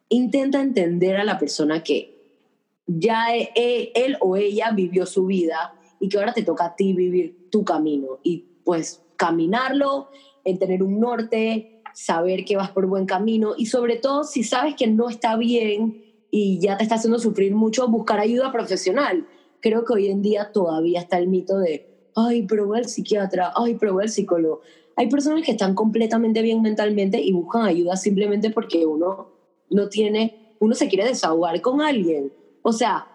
intenta 0.08 0.60
entender 0.60 1.16
a 1.16 1.24
la 1.24 1.38
persona 1.38 1.82
que 1.82 2.14
ya 2.86 3.36
e, 3.36 3.50
e, 3.54 3.92
él 3.94 4.16
o 4.20 4.36
ella 4.36 4.70
vivió 4.70 5.06
su 5.06 5.26
vida 5.26 5.74
y 5.98 6.08
que 6.08 6.18
ahora 6.18 6.32
te 6.32 6.42
toca 6.42 6.66
a 6.66 6.76
ti 6.76 6.92
vivir 6.92 7.48
tu 7.50 7.64
camino 7.64 8.20
y 8.22 8.44
pues 8.64 9.02
caminarlo, 9.16 10.08
en 10.44 10.58
tener 10.58 10.82
un 10.82 11.00
norte, 11.00 11.75
saber 11.96 12.44
que 12.44 12.56
vas 12.56 12.70
por 12.72 12.86
buen 12.86 13.06
camino 13.06 13.54
y 13.56 13.66
sobre 13.66 13.96
todo 13.96 14.22
si 14.22 14.42
sabes 14.42 14.74
que 14.74 14.86
no 14.86 15.08
está 15.08 15.34
bien 15.38 16.04
y 16.30 16.60
ya 16.60 16.76
te 16.76 16.82
está 16.82 16.96
haciendo 16.96 17.18
sufrir 17.18 17.54
mucho, 17.54 17.88
buscar 17.88 18.20
ayuda 18.20 18.52
profesional. 18.52 19.26
Creo 19.62 19.86
que 19.86 19.94
hoy 19.94 20.08
en 20.08 20.20
día 20.20 20.52
todavía 20.52 21.00
está 21.00 21.16
el 21.16 21.26
mito 21.26 21.56
de 21.56 22.10
ay, 22.14 22.42
pero 22.42 22.66
voy 22.66 22.78
al 22.78 22.84
psiquiatra, 22.84 23.50
ay, 23.56 23.76
pero 23.80 23.94
voy 23.94 24.02
al 24.02 24.10
psicólogo. 24.10 24.60
Hay 24.96 25.08
personas 25.08 25.42
que 25.42 25.52
están 25.52 25.74
completamente 25.74 26.42
bien 26.42 26.60
mentalmente 26.60 27.18
y 27.18 27.32
buscan 27.32 27.64
ayuda 27.64 27.96
simplemente 27.96 28.50
porque 28.50 28.84
uno 28.84 29.28
no 29.70 29.88
tiene, 29.88 30.54
uno 30.60 30.74
se 30.74 30.88
quiere 30.88 31.08
desahogar 31.08 31.62
con 31.62 31.80
alguien. 31.80 32.30
O 32.60 32.72
sea, 32.72 33.08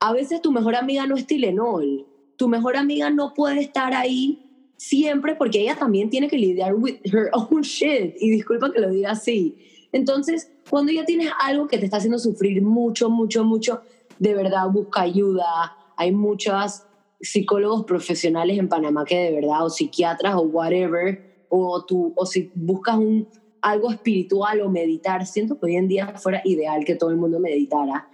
a 0.00 0.12
veces 0.12 0.42
tu 0.42 0.50
mejor 0.50 0.74
amiga 0.74 1.06
no 1.06 1.14
es 1.14 1.24
Tilenol, 1.28 2.04
tu 2.36 2.48
mejor 2.48 2.76
amiga 2.76 3.10
no 3.10 3.32
puede 3.32 3.60
estar 3.60 3.94
ahí 3.94 4.43
siempre 4.76 5.34
porque 5.34 5.60
ella 5.60 5.76
también 5.76 6.10
tiene 6.10 6.28
que 6.28 6.38
lidiar 6.38 6.74
with 6.74 6.96
her 7.04 7.30
own 7.32 7.62
shit. 7.62 8.14
Y 8.18 8.30
disculpa 8.30 8.72
que 8.72 8.80
lo 8.80 8.90
diga 8.90 9.12
así. 9.12 9.56
Entonces, 9.92 10.50
cuando 10.68 10.92
ya 10.92 11.04
tienes 11.04 11.30
algo 11.40 11.68
que 11.68 11.78
te 11.78 11.84
está 11.84 11.98
haciendo 11.98 12.18
sufrir 12.18 12.62
mucho, 12.62 13.10
mucho, 13.10 13.44
mucho, 13.44 13.82
de 14.18 14.34
verdad 14.34 14.68
busca 14.70 15.02
ayuda. 15.02 15.76
Hay 15.96 16.12
muchas 16.12 16.86
psicólogos 17.20 17.84
profesionales 17.84 18.58
en 18.58 18.68
Panamá 18.68 19.04
que 19.04 19.18
de 19.18 19.32
verdad, 19.32 19.64
o 19.64 19.70
psiquiatras 19.70 20.34
o 20.34 20.42
whatever, 20.42 21.46
o, 21.48 21.84
tú, 21.84 22.12
o 22.16 22.26
si 22.26 22.50
buscas 22.54 22.96
un, 22.98 23.28
algo 23.62 23.90
espiritual 23.90 24.60
o 24.60 24.68
meditar, 24.68 25.24
siento 25.26 25.58
que 25.58 25.66
hoy 25.66 25.76
en 25.76 25.88
día 25.88 26.14
fuera 26.16 26.42
ideal 26.44 26.84
que 26.84 26.96
todo 26.96 27.10
el 27.10 27.16
mundo 27.16 27.40
meditara, 27.40 28.08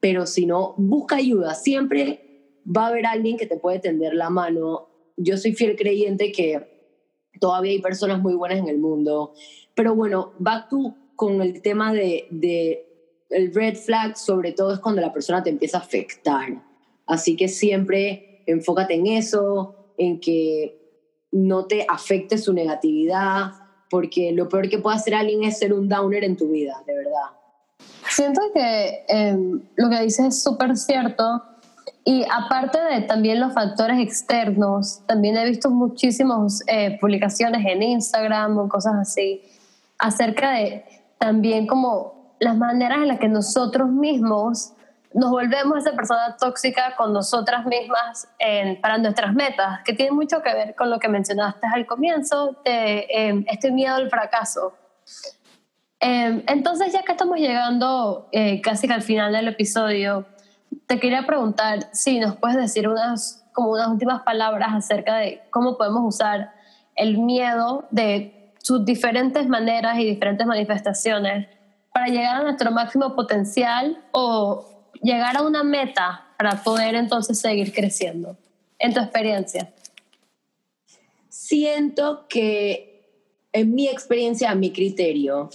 pero 0.00 0.26
si 0.26 0.46
no, 0.46 0.74
busca 0.78 1.16
ayuda, 1.16 1.54
siempre 1.54 2.60
va 2.64 2.84
a 2.84 2.88
haber 2.88 3.06
alguien 3.06 3.36
que 3.36 3.46
te 3.46 3.58
puede 3.58 3.78
tender 3.78 4.14
la 4.14 4.30
mano. 4.30 4.88
Yo 5.16 5.36
soy 5.36 5.54
fiel 5.54 5.76
creyente 5.76 6.32
que 6.32 6.62
todavía 7.40 7.72
hay 7.72 7.80
personas 7.80 8.20
muy 8.20 8.34
buenas 8.34 8.58
en 8.58 8.68
el 8.68 8.78
mundo, 8.78 9.34
pero 9.74 9.94
bueno, 9.94 10.32
back 10.38 10.68
to 10.68 10.94
con 11.16 11.40
el 11.40 11.62
tema 11.62 11.92
de, 11.92 12.26
de 12.30 12.86
el 13.30 13.54
red 13.54 13.76
flag, 13.76 14.16
sobre 14.16 14.52
todo 14.52 14.74
es 14.74 14.80
cuando 14.80 15.00
la 15.00 15.12
persona 15.12 15.42
te 15.42 15.50
empieza 15.50 15.78
a 15.78 15.80
afectar. 15.80 16.62
Así 17.06 17.36
que 17.36 17.48
siempre 17.48 18.42
enfócate 18.46 18.94
en 18.94 19.06
eso, 19.06 19.74
en 19.98 20.20
que 20.20 20.78
no 21.32 21.66
te 21.66 21.86
afecte 21.88 22.38
su 22.38 22.52
negatividad, 22.52 23.52
porque 23.90 24.32
lo 24.32 24.48
peor 24.48 24.68
que 24.68 24.78
puede 24.78 24.96
hacer 24.96 25.14
alguien 25.14 25.44
es 25.44 25.58
ser 25.58 25.72
un 25.72 25.88
downer 25.88 26.24
en 26.24 26.36
tu 26.36 26.50
vida, 26.50 26.82
de 26.86 26.94
verdad. 26.94 27.30
Siento 28.08 28.40
que 28.54 29.04
em, 29.08 29.62
lo 29.76 29.90
que 29.90 30.02
dices 30.02 30.26
es 30.26 30.42
súper 30.42 30.76
cierto. 30.76 31.42
Y 32.08 32.24
aparte 32.30 32.78
de 32.80 33.00
también 33.00 33.40
los 33.40 33.52
factores 33.52 33.98
externos, 33.98 35.02
también 35.06 35.36
he 35.36 35.44
visto 35.44 35.70
muchísimas 35.70 36.62
eh, 36.68 36.96
publicaciones 37.00 37.66
en 37.66 37.82
Instagram 37.82 38.56
o 38.58 38.68
cosas 38.68 38.94
así 38.94 39.42
acerca 39.98 40.52
de 40.52 40.84
también 41.18 41.66
como 41.66 42.36
las 42.38 42.56
maneras 42.56 42.98
en 42.98 43.08
las 43.08 43.18
que 43.18 43.26
nosotros 43.26 43.90
mismos 43.90 44.72
nos 45.14 45.30
volvemos 45.30 45.78
esa 45.78 45.96
persona 45.96 46.36
tóxica 46.38 46.94
con 46.96 47.12
nosotras 47.12 47.66
mismas 47.66 48.28
para 48.80 48.98
nuestras 48.98 49.34
metas, 49.34 49.80
que 49.84 49.92
tiene 49.94 50.12
mucho 50.12 50.42
que 50.42 50.52
ver 50.54 50.74
con 50.76 50.90
lo 50.90 51.00
que 51.00 51.08
mencionaste 51.08 51.66
al 51.74 51.86
comienzo, 51.86 52.56
de 52.64 53.06
em, 53.08 53.44
este 53.48 53.72
miedo 53.72 53.96
al 53.96 54.10
fracaso. 54.10 54.74
Em, 55.98 56.42
entonces, 56.46 56.92
ya 56.92 57.02
que 57.02 57.12
estamos 57.12 57.38
llegando 57.38 58.28
eh, 58.30 58.60
casi 58.60 58.92
al 58.92 59.02
final 59.02 59.32
del 59.32 59.48
episodio, 59.48 60.26
te 60.86 61.00
quería 61.00 61.26
preguntar 61.26 61.88
si 61.92 62.18
nos 62.20 62.36
puedes 62.36 62.56
decir 62.56 62.88
unas, 62.88 63.44
como 63.52 63.72
unas 63.72 63.88
últimas 63.88 64.22
palabras 64.22 64.70
acerca 64.72 65.16
de 65.16 65.42
cómo 65.50 65.76
podemos 65.76 66.02
usar 66.14 66.52
el 66.94 67.18
miedo 67.18 67.84
de 67.90 68.52
sus 68.58 68.84
diferentes 68.84 69.48
maneras 69.48 69.98
y 69.98 70.04
diferentes 70.04 70.46
manifestaciones 70.46 71.48
para 71.92 72.08
llegar 72.08 72.36
a 72.36 72.42
nuestro 72.42 72.70
máximo 72.70 73.14
potencial 73.14 74.04
o 74.12 74.90
llegar 75.02 75.36
a 75.36 75.42
una 75.42 75.62
meta 75.62 76.26
para 76.36 76.62
poder 76.62 76.94
entonces 76.94 77.38
seguir 77.38 77.72
creciendo, 77.72 78.36
en 78.78 78.92
tu 78.92 79.00
experiencia? 79.00 79.72
Siento 81.28 82.26
que 82.28 82.96
en 83.52 83.74
mi 83.74 83.88
experiencia, 83.88 84.50
a 84.50 84.54
mi 84.54 84.72
criterio, 84.72 85.48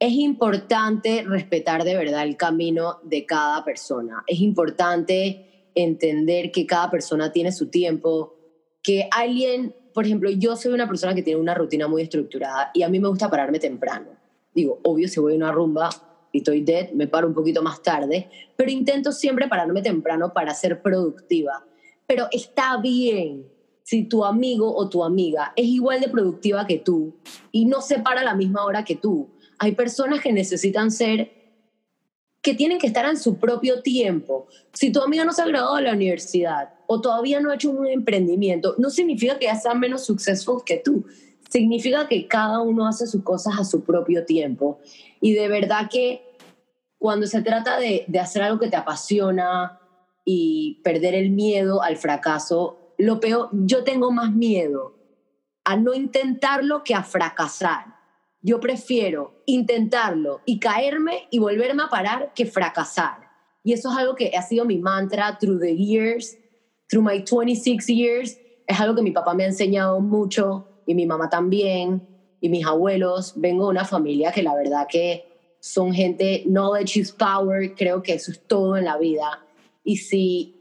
es 0.00 0.12
importante 0.12 1.22
respetar 1.26 1.84
de 1.84 1.94
verdad 1.94 2.22
el 2.22 2.38
camino 2.38 3.00
de 3.04 3.26
cada 3.26 3.62
persona. 3.64 4.24
Es 4.26 4.40
importante 4.40 5.68
entender 5.74 6.50
que 6.50 6.66
cada 6.66 6.90
persona 6.90 7.30
tiene 7.32 7.52
su 7.52 7.68
tiempo, 7.68 8.34
que 8.82 9.08
alguien, 9.12 9.76
por 9.92 10.06
ejemplo, 10.06 10.30
yo 10.30 10.56
soy 10.56 10.72
una 10.72 10.88
persona 10.88 11.14
que 11.14 11.22
tiene 11.22 11.38
una 11.38 11.54
rutina 11.54 11.86
muy 11.86 12.00
estructurada 12.00 12.70
y 12.72 12.82
a 12.82 12.88
mí 12.88 12.98
me 12.98 13.08
gusta 13.08 13.28
pararme 13.28 13.58
temprano. 13.58 14.08
Digo, 14.54 14.80
obvio, 14.84 15.06
si 15.06 15.20
voy 15.20 15.34
a 15.34 15.36
una 15.36 15.52
rumba, 15.52 15.90
y 16.32 16.38
estoy 16.38 16.62
dead, 16.62 16.92
me 16.92 17.06
paro 17.06 17.26
un 17.26 17.34
poquito 17.34 17.62
más 17.62 17.82
tarde, 17.82 18.30
pero 18.56 18.70
intento 18.70 19.12
siempre 19.12 19.48
pararme 19.48 19.82
temprano 19.82 20.32
para 20.32 20.54
ser 20.54 20.80
productiva. 20.80 21.64
Pero 22.06 22.26
está 22.30 22.78
bien 22.78 23.46
si 23.82 24.04
tu 24.04 24.24
amigo 24.24 24.74
o 24.74 24.88
tu 24.88 25.04
amiga 25.04 25.52
es 25.56 25.66
igual 25.66 26.00
de 26.00 26.08
productiva 26.08 26.66
que 26.66 26.78
tú 26.78 27.16
y 27.52 27.66
no 27.66 27.80
se 27.80 27.98
para 27.98 28.20
a 28.20 28.24
la 28.24 28.34
misma 28.34 28.64
hora 28.64 28.84
que 28.84 28.96
tú. 28.96 29.28
Hay 29.60 29.72
personas 29.72 30.20
que 30.20 30.32
necesitan 30.32 30.90
ser, 30.90 31.30
que 32.42 32.54
tienen 32.54 32.78
que 32.78 32.86
estar 32.88 33.04
en 33.04 33.18
su 33.18 33.38
propio 33.38 33.82
tiempo. 33.82 34.48
Si 34.72 34.90
tu 34.90 35.00
amiga 35.02 35.24
no 35.24 35.32
se 35.32 35.42
ha 35.42 35.46
graduado 35.46 35.76
de 35.76 35.82
la 35.82 35.92
universidad 35.92 36.72
o 36.88 37.00
todavía 37.00 37.38
no 37.40 37.50
ha 37.50 37.54
hecho 37.54 37.70
un 37.70 37.86
emprendimiento, 37.86 38.74
no 38.78 38.90
significa 38.90 39.38
que 39.38 39.44
ya 39.44 39.54
sea 39.54 39.74
menos 39.74 40.04
successful 40.04 40.64
que 40.64 40.78
tú 40.78 41.04
significa 41.50 42.08
que 42.08 42.26
cada 42.26 42.60
uno 42.60 42.86
hace 42.86 43.06
sus 43.06 43.22
cosas 43.22 43.58
a 43.58 43.64
su 43.64 43.84
propio 43.84 44.24
tiempo. 44.24 44.78
Y 45.20 45.34
de 45.34 45.48
verdad 45.48 45.90
que 45.90 46.22
cuando 46.98 47.26
se 47.26 47.42
trata 47.42 47.78
de, 47.78 48.06
hacer 48.20 48.42
algo 48.42 48.60
que 48.60 48.68
te 48.68 48.76
apasiona 48.76 49.78
y 50.24 50.80
perder 50.84 51.14
el 51.14 51.30
miedo 51.30 51.82
al 51.82 51.96
fracaso, 51.96 52.94
lo 52.98 53.20
peor, 53.20 53.48
yo 53.52 53.84
tengo 53.84 54.12
más 54.12 54.32
miedo 54.32 54.94
a 55.64 55.76
no 55.76 55.92
intentarlo 55.92 56.84
que 56.84 56.94
a 56.94 57.02
fracasar. 57.02 57.99
Yo 58.42 58.58
prefiero 58.58 59.42
intentarlo 59.46 60.40
y 60.46 60.58
caerme 60.58 61.28
y 61.30 61.38
volverme 61.38 61.82
a 61.82 61.88
parar 61.88 62.32
que 62.34 62.46
fracasar. 62.46 63.28
Y 63.62 63.74
eso 63.74 63.90
es 63.90 63.98
algo 63.98 64.14
que 64.14 64.32
ha 64.36 64.42
sido 64.42 64.64
mi 64.64 64.78
mantra 64.78 65.38
through 65.38 65.60
the 65.60 65.76
years, 65.76 66.38
through 66.88 67.04
my 67.04 67.22
26 67.22 67.86
years. 67.88 68.38
Es 68.66 68.80
algo 68.80 68.94
que 68.94 69.02
mi 69.02 69.10
papá 69.10 69.34
me 69.34 69.44
ha 69.44 69.48
enseñado 69.48 70.00
mucho 70.00 70.66
y 70.86 70.94
mi 70.94 71.06
mamá 71.06 71.28
también, 71.28 72.06
y 72.40 72.48
mis 72.48 72.64
abuelos. 72.64 73.34
Vengo 73.36 73.64
de 73.64 73.70
una 73.70 73.84
familia 73.84 74.32
que 74.32 74.42
la 74.42 74.54
verdad 74.54 74.86
que 74.88 75.24
son 75.60 75.92
gente, 75.92 76.44
knowledge 76.46 76.98
is 76.98 77.12
power, 77.12 77.74
creo 77.74 78.02
que 78.02 78.14
eso 78.14 78.32
es 78.32 78.40
todo 78.46 78.76
en 78.76 78.86
la 78.86 78.96
vida. 78.96 79.44
Y 79.84 79.98
si 79.98 80.56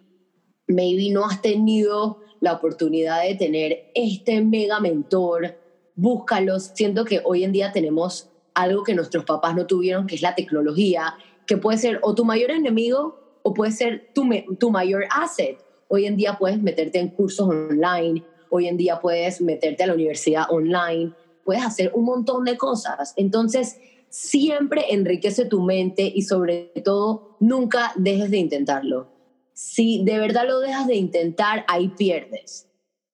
maybe 0.68 1.10
no 1.10 1.26
has 1.26 1.42
tenido 1.42 2.20
la 2.42 2.54
oportunidad 2.54 3.24
de 3.24 3.36
tener 3.36 3.92
este 3.96 4.42
mega 4.42 4.80
mentor, 4.80 5.58
búscalos. 6.00 6.72
Siento 6.74 7.06
que 7.06 7.22
hoy 7.24 7.44
en 7.44 7.52
día 7.52 7.72
tenemos 7.72 8.30
algo 8.54 8.84
que 8.84 8.96
nuestros 8.96 9.26
papás 9.26 9.56
no 9.56 9.68
tuvieron, 9.68 10.08
que 10.08 10.16
es 10.16 10.22
la 10.22 10.36
tecnología, 10.36 11.16
que 11.46 11.58
puede 11.58 11.78
ser 11.78 12.00
o 12.02 12.16
tu 12.16 12.26
mayor 12.26 12.52
enemigo 12.52 13.20
o 13.44 13.54
puede 13.54 13.72
ser 13.72 14.10
tu, 14.14 14.28
tu 14.60 14.72
mayor 14.72 15.06
asset. 15.12 15.58
Hoy 15.88 16.06
en 16.06 16.18
día 16.18 16.38
puedes 16.38 16.62
meterte 16.62 17.00
en 17.00 17.10
cursos 17.10 17.48
online, 17.48 18.24
hoy 18.50 18.68
en 18.68 18.78
día 18.78 19.00
puedes 19.00 19.42
meterte 19.42 19.84
a 19.84 19.88
la 19.88 19.94
universidad 19.94 20.44
online, 20.50 21.14
puedes 21.44 21.64
hacer 21.64 21.92
un 21.94 22.06
montón 22.06 22.46
de 22.46 22.58
cosas. 22.58 23.14
Entonces, 23.16 23.78
siempre 24.10 24.94
enriquece 24.94 25.46
tu 25.46 25.62
mente 25.62 26.12
y 26.14 26.22
sobre 26.24 26.72
todo, 26.84 27.38
nunca 27.40 27.92
dejes 27.96 28.32
de 28.32 28.38
intentarlo. 28.38 29.08
Si 29.54 30.04
de 30.04 30.20
verdad 30.20 30.48
lo 30.48 30.60
dejas 30.60 30.88
de 30.88 30.96
intentar, 30.96 31.66
ahí 31.68 31.90
pierdes. 31.90 32.69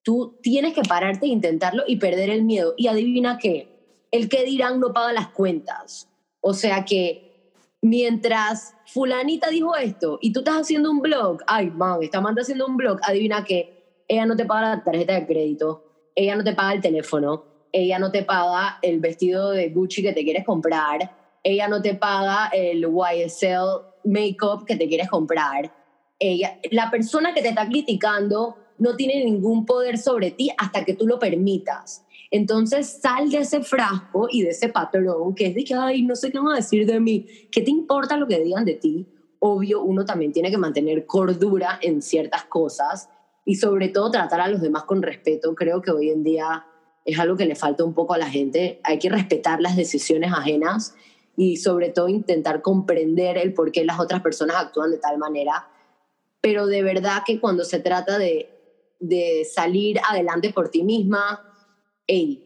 Tú 0.06 0.38
tienes 0.40 0.72
que 0.72 0.82
pararte 0.82 1.26
e 1.26 1.30
intentarlo 1.30 1.82
y 1.84 1.96
perder 1.96 2.30
el 2.30 2.44
miedo. 2.44 2.74
Y 2.76 2.86
adivina 2.86 3.38
qué, 3.38 4.06
el 4.12 4.28
que 4.28 4.44
dirán 4.44 4.78
no 4.78 4.92
paga 4.92 5.12
las 5.12 5.28
cuentas. 5.30 6.08
O 6.40 6.54
sea 6.54 6.84
que 6.84 7.50
mientras 7.82 8.76
fulanita 8.86 9.50
dijo 9.50 9.74
esto 9.74 10.20
y 10.22 10.32
tú 10.32 10.40
estás 10.40 10.60
haciendo 10.60 10.92
un 10.92 11.00
blog, 11.00 11.38
ay, 11.48 11.70
man, 11.70 12.04
está 12.04 12.18
Amanda 12.18 12.42
haciendo 12.42 12.68
un 12.68 12.76
blog, 12.76 13.00
adivina 13.02 13.42
qué, 13.42 14.04
ella 14.06 14.26
no 14.26 14.36
te 14.36 14.44
paga 14.44 14.76
la 14.76 14.84
tarjeta 14.84 15.14
de 15.14 15.26
crédito, 15.26 15.82
ella 16.14 16.36
no 16.36 16.44
te 16.44 16.52
paga 16.52 16.74
el 16.74 16.80
teléfono, 16.80 17.44
ella 17.72 17.98
no 17.98 18.12
te 18.12 18.22
paga 18.22 18.78
el 18.82 19.00
vestido 19.00 19.50
de 19.50 19.70
Gucci 19.70 20.02
que 20.02 20.12
te 20.12 20.22
quieres 20.22 20.44
comprar, 20.44 21.16
ella 21.42 21.66
no 21.66 21.82
te 21.82 21.94
paga 21.94 22.48
el 22.52 22.86
YSL 22.86 24.04
makeup 24.04 24.64
que 24.64 24.76
te 24.76 24.86
quieres 24.86 25.10
comprar. 25.10 25.72
Ella, 26.20 26.60
la 26.70 26.92
persona 26.92 27.34
que 27.34 27.42
te 27.42 27.48
está 27.48 27.66
criticando 27.66 28.56
no 28.78 28.96
tiene 28.96 29.24
ningún 29.24 29.66
poder 29.66 29.98
sobre 29.98 30.30
ti 30.30 30.50
hasta 30.58 30.84
que 30.84 30.94
tú 30.94 31.06
lo 31.06 31.18
permitas. 31.18 32.04
Entonces 32.30 32.98
sal 33.00 33.30
de 33.30 33.38
ese 33.38 33.62
frasco 33.62 34.28
y 34.30 34.42
de 34.42 34.50
ese 34.50 34.68
patrón 34.68 35.34
que 35.34 35.46
es 35.46 35.54
de 35.54 35.64
que, 35.64 35.74
ay, 35.74 36.02
no 36.02 36.16
sé 36.16 36.30
qué 36.30 36.38
van 36.38 36.52
a 36.52 36.56
decir 36.56 36.86
de 36.86 37.00
mí. 37.00 37.26
¿Qué 37.50 37.62
te 37.62 37.70
importa 37.70 38.16
lo 38.16 38.26
que 38.26 38.40
digan 38.40 38.64
de 38.64 38.74
ti? 38.74 39.06
Obvio, 39.38 39.82
uno 39.82 40.04
también 40.04 40.32
tiene 40.32 40.50
que 40.50 40.58
mantener 40.58 41.06
cordura 41.06 41.78
en 41.82 42.02
ciertas 42.02 42.44
cosas 42.44 43.08
y 43.44 43.56
sobre 43.56 43.88
todo 43.88 44.10
tratar 44.10 44.40
a 44.40 44.48
los 44.48 44.60
demás 44.60 44.84
con 44.84 45.02
respeto. 45.02 45.54
Creo 45.54 45.80
que 45.80 45.92
hoy 45.92 46.10
en 46.10 46.24
día 46.24 46.66
es 47.04 47.18
algo 47.18 47.36
que 47.36 47.46
le 47.46 47.54
falta 47.54 47.84
un 47.84 47.94
poco 47.94 48.14
a 48.14 48.18
la 48.18 48.28
gente. 48.28 48.80
Hay 48.82 48.98
que 48.98 49.08
respetar 49.08 49.60
las 49.60 49.76
decisiones 49.76 50.32
ajenas 50.32 50.94
y 51.36 51.58
sobre 51.58 51.90
todo 51.90 52.08
intentar 52.08 52.62
comprender 52.62 53.38
el 53.38 53.54
por 53.54 53.70
qué 53.70 53.84
las 53.84 54.00
otras 54.00 54.22
personas 54.22 54.56
actúan 54.56 54.90
de 54.90 54.98
tal 54.98 55.18
manera. 55.18 55.68
Pero 56.40 56.66
de 56.66 56.82
verdad 56.82 57.22
que 57.24 57.38
cuando 57.38 57.64
se 57.64 57.78
trata 57.78 58.18
de, 58.18 58.55
de 58.98 59.46
salir 59.50 59.98
adelante 60.08 60.52
por 60.52 60.68
ti 60.68 60.82
misma, 60.82 61.42
hey, 62.06 62.42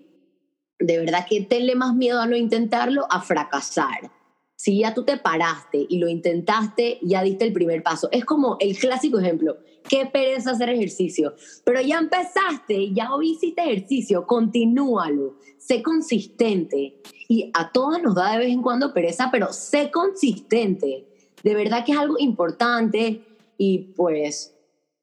de 0.79 0.99
verdad 0.99 1.27
que 1.29 1.43
tenle 1.43 1.75
más 1.75 1.95
miedo 1.95 2.21
a 2.21 2.27
no 2.27 2.37
intentarlo, 2.37 3.07
a 3.11 3.21
fracasar. 3.21 4.11
Si 4.57 4.81
ya 4.81 4.93
tú 4.93 5.05
te 5.05 5.17
paraste 5.17 5.87
y 5.89 5.99
lo 5.99 6.09
intentaste, 6.09 6.99
ya 7.03 7.23
diste 7.23 7.47
el 7.47 7.53
primer 7.53 7.83
paso. 7.83 8.09
Es 8.13 8.25
como 8.25 8.57
el 8.61 8.77
clásico 8.77 9.19
ejemplo, 9.19 9.57
qué 9.89 10.07
pereza 10.07 10.51
hacer 10.51 10.69
ejercicio, 10.69 11.35
pero 11.65 11.81
ya 11.81 11.99
empezaste, 11.99 12.93
ya 12.93 13.09
hiciste 13.23 13.63
ejercicio, 13.63 14.27
continúalo, 14.27 15.37
sé 15.59 15.83
consistente. 15.83 17.01
Y 17.29 17.51
a 17.55 17.73
todas 17.73 18.03
nos 18.03 18.15
da 18.15 18.33
de 18.33 18.39
vez 18.39 18.49
en 18.49 18.63
cuando 18.63 18.93
pereza, 18.93 19.31
pero 19.33 19.53
sé 19.53 19.91
consistente. 19.91 21.07
De 21.43 21.55
verdad 21.55 21.85
que 21.85 21.93
es 21.93 21.99
algo 21.99 22.17
importante 22.19 23.23
y 23.57 23.79
pues 23.97 24.55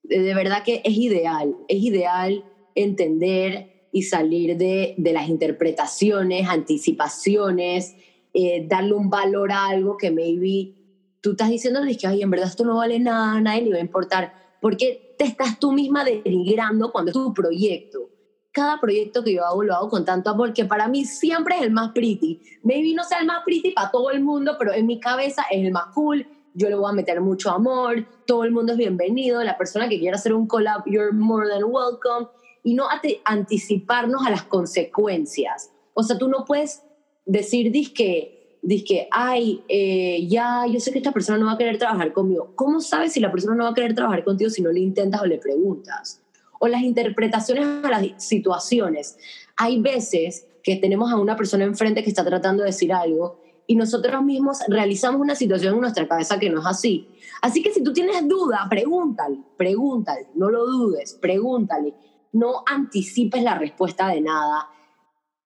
de 0.08 0.34
verdad 0.34 0.64
que 0.64 0.82
es 0.84 0.98
ideal, 0.98 1.56
es 1.68 1.78
ideal 1.84 2.44
entender 2.76 3.90
y 3.92 4.04
salir 4.04 4.58
de, 4.58 4.96
de 4.98 5.14
las 5.14 5.28
interpretaciones, 5.30 6.48
anticipaciones, 6.48 7.96
eh, 8.34 8.66
darle 8.68 8.94
un 8.94 9.10
valor 9.10 9.52
a 9.52 9.68
algo 9.68 9.98
que 9.98 10.12
maybe 10.12 10.74
tú 11.22 11.32
estás 11.32 11.50
diciendo 11.50 11.82
que, 12.00 12.08
ay, 12.08 12.22
en 12.22 12.30
verdad 12.30 12.48
esto 12.48 12.64
no 12.64 12.78
vale 12.78 13.00
nada, 13.00 13.42
nadie 13.42 13.64
le 13.64 13.72
va 13.72 13.78
a 13.78 13.82
importar, 13.82 14.34
porque 14.62 15.16
te 15.18 15.26
estás 15.26 15.60
tú 15.60 15.72
misma 15.72 16.04
denigrando 16.04 16.92
cuando 16.92 17.10
es 17.10 17.14
tu 17.14 17.34
proyecto. 17.34 18.10
Cada 18.52 18.80
proyecto 18.80 19.24
que 19.24 19.34
yo 19.34 19.46
hago 19.46 19.64
lo 19.64 19.76
hago 19.76 19.90
con 19.90 20.06
tanto 20.06 20.30
amor 20.30 20.54
que 20.54 20.66
para 20.66 20.88
mí 20.88 21.06
siempre 21.06 21.56
es 21.56 21.64
el 21.64 21.72
más 21.72 21.92
pretty. 21.92 22.42
Maybe 22.64 22.94
no 22.94 23.04
sea 23.04 23.20
el 23.20 23.26
más 23.26 23.44
pretty 23.44 23.72
para 23.72 23.92
todo 23.92 24.12
el 24.12 24.22
mundo, 24.22 24.56
pero 24.58 24.74
en 24.74 24.86
mi 24.86 25.00
cabeza 25.00 25.44
es 25.52 25.64
el 25.64 25.72
más 25.72 25.94
cool. 25.94 26.26
Yo 26.58 26.70
le 26.70 26.76
voy 26.76 26.90
a 26.90 26.92
meter 26.92 27.22
mucho 27.22 27.52
amor, 27.52 28.08
todo 28.26 28.44
el 28.44 28.52
mundo 28.52 28.72
es 28.72 28.80
bienvenido, 28.80 29.44
la 29.44 29.60
persona 29.60 29.88
que 29.88 30.00
quiera 30.00 30.16
hacer 30.16 30.34
un 30.34 30.48
collab, 30.48 30.82
you're 30.88 31.12
more 31.12 31.48
than 31.48 31.66
welcome. 31.66 32.30
Y 32.64 32.74
no 32.74 32.86
anticiparnos 33.26 34.26
a 34.26 34.32
las 34.32 34.42
consecuencias. 34.42 35.72
O 35.94 36.02
sea, 36.02 36.18
tú 36.18 36.28
no 36.28 36.46
puedes 36.46 36.82
decir, 37.28 37.72
disque, 37.72 38.58
que, 38.88 39.08
ay, 39.12 39.62
eh, 39.70 40.26
ya, 40.28 40.66
yo 40.66 40.80
sé 40.80 40.92
que 40.92 40.98
esta 40.98 41.12
persona 41.12 41.38
no 41.38 41.46
va 41.46 41.52
a 41.52 41.58
querer 41.60 41.78
trabajar 41.78 42.12
conmigo. 42.12 42.54
¿Cómo 42.56 42.82
sabes 42.82 43.14
si 43.14 43.20
la 43.20 43.32
persona 43.32 43.54
no 43.54 43.66
va 43.66 43.70
a 43.70 43.76
querer 43.76 43.94
trabajar 43.94 44.24
contigo 44.24 44.50
si 44.50 44.64
no 44.64 44.72
le 44.72 44.80
intentas 44.80 45.22
o 45.22 45.28
le 45.28 45.38
preguntas? 45.38 46.24
O 46.60 46.68
las 46.68 46.82
interpretaciones 46.82 47.68
a 47.86 47.88
las 47.88 48.04
situaciones. 48.18 49.16
Hay 49.58 49.80
veces 49.80 50.48
que 50.64 50.76
tenemos 50.78 51.12
a 51.12 51.18
una 51.18 51.36
persona 51.36 51.66
enfrente 51.66 52.02
que 52.02 52.10
está 52.10 52.26
tratando 52.26 52.64
de 52.64 52.70
decir 52.70 52.92
algo 52.92 53.46
y 53.68 53.76
nosotros 53.76 54.24
mismos 54.24 54.60
realizamos 54.70 55.20
una 55.20 55.36
situación 55.36 55.76
en 55.76 55.82
nuestra 55.82 56.08
cabeza 56.08 56.40
que 56.40 56.50
no 56.50 56.62
es 56.62 56.66
así. 56.66 57.10
Así 57.42 57.62
que 57.62 57.74
si 57.74 57.84
tú 57.84 57.92
tienes 57.92 58.26
duda, 58.28 58.66
pregúntale, 58.70 59.40
pregúntale, 59.58 60.28
no 60.36 60.50
lo 60.50 60.66
dudes, 60.66 61.18
pregúntale. 61.22 61.94
No 62.32 62.64
anticipes 62.66 63.44
la 63.44 63.58
respuesta 63.58 64.08
de 64.08 64.22
nada. 64.22 64.70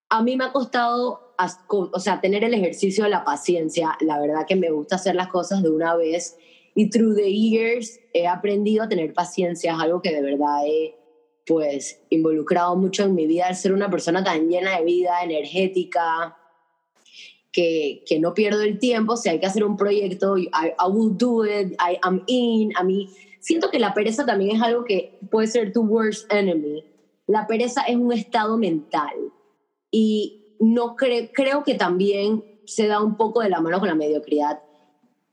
A 0.10 0.22
mí 0.22 0.38
me 0.38 0.46
ha 0.46 0.52
costado 0.52 1.32
o 1.68 2.00
sea, 2.00 2.22
tener 2.22 2.44
el 2.44 2.54
ejercicio 2.54 3.06
de 3.06 3.10
la 3.10 3.24
paciencia. 3.24 3.98
La 4.02 4.20
verdad 4.20 4.46
que 4.48 4.56
me 4.56 4.70
gusta 4.70 4.98
hacer 4.98 5.16
las 5.16 5.30
cosas 5.30 5.64
de 5.64 5.70
una 5.70 5.96
vez 5.96 6.38
y 6.76 6.90
through 6.90 7.16
the 7.16 7.32
years 7.32 8.00
he 8.14 8.28
aprendido 8.28 8.84
a 8.84 8.90
tener 8.90 9.14
paciencia, 9.14 9.74
es 9.74 9.80
algo 9.80 10.02
que 10.02 10.14
de 10.14 10.22
verdad 10.22 10.66
he 10.66 10.96
pues 11.46 12.00
involucrado 12.10 12.76
mucho 12.76 13.04
en 13.04 13.16
mi 13.16 13.26
vida, 13.26 13.48
al 13.48 13.56
ser 13.56 13.74
una 13.74 13.90
persona 13.90 14.24
tan 14.24 14.48
llena 14.48 14.78
de 14.78 14.86
vida, 14.86 15.24
energética, 15.24 16.38
que, 17.52 18.04
que 18.06 18.20
no 18.20 18.34
pierdo 18.34 18.62
el 18.62 18.80
tiempo, 18.80 19.18
si 19.18 19.30
hay 19.30 19.40
que 19.40 19.46
hacer 19.46 19.64
un 19.64 19.78
proyecto, 19.78 20.38
I, 20.38 20.50
I 20.54 20.90
will 20.90 21.16
do 21.18 21.46
it, 21.46 21.74
I 21.74 21.98
am 22.02 22.24
in, 22.28 22.72
a 22.78 22.84
mí 22.84 23.10
siento 23.42 23.70
que 23.70 23.80
la 23.80 23.94
pereza 23.94 24.26
también 24.26 24.56
es 24.56 24.62
algo 24.62 24.86
que 24.86 25.20
puede 25.30 25.48
ser 25.48 25.74
tu 25.74 25.82
worst 25.82 26.32
enemy. 26.32 26.86
La 27.28 27.48
pereza 27.48 27.82
es 27.82 27.98
un 27.98 28.14
estado 28.14 28.58
mental 28.58 29.14
y 29.90 30.56
no 30.60 30.96
creo 30.96 31.64
que 31.64 31.76
también 31.76 32.44
se 32.66 32.88
da 32.88 33.04
un 33.04 33.18
poco 33.18 33.42
de 33.42 33.50
la 33.50 33.60
mano 33.60 33.80
con 33.80 33.90
la 33.90 33.96
mediocridad. 33.96 34.62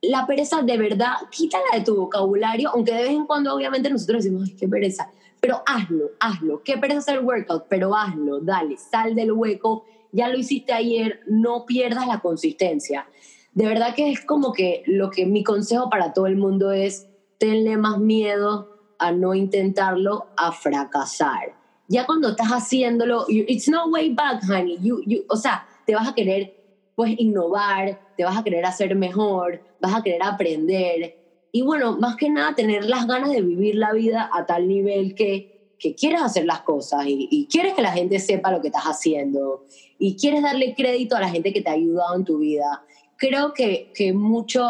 La 0.01 0.27
pereza 0.27 0.63
de 0.63 0.77
verdad, 0.77 1.15
quítala 1.31 1.65
de 1.75 1.83
tu 1.83 1.97
vocabulario, 1.97 2.71
aunque 2.71 2.93
de 2.93 3.03
vez 3.03 3.11
en 3.11 3.27
cuando 3.27 3.55
obviamente 3.55 3.91
nosotros 3.91 4.23
decimos, 4.23 4.51
qué 4.59 4.69
pereza, 4.69 5.11
pero 5.41 5.63
hazlo, 5.67 6.13
hazlo, 6.19 6.63
qué 6.65 6.79
pereza 6.79 6.99
hacer 6.99 7.21
workout, 7.21 7.67
pero 7.69 7.95
hazlo, 7.95 8.41
dale, 8.41 8.77
sal 8.77 9.15
del 9.15 9.33
hueco, 9.33 9.85
ya 10.13 10.29
lo 10.29 10.39
hiciste 10.39 10.73
ayer, 10.73 11.21
no 11.27 11.67
pierdas 11.67 12.07
la 12.07 12.21
consistencia. 12.21 13.09
De 13.53 13.67
verdad 13.67 13.95
que 13.95 14.11
es 14.11 14.25
como 14.25 14.53
que 14.53 14.83
lo 14.87 15.11
que 15.11 15.27
mi 15.27 15.43
consejo 15.43 15.91
para 15.91 16.13
todo 16.13 16.27
el 16.27 16.37
mundo 16.37 16.73
es, 16.73 17.09
tenle 17.39 17.77
más 17.77 17.99
miedo 17.99 18.95
a 18.99 19.13
no 19.13 19.35
intentarlo, 19.35 20.27
a 20.37 20.53
fracasar 20.53 21.59
ya 21.89 22.05
cuando 22.05 22.29
estás 22.29 22.49
haciéndolo, 22.49 23.25
it's 23.29 23.69
no 23.69 23.87
way 23.87 24.13
back, 24.13 24.43
honey. 24.49 24.79
You, 24.81 25.01
you, 25.07 25.25
o 25.29 25.37
sea, 25.37 25.67
te 25.87 25.95
vas 25.95 26.07
a 26.07 26.15
querer 26.15 26.55
pues 26.95 27.19
innovar, 27.19 27.99
te 28.17 28.25
vas 28.25 28.37
a 28.37 28.45
querer 28.45 28.67
hacer 28.67 28.95
mejor, 28.95 29.63
vas 29.81 29.95
a 29.95 30.03
querer 30.03 30.23
aprender. 30.23 31.17
Y 31.51 31.63
bueno, 31.63 31.97
más 31.99 32.17
que 32.17 32.29
nada 32.29 32.55
tener 32.55 32.85
las 32.85 33.07
ganas 33.07 33.31
de 33.31 33.41
vivir 33.41 33.77
la 33.77 33.93
vida 33.93 34.29
a 34.33 34.45
tal 34.45 34.69
nivel 34.69 35.15
que, 35.15 35.58
que 35.79 35.95
quieres 35.95 36.23
hacer 36.23 36.45
las 36.45 36.63
cosas 36.63 37.07
y, 37.07 37.29
y 37.31 37.47
quieres 37.47 37.75
que 37.75 37.83
la 37.83 37.93
gente 37.93 38.19
sepa 38.19 38.51
lo 38.51 38.61
que 38.61 38.69
estás 38.69 38.85
haciendo 38.85 39.65
y 39.99 40.17
quieres 40.17 40.43
darle 40.43 40.75
crédito 40.75 41.17
a 41.17 41.21
la 41.21 41.29
gente 41.29 41.53
que 41.53 41.61
te 41.61 41.71
ha 41.71 41.75
ayudado 41.75 42.15
en 42.17 42.25
tu 42.25 42.39
vida. 42.39 42.85
Creo 43.17 43.53
que, 43.53 43.93
que 43.95 44.13
mucho, 44.13 44.65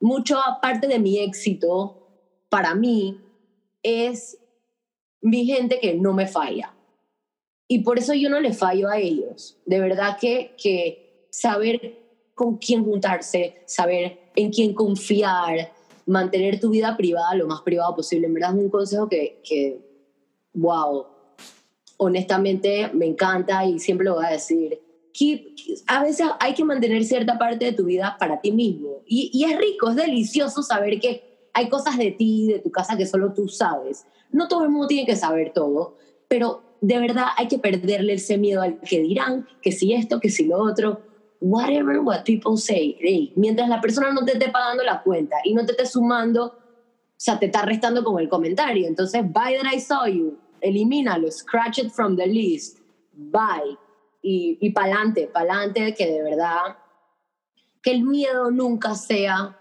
mucho 0.00 0.38
aparte 0.38 0.86
de 0.88 0.98
mi 0.98 1.18
éxito, 1.18 2.08
para 2.48 2.74
mí, 2.74 3.20
es 3.82 4.38
mi 5.20 5.44
gente 5.44 5.78
que 5.80 5.94
no 5.94 6.12
me 6.14 6.26
falla. 6.26 6.74
Y 7.68 7.80
por 7.80 7.98
eso 7.98 8.14
yo 8.14 8.30
no 8.30 8.40
le 8.40 8.54
fallo 8.54 8.88
a 8.88 8.98
ellos. 8.98 9.58
De 9.66 9.78
verdad 9.80 10.16
que, 10.18 10.54
que 10.56 11.28
saber 11.30 11.98
con 12.34 12.56
quién 12.56 12.84
juntarse, 12.84 13.62
saber 13.66 14.30
en 14.34 14.50
quién 14.50 14.72
confiar, 14.72 15.72
mantener 16.06 16.58
tu 16.58 16.70
vida 16.70 16.96
privada 16.96 17.34
lo 17.34 17.46
más 17.46 17.60
privado 17.60 17.94
posible. 17.96 18.26
En 18.26 18.34
verdad 18.34 18.56
es 18.56 18.62
un 18.62 18.70
consejo 18.70 19.08
que, 19.08 19.42
que 19.44 19.87
wow, 20.54 21.06
honestamente 21.96 22.90
me 22.92 23.06
encanta 23.06 23.64
y 23.64 23.78
siempre 23.78 24.06
lo 24.06 24.14
voy 24.14 24.26
a 24.26 24.30
decir. 24.30 24.80
a 25.86 26.02
veces 26.02 26.26
hay 26.40 26.54
que 26.54 26.64
mantener 26.64 27.04
cierta 27.04 27.38
parte 27.38 27.66
de 27.66 27.72
tu 27.72 27.84
vida 27.84 28.16
para 28.18 28.40
ti 28.40 28.52
mismo. 28.52 29.02
Y, 29.06 29.30
y 29.32 29.44
es 29.44 29.58
rico, 29.58 29.90
es 29.90 29.96
delicioso 29.96 30.62
saber 30.62 31.00
que 31.00 31.48
hay 31.52 31.68
cosas 31.68 31.98
de 31.98 32.12
ti, 32.12 32.46
de 32.52 32.60
tu 32.60 32.70
casa, 32.70 32.96
que 32.96 33.06
solo 33.06 33.32
tú 33.32 33.48
sabes. 33.48 34.06
No 34.30 34.48
todo 34.48 34.64
el 34.64 34.70
mundo 34.70 34.86
tiene 34.86 35.06
que 35.06 35.16
saber 35.16 35.52
todo, 35.52 35.96
pero 36.28 36.62
de 36.80 36.98
verdad 36.98 37.26
hay 37.36 37.48
que 37.48 37.58
perderle 37.58 38.14
ese 38.14 38.38
miedo 38.38 38.62
al 38.62 38.78
que 38.80 39.00
dirán, 39.00 39.46
que 39.62 39.72
si 39.72 39.92
esto, 39.92 40.20
que 40.20 40.30
si 40.30 40.46
lo 40.46 40.58
otro, 40.58 41.02
whatever 41.40 42.00
what 42.00 42.24
people 42.24 42.56
say. 42.56 43.32
mientras 43.36 43.68
la 43.68 43.80
persona 43.80 44.12
no 44.12 44.24
te 44.24 44.32
esté 44.32 44.50
pagando 44.50 44.82
la 44.84 45.02
cuenta 45.02 45.36
y 45.44 45.54
no 45.54 45.64
te 45.64 45.72
esté 45.72 45.86
sumando, 45.86 46.56
o 47.18 47.20
sea, 47.20 47.38
te 47.38 47.46
está 47.46 47.62
restando 47.62 48.04
con 48.04 48.20
el 48.20 48.28
comentario. 48.28 48.86
Entonces, 48.86 49.22
bye 49.22 49.58
that 49.60 49.72
I 49.72 49.80
saw 49.80 50.06
you, 50.06 50.38
elimínalo, 50.60 51.30
scratch 51.30 51.78
it 51.78 51.90
from 51.90 52.16
the 52.16 52.26
list, 52.26 52.78
bye. 53.12 53.76
Y, 54.22 54.58
y 54.60 54.70
pa'lante, 54.70 55.26
pa'lante, 55.26 55.94
que 55.94 56.06
de 56.06 56.22
verdad, 56.22 56.76
que 57.82 57.92
el 57.92 58.04
miedo 58.04 58.50
nunca 58.50 58.94
sea 58.94 59.58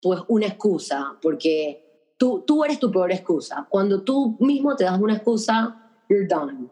pues 0.00 0.20
una 0.28 0.46
excusa, 0.46 1.16
porque 1.22 1.82
Tú, 2.22 2.44
tú 2.46 2.62
eres 2.62 2.78
tu 2.78 2.88
peor 2.92 3.10
excusa. 3.10 3.66
Cuando 3.68 4.04
tú 4.04 4.36
mismo 4.38 4.76
te 4.76 4.84
das 4.84 5.00
una 5.00 5.14
excusa, 5.14 5.90
you're 6.08 6.28
done. 6.28 6.68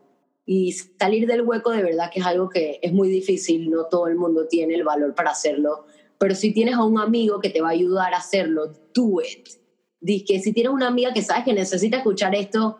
Y 0.46 0.70
salir 0.70 1.26
del 1.26 1.42
hueco 1.42 1.72
de 1.72 1.82
verdad 1.82 2.08
que 2.08 2.20
es 2.20 2.26
algo 2.26 2.48
que 2.48 2.78
es 2.80 2.92
muy 2.92 3.08
difícil, 3.08 3.68
no 3.68 3.86
todo 3.86 4.06
el 4.06 4.14
mundo 4.14 4.46
tiene 4.46 4.76
el 4.76 4.84
valor 4.84 5.12
para 5.12 5.30
hacerlo, 5.30 5.86
pero 6.18 6.36
si 6.36 6.54
tienes 6.54 6.76
a 6.76 6.84
un 6.84 7.00
amigo 7.00 7.40
que 7.40 7.50
te 7.50 7.60
va 7.60 7.70
a 7.70 7.72
ayudar 7.72 8.14
a 8.14 8.18
hacerlo, 8.18 8.72
do 8.94 9.20
it. 9.20 9.59
Que 10.04 10.40
si 10.40 10.52
tienes 10.52 10.72
una 10.72 10.88
amiga 10.88 11.12
que 11.12 11.22
sabes 11.22 11.44
que 11.44 11.52
necesita 11.52 11.98
escuchar 11.98 12.34
esto, 12.34 12.78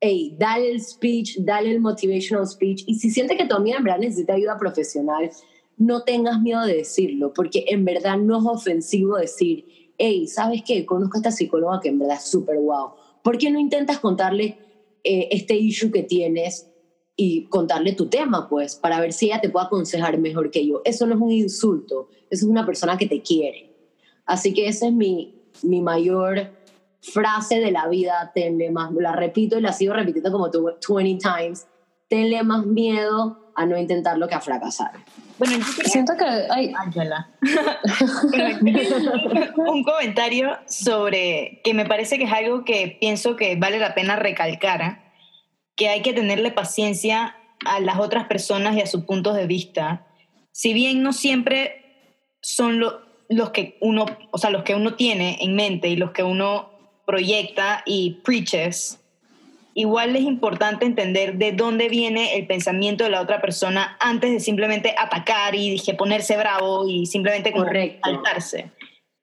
hey, 0.00 0.34
dale 0.38 0.70
el 0.70 0.80
speech, 0.80 1.38
dale 1.38 1.70
el 1.70 1.80
motivational 1.80 2.46
speech. 2.46 2.84
Y 2.86 2.94
si 2.94 3.10
sientes 3.10 3.36
que 3.36 3.46
tu 3.46 3.54
amiga 3.54 3.78
en 3.78 3.84
verdad 3.84 4.00
necesita 4.00 4.34
ayuda 4.34 4.58
profesional, 4.58 5.30
no 5.76 6.02
tengas 6.02 6.40
miedo 6.40 6.64
de 6.64 6.76
decirlo, 6.76 7.32
porque 7.32 7.64
en 7.68 7.84
verdad 7.84 8.18
no 8.18 8.38
es 8.38 8.44
ofensivo 8.46 9.16
decir, 9.16 9.92
hey, 9.96 10.26
¿sabes 10.26 10.62
qué? 10.66 10.84
Conozco 10.84 11.16
a 11.16 11.20
esta 11.20 11.30
psicóloga 11.30 11.80
que 11.80 11.88
en 11.88 11.98
verdad 11.98 12.16
es 12.16 12.24
súper 12.24 12.58
guau. 12.58 12.94
¿Por 13.22 13.38
qué 13.38 13.50
no 13.50 13.58
intentas 13.58 13.98
contarle 13.98 14.58
eh, 15.04 15.28
este 15.30 15.56
issue 15.56 15.90
que 15.90 16.02
tienes 16.02 16.70
y 17.16 17.44
contarle 17.44 17.92
tu 17.92 18.08
tema, 18.08 18.48
pues, 18.48 18.76
para 18.76 19.00
ver 19.00 19.12
si 19.12 19.26
ella 19.26 19.40
te 19.40 19.50
puede 19.50 19.66
aconsejar 19.66 20.18
mejor 20.18 20.50
que 20.50 20.66
yo? 20.66 20.80
Eso 20.84 21.06
no 21.06 21.14
es 21.14 21.20
un 21.20 21.30
insulto, 21.30 22.08
eso 22.30 22.46
es 22.46 22.50
una 22.50 22.64
persona 22.64 22.96
que 22.96 23.06
te 23.06 23.22
quiere. 23.22 23.74
Así 24.24 24.54
que 24.54 24.68
esa 24.68 24.86
es 24.86 24.92
mi, 24.92 25.39
mi 25.62 25.80
mayor 25.80 26.50
frase 27.00 27.60
de 27.60 27.70
la 27.70 27.88
vida, 27.88 28.30
tenle 28.34 28.70
más, 28.70 28.92
la 28.92 29.12
repito 29.12 29.58
y 29.58 29.62
la 29.62 29.72
sigo 29.72 29.94
repitiendo 29.94 30.30
como 30.30 30.50
20 30.50 31.18
times, 31.22 31.66
tenle 32.08 32.42
más 32.42 32.66
miedo 32.66 33.52
a 33.54 33.66
no 33.66 33.78
intentarlo 33.78 34.28
que 34.28 34.34
a 34.34 34.40
fracasar. 34.40 34.92
Bueno, 35.38 35.64
siento 35.84 36.12
que 36.18 36.24
hay... 36.24 36.72
Ángela. 36.76 37.30
un 39.56 39.84
comentario 39.84 40.58
sobre 40.66 41.60
que 41.64 41.72
me 41.72 41.86
parece 41.86 42.18
que 42.18 42.24
es 42.24 42.32
algo 42.32 42.64
que 42.64 42.98
pienso 43.00 43.36
que 43.36 43.56
vale 43.56 43.78
la 43.78 43.94
pena 43.94 44.16
recalcar, 44.16 45.12
que 45.76 45.88
hay 45.88 46.02
que 46.02 46.12
tenerle 46.12 46.50
paciencia 46.50 47.36
a 47.64 47.80
las 47.80 47.98
otras 47.98 48.26
personas 48.26 48.76
y 48.76 48.82
a 48.82 48.86
sus 48.86 49.04
puntos 49.04 49.34
de 49.34 49.46
vista. 49.46 50.06
Si 50.52 50.74
bien 50.74 51.02
no 51.02 51.12
siempre 51.12 51.80
son 52.42 52.80
los 53.30 53.50
que 53.50 53.78
uno, 53.80 54.06
o 54.32 54.38
sea, 54.38 54.50
los 54.50 54.64
que 54.64 54.74
uno 54.74 54.94
tiene 54.94 55.38
en 55.40 55.54
mente 55.54 55.88
y 55.88 55.96
los 55.96 56.10
que 56.10 56.24
uno 56.24 56.70
proyecta 57.06 57.82
y 57.86 58.18
preaches, 58.24 59.00
igual 59.74 60.16
es 60.16 60.22
importante 60.22 60.84
entender 60.84 61.38
de 61.38 61.52
dónde 61.52 61.88
viene 61.88 62.36
el 62.36 62.48
pensamiento 62.48 63.04
de 63.04 63.10
la 63.10 63.20
otra 63.20 63.40
persona 63.40 63.96
antes 64.00 64.32
de 64.32 64.40
simplemente 64.40 64.96
atacar 64.98 65.54
y 65.54 65.70
dije, 65.70 65.94
ponerse 65.94 66.36
bravo 66.36 66.88
y 66.88 67.06
simplemente 67.06 67.54
saltarse. 68.02 68.72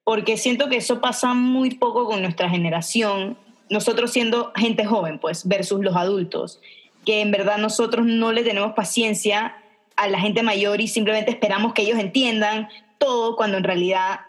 Porque 0.05 0.37
siento 0.37 0.69
que 0.69 0.77
eso 0.77 1.01
pasa 1.01 1.33
muy 1.33 1.71
poco 1.71 2.05
con 2.05 2.21
nuestra 2.21 2.49
generación, 2.49 3.37
nosotros 3.69 4.11
siendo 4.11 4.53
gente 4.55 4.85
joven, 4.85 5.19
pues, 5.19 5.45
versus 5.45 5.81
los 5.83 5.97
adultos, 5.97 6.61
que 7.05 7.19
en 7.19 7.31
verdad 7.31 7.57
nosotros 7.57 8.05
no 8.05 8.31
le 8.31 8.43
tenemos 8.43 8.71
paciencia 8.71 9.57
a 9.97 10.07
la 10.07 10.19
gente 10.21 10.43
mayor 10.43 10.79
y 10.79 10.87
simplemente 10.87 11.31
esperamos 11.31 11.73
que 11.73 11.81
ellos 11.81 11.99
entiendan 11.99 12.69
todo 12.97 13.35
cuando 13.35 13.57
en 13.57 13.63
realidad 13.63 14.21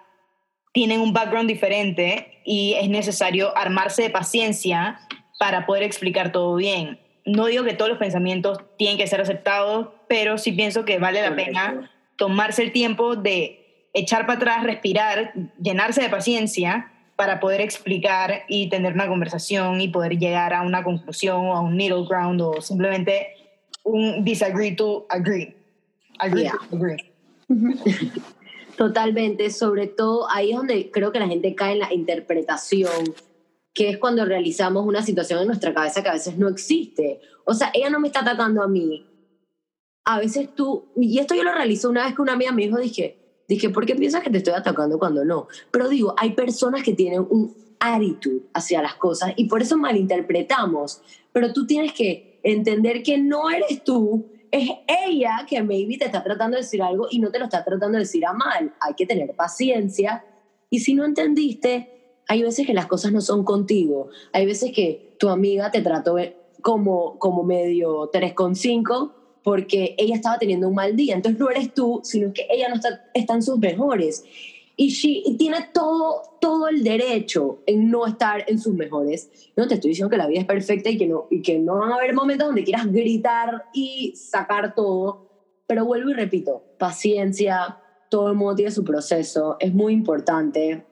tienen 0.72 1.00
un 1.00 1.12
background 1.12 1.48
diferente 1.48 2.40
y 2.44 2.74
es 2.74 2.88
necesario 2.88 3.56
armarse 3.56 4.02
de 4.02 4.10
paciencia 4.10 5.00
para 5.38 5.66
poder 5.66 5.82
explicar 5.82 6.32
todo 6.32 6.54
bien. 6.56 7.00
No 7.24 7.46
digo 7.46 7.64
que 7.64 7.74
todos 7.74 7.90
los 7.90 7.98
pensamientos 7.98 8.58
tienen 8.76 8.96
que 8.96 9.06
ser 9.06 9.20
aceptados, 9.20 9.88
pero 10.08 10.38
sí 10.38 10.52
pienso 10.52 10.84
que 10.84 10.98
vale 10.98 11.22
la 11.22 11.34
pena 11.34 11.90
tomarse 12.16 12.62
el 12.62 12.72
tiempo 12.72 13.16
de 13.16 13.88
echar 13.92 14.26
para 14.26 14.38
atrás, 14.38 14.64
respirar, 14.64 15.32
llenarse 15.60 16.02
de 16.02 16.08
paciencia 16.08 16.92
para 17.16 17.40
poder 17.40 17.60
explicar 17.60 18.44
y 18.48 18.68
tener 18.68 18.92
una 18.92 19.08
conversación 19.08 19.80
y 19.80 19.88
poder 19.88 20.18
llegar 20.18 20.54
a 20.54 20.62
una 20.62 20.84
conclusión 20.84 21.46
o 21.46 21.56
a 21.56 21.60
un 21.60 21.76
middle 21.76 22.06
ground 22.08 22.40
o 22.40 22.60
simplemente 22.60 23.28
un 23.82 24.24
disagree 24.24 24.74
to 24.74 25.06
agree. 25.10 25.54
Agree 26.18 26.48
to 26.48 26.76
agree. 26.76 27.12
Totalmente, 28.78 29.50
sobre 29.50 29.88
todo 29.88 30.30
ahí 30.30 30.52
es 30.52 30.56
donde 30.56 30.92
creo 30.92 31.10
que 31.10 31.18
la 31.18 31.26
gente 31.26 31.52
cae 31.56 31.72
en 31.72 31.80
la 31.80 31.92
interpretación, 31.92 33.12
que 33.74 33.88
es 33.88 33.98
cuando 33.98 34.24
realizamos 34.24 34.86
una 34.86 35.02
situación 35.02 35.40
en 35.40 35.48
nuestra 35.48 35.74
cabeza 35.74 36.00
que 36.00 36.10
a 36.10 36.12
veces 36.12 36.38
no 36.38 36.46
existe. 36.46 37.20
O 37.44 37.54
sea, 37.54 37.72
ella 37.74 37.90
no 37.90 37.98
me 37.98 38.06
está 38.06 38.20
atacando 38.20 38.62
a 38.62 38.68
mí. 38.68 39.04
A 40.04 40.20
veces 40.20 40.54
tú, 40.54 40.92
y 40.94 41.18
esto 41.18 41.34
yo 41.34 41.42
lo 41.42 41.52
realicé 41.52 41.88
una 41.88 42.04
vez 42.04 42.14
que 42.14 42.22
una 42.22 42.34
amiga 42.34 42.52
me 42.52 42.62
dijo, 42.62 42.78
dije, 42.78 43.42
dije, 43.48 43.68
¿por 43.70 43.84
qué 43.84 43.96
piensas 43.96 44.22
que 44.22 44.30
te 44.30 44.38
estoy 44.38 44.54
atacando 44.54 44.96
cuando 44.96 45.24
no? 45.24 45.48
Pero 45.72 45.88
digo, 45.88 46.14
hay 46.16 46.34
personas 46.34 46.84
que 46.84 46.94
tienen 46.94 47.26
un 47.28 47.56
attitude 47.80 48.42
hacia 48.54 48.80
las 48.80 48.94
cosas 48.94 49.32
y 49.34 49.46
por 49.46 49.60
eso 49.60 49.76
malinterpretamos. 49.76 51.02
Pero 51.32 51.52
tú 51.52 51.66
tienes 51.66 51.92
que 51.94 52.38
entender 52.44 53.02
que 53.02 53.18
no 53.18 53.50
eres 53.50 53.82
tú 53.82 54.37
es 54.50 54.70
ella 54.86 55.46
que 55.48 55.62
maybe 55.62 55.98
te 55.98 56.06
está 56.06 56.22
tratando 56.22 56.56
de 56.56 56.62
decir 56.62 56.82
algo 56.82 57.06
y 57.10 57.18
no 57.18 57.30
te 57.30 57.38
lo 57.38 57.44
está 57.46 57.64
tratando 57.64 57.96
de 57.96 58.04
decir 58.04 58.24
a 58.26 58.32
mal. 58.32 58.74
Hay 58.80 58.94
que 58.94 59.06
tener 59.06 59.34
paciencia. 59.34 60.24
Y 60.70 60.80
si 60.80 60.94
no 60.94 61.04
entendiste, 61.04 62.20
hay 62.28 62.42
veces 62.42 62.66
que 62.66 62.74
las 62.74 62.86
cosas 62.86 63.12
no 63.12 63.20
son 63.20 63.44
contigo. 63.44 64.08
Hay 64.32 64.46
veces 64.46 64.72
que 64.72 65.16
tu 65.18 65.28
amiga 65.28 65.70
te 65.70 65.82
trató 65.82 66.16
como, 66.62 67.18
como 67.18 67.42
medio 67.42 68.10
3,5 68.10 69.12
porque 69.42 69.94
ella 69.96 70.14
estaba 70.14 70.38
teniendo 70.38 70.68
un 70.68 70.74
mal 70.74 70.94
día. 70.94 71.14
Entonces 71.14 71.40
no 71.40 71.50
eres 71.50 71.72
tú, 71.72 72.00
sino 72.04 72.32
que 72.32 72.46
ella 72.50 72.68
no 72.68 72.74
está, 72.74 73.04
está 73.14 73.34
en 73.34 73.42
sus 73.42 73.58
mejores 73.58 74.24
y 74.80 75.36
tiene 75.36 75.56
todo, 75.74 76.22
todo 76.40 76.68
el 76.68 76.84
derecho 76.84 77.58
en 77.66 77.90
no 77.90 78.06
estar 78.06 78.44
en 78.46 78.60
sus 78.60 78.74
mejores. 78.74 79.28
No 79.56 79.66
te 79.66 79.74
estoy 79.74 79.90
diciendo 79.90 80.08
que 80.08 80.16
la 80.16 80.28
vida 80.28 80.40
es 80.40 80.46
perfecta 80.46 80.88
y 80.88 80.96
que 80.96 81.08
no, 81.08 81.26
y 81.30 81.42
que 81.42 81.58
no 81.58 81.78
van 81.78 81.90
a 81.90 81.96
haber 81.96 82.14
momentos 82.14 82.46
donde 82.46 82.62
quieras 82.62 82.86
gritar 82.86 83.64
y 83.74 84.14
sacar 84.14 84.76
todo, 84.76 85.26
pero 85.66 85.84
vuelvo 85.84 86.10
y 86.10 86.14
repito, 86.14 86.62
paciencia, 86.78 87.78
todo 88.08 88.28
el 88.28 88.36
mundo 88.36 88.54
tiene 88.54 88.70
su 88.70 88.84
proceso, 88.84 89.56
es 89.58 89.74
muy 89.74 89.92
importante 89.92 90.86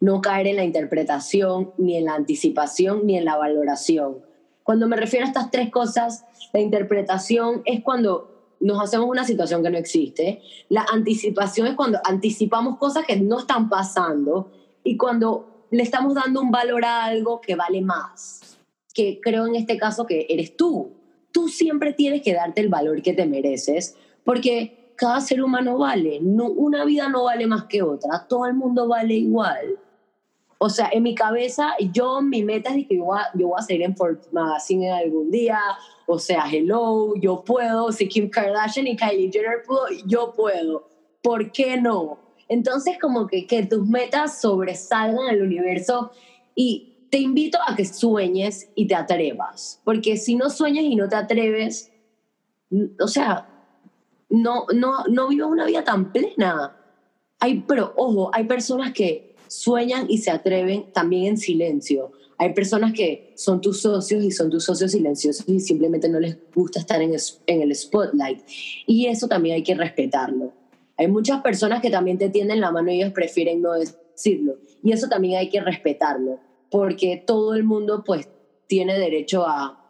no 0.00 0.22
caer 0.22 0.46
en 0.46 0.56
la 0.56 0.64
interpretación, 0.64 1.74
ni 1.76 1.96
en 1.96 2.06
la 2.06 2.14
anticipación, 2.14 3.04
ni 3.04 3.18
en 3.18 3.26
la 3.26 3.36
valoración. 3.36 4.24
Cuando 4.62 4.88
me 4.88 4.96
refiero 4.96 5.26
a 5.26 5.28
estas 5.28 5.50
tres 5.50 5.70
cosas, 5.70 6.24
la 6.54 6.60
interpretación 6.60 7.60
es 7.66 7.82
cuando 7.82 8.37
nos 8.60 8.82
hacemos 8.82 9.08
una 9.08 9.24
situación 9.24 9.62
que 9.62 9.70
no 9.70 9.78
existe. 9.78 10.42
La 10.68 10.86
anticipación 10.92 11.66
es 11.66 11.74
cuando 11.74 11.98
anticipamos 12.04 12.78
cosas 12.78 13.04
que 13.06 13.16
no 13.16 13.38
están 13.40 13.68
pasando 13.68 14.50
y 14.84 14.96
cuando 14.96 15.66
le 15.70 15.82
estamos 15.82 16.14
dando 16.14 16.40
un 16.40 16.50
valor 16.50 16.84
a 16.84 17.04
algo 17.04 17.40
que 17.40 17.54
vale 17.54 17.80
más, 17.80 18.58
que 18.94 19.20
creo 19.20 19.46
en 19.46 19.56
este 19.56 19.76
caso 19.76 20.06
que 20.06 20.26
eres 20.28 20.56
tú. 20.56 20.92
Tú 21.30 21.48
siempre 21.48 21.92
tienes 21.92 22.22
que 22.22 22.34
darte 22.34 22.60
el 22.60 22.68
valor 22.68 23.02
que 23.02 23.12
te 23.12 23.26
mereces 23.26 23.96
porque 24.24 24.92
cada 24.96 25.20
ser 25.20 25.42
humano 25.42 25.78
vale, 25.78 26.18
no, 26.20 26.46
una 26.46 26.84
vida 26.84 27.08
no 27.08 27.24
vale 27.24 27.46
más 27.46 27.64
que 27.64 27.82
otra, 27.82 28.26
todo 28.28 28.46
el 28.46 28.54
mundo 28.54 28.88
vale 28.88 29.14
igual. 29.14 29.78
O 30.58 30.68
sea, 30.68 30.90
en 30.92 31.04
mi 31.04 31.14
cabeza, 31.14 31.74
yo, 31.92 32.20
mi 32.20 32.42
meta 32.42 32.74
es 32.74 32.88
que 32.88 32.96
yo 32.96 33.04
voy 33.04 33.18
a, 33.20 33.30
yo 33.38 33.48
voy 33.48 33.56
a 33.58 33.62
salir 33.62 33.82
en 33.82 33.96
Forbes 33.96 34.32
Magazine 34.32 34.90
algún 34.90 35.30
día, 35.30 35.60
o 36.10 36.18
sea, 36.18 36.46
hello, 36.50 37.14
yo 37.16 37.44
puedo, 37.44 37.92
si 37.92 38.08
Kim 38.08 38.30
Kardashian 38.30 38.86
y 38.86 38.96
Kylie 38.96 39.30
Jenner 39.30 39.62
pudo, 39.66 39.82
yo 40.06 40.32
puedo. 40.32 40.88
¿Por 41.22 41.52
qué 41.52 41.78
no? 41.78 42.18
Entonces, 42.48 42.96
como 42.98 43.26
que, 43.26 43.46
que 43.46 43.66
tus 43.66 43.86
metas 43.86 44.40
sobresalgan 44.40 45.28
el 45.28 45.42
universo 45.42 46.10
y 46.54 46.96
te 47.10 47.18
invito 47.18 47.58
a 47.66 47.76
que 47.76 47.84
sueñes 47.84 48.70
y 48.74 48.86
te 48.86 48.94
atrevas. 48.94 49.82
Porque 49.84 50.16
si 50.16 50.34
no 50.34 50.48
sueñas 50.48 50.84
y 50.84 50.96
no 50.96 51.10
te 51.10 51.16
atreves, 51.16 51.92
o 52.98 53.06
sea, 53.06 53.46
no, 54.30 54.64
no, 54.74 55.04
no 55.10 55.28
vivas 55.28 55.50
una 55.50 55.66
vida 55.66 55.84
tan 55.84 56.10
plena. 56.10 56.74
Hay, 57.38 57.64
pero 57.68 57.92
ojo, 57.96 58.30
hay 58.32 58.44
personas 58.44 58.94
que 58.94 59.36
sueñan 59.46 60.06
y 60.08 60.18
se 60.18 60.30
atreven 60.30 60.90
también 60.94 61.26
en 61.26 61.36
silencio. 61.36 62.12
Hay 62.40 62.54
personas 62.54 62.92
que 62.92 63.32
son 63.36 63.60
tus 63.60 63.80
socios 63.80 64.22
y 64.22 64.30
son 64.30 64.48
tus 64.48 64.64
socios 64.64 64.92
silenciosos 64.92 65.44
y 65.48 65.58
simplemente 65.58 66.08
no 66.08 66.20
les 66.20 66.38
gusta 66.54 66.78
estar 66.78 67.02
en, 67.02 67.12
el 67.12 67.74
spotlight. 67.74 68.40
Y 68.86 69.06
eso 69.06 69.26
también 69.26 69.56
hay 69.56 69.64
que 69.64 69.74
respetarlo. 69.74 70.52
Hay 70.96 71.08
muchas 71.08 71.42
personas 71.42 71.82
que 71.82 71.90
también 71.90 72.16
te 72.16 72.28
tienden 72.28 72.60
la 72.60 72.70
mano 72.70 72.92
y 72.92 73.00
ellos 73.00 73.12
prefieren 73.12 73.60
no 73.60 73.72
decirlo. 73.72 74.54
Y 74.84 74.92
eso 74.92 75.08
también 75.08 75.38
hay 75.38 75.48
que 75.48 75.60
respetarlo, 75.60 76.38
porque 76.70 77.22
todo 77.26 77.54
el 77.54 77.64
mundo 77.64 78.04
pues 78.06 78.28
tiene 78.68 78.96
derecho 78.98 79.44
a, 79.44 79.84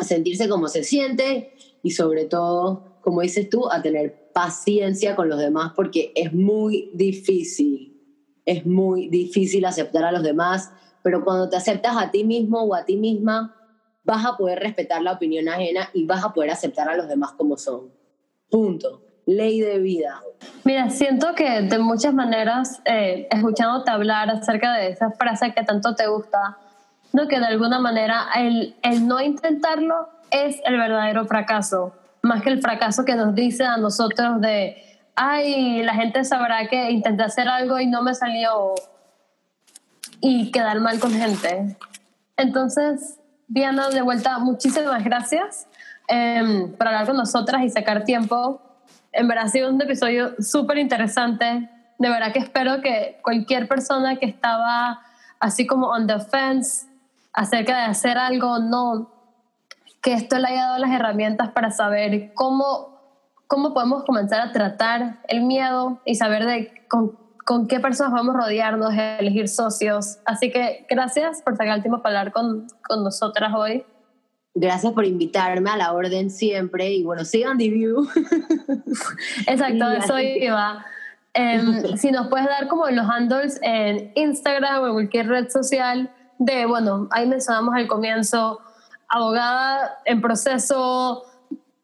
a 0.00 0.04
sentirse 0.04 0.48
como 0.48 0.68
se 0.68 0.84
siente 0.84 1.52
y 1.82 1.90
sobre 1.90 2.24
todo, 2.24 3.00
como 3.02 3.22
dices 3.22 3.50
tú, 3.50 3.68
a 3.68 3.82
tener 3.82 4.30
paciencia 4.32 5.16
con 5.16 5.28
los 5.28 5.40
demás, 5.40 5.72
porque 5.74 6.12
es 6.14 6.32
muy 6.32 6.90
difícil, 6.94 8.00
es 8.46 8.64
muy 8.64 9.08
difícil 9.08 9.64
aceptar 9.64 10.04
a 10.04 10.12
los 10.12 10.22
demás 10.22 10.70
pero 11.02 11.24
cuando 11.24 11.48
te 11.48 11.56
aceptas 11.56 11.96
a 11.96 12.10
ti 12.10 12.24
mismo 12.24 12.62
o 12.62 12.74
a 12.74 12.84
ti 12.84 12.96
misma, 12.96 13.54
vas 14.04 14.24
a 14.24 14.36
poder 14.36 14.60
respetar 14.60 15.02
la 15.02 15.12
opinión 15.12 15.48
ajena 15.48 15.88
y 15.92 16.04
vas 16.04 16.24
a 16.24 16.32
poder 16.32 16.50
aceptar 16.50 16.88
a 16.88 16.96
los 16.96 17.08
demás 17.08 17.32
como 17.32 17.56
son. 17.56 17.90
Punto. 18.50 19.02
Ley 19.26 19.60
de 19.60 19.78
vida. 19.78 20.20
Mira, 20.64 20.90
siento 20.90 21.34
que 21.34 21.62
de 21.62 21.78
muchas 21.78 22.12
maneras, 22.14 22.80
eh, 22.84 23.28
escuchándote 23.30 23.90
hablar 23.90 24.30
acerca 24.30 24.74
de 24.74 24.88
esa 24.88 25.10
frase 25.12 25.52
que 25.52 25.62
tanto 25.62 25.94
te 25.94 26.08
gusta, 26.08 26.58
no 27.12 27.28
que 27.28 27.38
de 27.38 27.46
alguna 27.46 27.78
manera 27.78 28.28
el, 28.34 28.74
el 28.82 29.06
no 29.06 29.20
intentarlo 29.20 30.08
es 30.30 30.60
el 30.64 30.76
verdadero 30.78 31.26
fracaso, 31.26 31.92
más 32.22 32.42
que 32.42 32.50
el 32.50 32.60
fracaso 32.60 33.04
que 33.04 33.14
nos 33.14 33.34
dice 33.34 33.64
a 33.64 33.76
nosotros 33.76 34.40
de, 34.40 34.76
ay, 35.14 35.82
la 35.82 35.94
gente 35.94 36.24
sabrá 36.24 36.66
que 36.68 36.90
intenté 36.90 37.22
hacer 37.22 37.48
algo 37.48 37.78
y 37.78 37.86
no 37.86 38.02
me 38.02 38.14
salió 38.14 38.74
y 40.20 40.50
quedar 40.50 40.80
mal 40.80 40.98
con 41.00 41.12
gente. 41.12 41.76
Entonces, 42.36 43.18
Diana, 43.48 43.90
de 43.90 44.02
vuelta, 44.02 44.38
muchísimas 44.38 45.02
gracias 45.04 45.66
em, 46.08 46.72
por 46.72 46.86
hablar 46.86 47.06
con 47.06 47.16
nosotras 47.16 47.62
y 47.62 47.70
sacar 47.70 48.04
tiempo. 48.04 48.62
En 49.12 49.28
verdad 49.28 49.46
ha 49.46 49.48
sido 49.48 49.70
un 49.70 49.80
episodio 49.80 50.34
súper 50.38 50.78
interesante. 50.78 51.68
De 51.98 52.08
verdad 52.08 52.32
que 52.32 52.38
espero 52.38 52.80
que 52.80 53.18
cualquier 53.22 53.66
persona 53.68 54.16
que 54.16 54.26
estaba 54.26 55.00
así 55.40 55.66
como 55.66 55.88
on 55.88 56.06
the 56.06 56.20
fence 56.20 56.86
acerca 57.32 57.76
de 57.78 57.82
hacer 57.84 58.18
algo, 58.18 58.58
no, 58.58 59.10
que 60.02 60.12
esto 60.12 60.38
le 60.38 60.48
haya 60.48 60.66
dado 60.66 60.78
las 60.78 60.90
herramientas 60.90 61.50
para 61.50 61.70
saber 61.70 62.32
cómo, 62.34 63.00
cómo 63.46 63.74
podemos 63.74 64.04
comenzar 64.04 64.40
a 64.40 64.52
tratar 64.52 65.20
el 65.28 65.42
miedo 65.42 66.00
y 66.04 66.14
saber 66.14 66.46
de 66.46 66.86
con, 66.88 67.18
con 67.50 67.66
qué 67.66 67.80
personas 67.80 68.12
vamos 68.12 68.36
a 68.36 68.42
rodearnos, 68.42 68.94
elegir 68.94 69.48
socios. 69.48 70.18
Así 70.24 70.52
que 70.52 70.86
gracias 70.88 71.42
por 71.42 71.56
sacar 71.56 71.74
el 71.74 71.82
tiempo 71.82 72.00
para 72.00 72.20
hablar 72.20 72.32
con, 72.32 72.68
con 72.88 73.02
nosotras 73.02 73.52
hoy. 73.52 73.84
Gracias 74.54 74.92
por 74.92 75.04
invitarme 75.04 75.68
a 75.68 75.76
la 75.76 75.92
orden 75.92 76.30
siempre 76.30 76.92
y 76.92 77.02
bueno, 77.02 77.24
sigan 77.24 77.58
The 77.58 77.68
View. 77.70 78.08
Exacto, 79.48 79.90
eso 79.90 80.20
iba. 80.20 80.86
Em, 81.34 81.96
si 81.96 82.12
nos 82.12 82.28
puedes 82.28 82.46
dar 82.46 82.68
como 82.68 82.88
los 82.88 83.10
handles 83.10 83.58
en 83.62 84.12
Instagram 84.14 84.84
o 84.84 84.86
en 84.86 84.92
cualquier 84.92 85.26
red 85.26 85.50
social 85.50 86.08
de, 86.38 86.66
bueno, 86.66 87.08
ahí 87.10 87.26
mencionamos 87.26 87.74
al 87.74 87.88
comienzo, 87.88 88.60
abogada 89.08 89.98
en 90.04 90.20
proceso, 90.20 91.24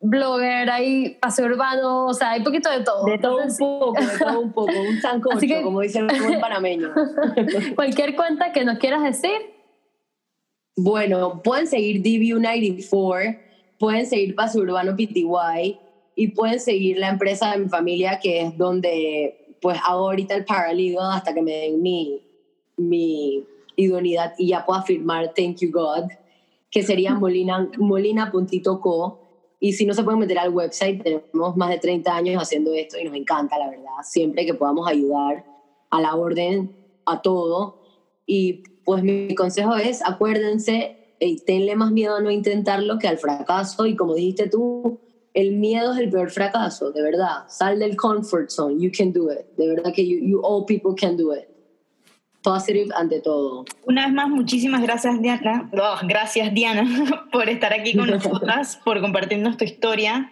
blogger, 0.08 0.70
hay 0.70 1.16
paseo 1.20 1.46
urbano, 1.46 2.06
o 2.06 2.14
sea, 2.14 2.32
hay 2.32 2.42
poquito 2.42 2.70
de 2.70 2.80
todo. 2.80 3.04
De 3.04 3.18
todo 3.18 3.38
un 3.38 3.56
poco, 3.56 4.00
de 4.00 4.18
todo 4.18 4.40
un 4.40 4.52
poco, 4.52 4.72
un 4.72 5.00
sancocho, 5.02 5.62
como 5.62 5.80
dice 5.80 6.00
el 6.00 6.06
buen 6.06 6.40
panameño. 6.40 6.92
cualquier 7.74 8.14
cuenta 8.16 8.52
que 8.52 8.64
nos 8.64 8.78
quieras 8.78 9.02
decir. 9.02 9.54
Bueno, 10.76 11.42
pueden 11.42 11.66
seguir 11.66 12.02
DV94, 12.02 13.38
pueden 13.78 14.06
seguir 14.06 14.34
Paseo 14.34 14.62
Urbano 14.62 14.94
PTY 14.94 15.78
y 16.14 16.28
pueden 16.28 16.60
seguir 16.60 16.98
la 16.98 17.08
empresa 17.08 17.52
de 17.52 17.58
mi 17.58 17.68
familia, 17.68 18.18
que 18.20 18.42
es 18.42 18.58
donde 18.58 19.56
pues 19.60 19.78
hago 19.84 20.08
ahorita 20.08 20.34
el 20.34 20.44
paralegal 20.44 21.12
hasta 21.12 21.32
que 21.32 21.40
me 21.40 21.52
den 21.52 21.82
mi, 21.82 22.20
mi 22.76 23.44
idoneidad 23.74 24.34
y 24.38 24.48
ya 24.48 24.66
pueda 24.66 24.82
firmar 24.82 25.32
Thank 25.34 25.58
You 25.60 25.70
God, 25.70 26.10
que 26.70 26.82
sería 26.82 27.14
molina, 27.14 27.70
molina.co. 27.78 29.25
Y 29.66 29.72
si 29.72 29.84
no 29.84 29.94
se 29.94 30.04
pueden 30.04 30.20
meter 30.20 30.38
al 30.38 30.54
website, 30.54 31.02
tenemos 31.02 31.56
más 31.56 31.70
de 31.70 31.78
30 31.78 32.14
años 32.14 32.40
haciendo 32.40 32.72
esto 32.72 33.00
y 33.00 33.04
nos 33.04 33.16
encanta, 33.16 33.58
la 33.58 33.68
verdad. 33.68 33.90
Siempre 34.04 34.46
que 34.46 34.54
podamos 34.54 34.88
ayudar 34.88 35.44
a 35.90 36.00
la 36.00 36.14
orden, 36.14 36.70
a 37.04 37.20
todo. 37.20 37.82
Y 38.26 38.62
pues 38.84 39.02
mi 39.02 39.34
consejo 39.34 39.74
es, 39.74 40.06
acuérdense, 40.06 41.16
y 41.18 41.40
tenle 41.40 41.74
más 41.74 41.90
miedo 41.90 42.14
a 42.14 42.20
no 42.20 42.30
intentarlo 42.30 43.00
que 43.00 43.08
al 43.08 43.18
fracaso. 43.18 43.86
Y 43.86 43.96
como 43.96 44.14
dijiste 44.14 44.48
tú, 44.48 45.00
el 45.34 45.56
miedo 45.56 45.94
es 45.94 45.98
el 45.98 46.10
peor 46.10 46.30
fracaso, 46.30 46.92
de 46.92 47.02
verdad. 47.02 47.48
Sal 47.48 47.80
del 47.80 47.96
comfort 47.96 48.50
zone, 48.50 48.78
you 48.78 48.92
can 48.96 49.12
do 49.12 49.32
it. 49.32 49.48
De 49.56 49.66
verdad 49.66 49.92
que 49.92 50.06
you, 50.06 50.18
you 50.24 50.40
all 50.44 50.64
people 50.64 50.94
can 50.94 51.16
do 51.16 51.34
it 51.34 51.55
positive 52.46 52.94
ante 52.94 53.20
todo. 53.20 53.64
Una 53.86 54.06
vez 54.06 54.14
más, 54.14 54.28
muchísimas 54.28 54.80
gracias 54.80 55.20
Diana, 55.20 55.68
oh, 55.72 55.96
gracias 56.04 56.54
Diana 56.54 57.26
por 57.32 57.48
estar 57.48 57.72
aquí 57.72 57.96
con 57.96 58.08
nosotras, 58.10 58.78
por 58.84 59.00
compartirnos 59.00 59.56
tu 59.56 59.64
historia, 59.64 60.30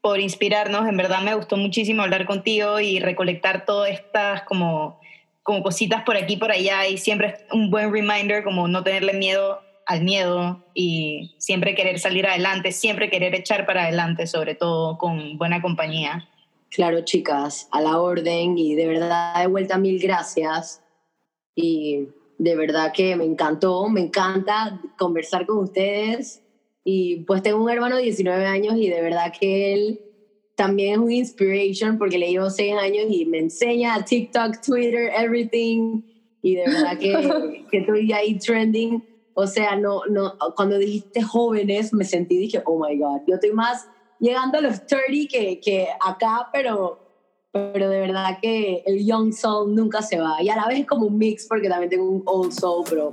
por 0.00 0.20
inspirarnos. 0.20 0.88
En 0.88 0.96
verdad 0.96 1.22
me 1.22 1.34
gustó 1.34 1.56
muchísimo 1.56 2.04
hablar 2.04 2.24
contigo 2.24 2.78
y 2.78 3.00
recolectar 3.00 3.64
todas 3.64 3.90
estas 3.90 4.42
como, 4.42 5.00
como 5.42 5.64
cositas 5.64 6.04
por 6.04 6.16
aquí 6.16 6.36
por 6.36 6.52
allá 6.52 6.86
y 6.86 6.98
siempre 6.98 7.26
es 7.26 7.34
un 7.52 7.68
buen 7.68 7.92
reminder 7.92 8.44
como 8.44 8.68
no 8.68 8.84
tenerle 8.84 9.14
miedo 9.14 9.60
al 9.86 10.04
miedo 10.04 10.64
y 10.72 11.34
siempre 11.38 11.74
querer 11.74 11.98
salir 11.98 12.28
adelante, 12.28 12.70
siempre 12.70 13.10
querer 13.10 13.34
echar 13.34 13.66
para 13.66 13.82
adelante, 13.84 14.28
sobre 14.28 14.54
todo 14.54 14.98
con 14.98 15.36
buena 15.36 15.60
compañía. 15.60 16.28
Claro, 16.70 17.00
chicas, 17.00 17.68
a 17.72 17.80
la 17.80 17.98
orden 17.98 18.56
y 18.56 18.76
de 18.76 18.86
verdad 18.86 19.40
de 19.40 19.48
vuelta 19.48 19.78
mil 19.78 20.00
gracias 20.00 20.82
y 21.56 22.08
de 22.38 22.54
verdad 22.54 22.92
que 22.94 23.16
me 23.16 23.24
encantó, 23.24 23.88
me 23.88 24.02
encanta 24.02 24.80
conversar 24.98 25.46
con 25.46 25.58
ustedes 25.58 26.42
y 26.84 27.24
pues 27.24 27.42
tengo 27.42 27.64
un 27.64 27.70
hermano 27.70 27.96
de 27.96 28.02
19 28.02 28.44
años 28.44 28.76
y 28.76 28.88
de 28.88 29.00
verdad 29.00 29.32
que 29.38 29.72
él 29.72 30.00
también 30.54 30.92
es 30.92 30.98
un 30.98 31.10
inspiration 31.10 31.98
porque 31.98 32.18
le 32.18 32.30
llevo 32.30 32.50
6 32.50 32.74
años 32.76 33.06
y 33.08 33.24
me 33.24 33.38
enseña 33.38 34.04
TikTok, 34.04 34.60
Twitter, 34.64 35.10
everything 35.16 36.02
y 36.42 36.56
de 36.56 36.64
verdad 36.66 36.98
que, 36.98 37.64
que 37.70 37.78
estoy 37.78 38.12
ahí 38.12 38.38
trending. 38.38 39.02
O 39.34 39.46
sea, 39.46 39.76
no, 39.76 40.02
no, 40.08 40.34
cuando 40.54 40.78
dijiste 40.78 41.22
jóvenes 41.22 41.92
me 41.92 42.04
sentí, 42.04 42.36
dije, 42.36 42.62
oh 42.66 42.78
my 42.78 42.96
God, 42.98 43.22
yo 43.26 43.34
estoy 43.34 43.52
más 43.52 43.86
llegando 44.20 44.58
a 44.58 44.60
los 44.60 44.86
30 44.86 45.28
que, 45.30 45.60
que 45.60 45.88
acá, 46.00 46.48
pero 46.52 47.05
pero 47.72 47.88
de 47.88 48.00
verdad 48.00 48.38
que 48.40 48.82
el 48.86 49.04
young 49.04 49.32
soul 49.32 49.74
nunca 49.74 50.02
se 50.02 50.18
va. 50.18 50.42
Y 50.42 50.48
a 50.48 50.56
la 50.56 50.66
vez 50.66 50.80
es 50.80 50.86
como 50.86 51.06
un 51.06 51.18
mix 51.18 51.46
porque 51.46 51.68
también 51.68 51.90
tengo 51.90 52.08
un 52.08 52.22
old 52.24 52.52
soul, 52.52 52.84
pero 52.88 53.12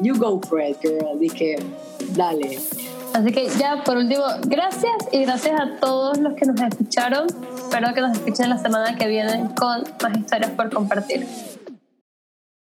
you 0.00 0.16
go 0.16 0.40
for 0.48 0.60
it, 0.60 0.76
girl. 0.82 1.18
Dije, 1.18 1.56
dale. 2.14 2.58
Así 3.12 3.32
que 3.32 3.48
ya 3.58 3.82
por 3.84 3.96
último, 3.96 4.22
gracias 4.46 4.92
y 5.10 5.24
gracias 5.24 5.60
a 5.60 5.80
todos 5.80 6.18
los 6.18 6.34
que 6.34 6.46
nos 6.46 6.60
escucharon. 6.60 7.26
Espero 7.56 7.92
que 7.92 8.00
nos 8.00 8.16
escuchen 8.16 8.50
la 8.50 8.58
semana 8.58 8.96
que 8.96 9.08
viene 9.08 9.50
con 9.56 9.82
más 10.02 10.18
historias 10.18 10.50
por 10.52 10.72
compartir. 10.72 11.26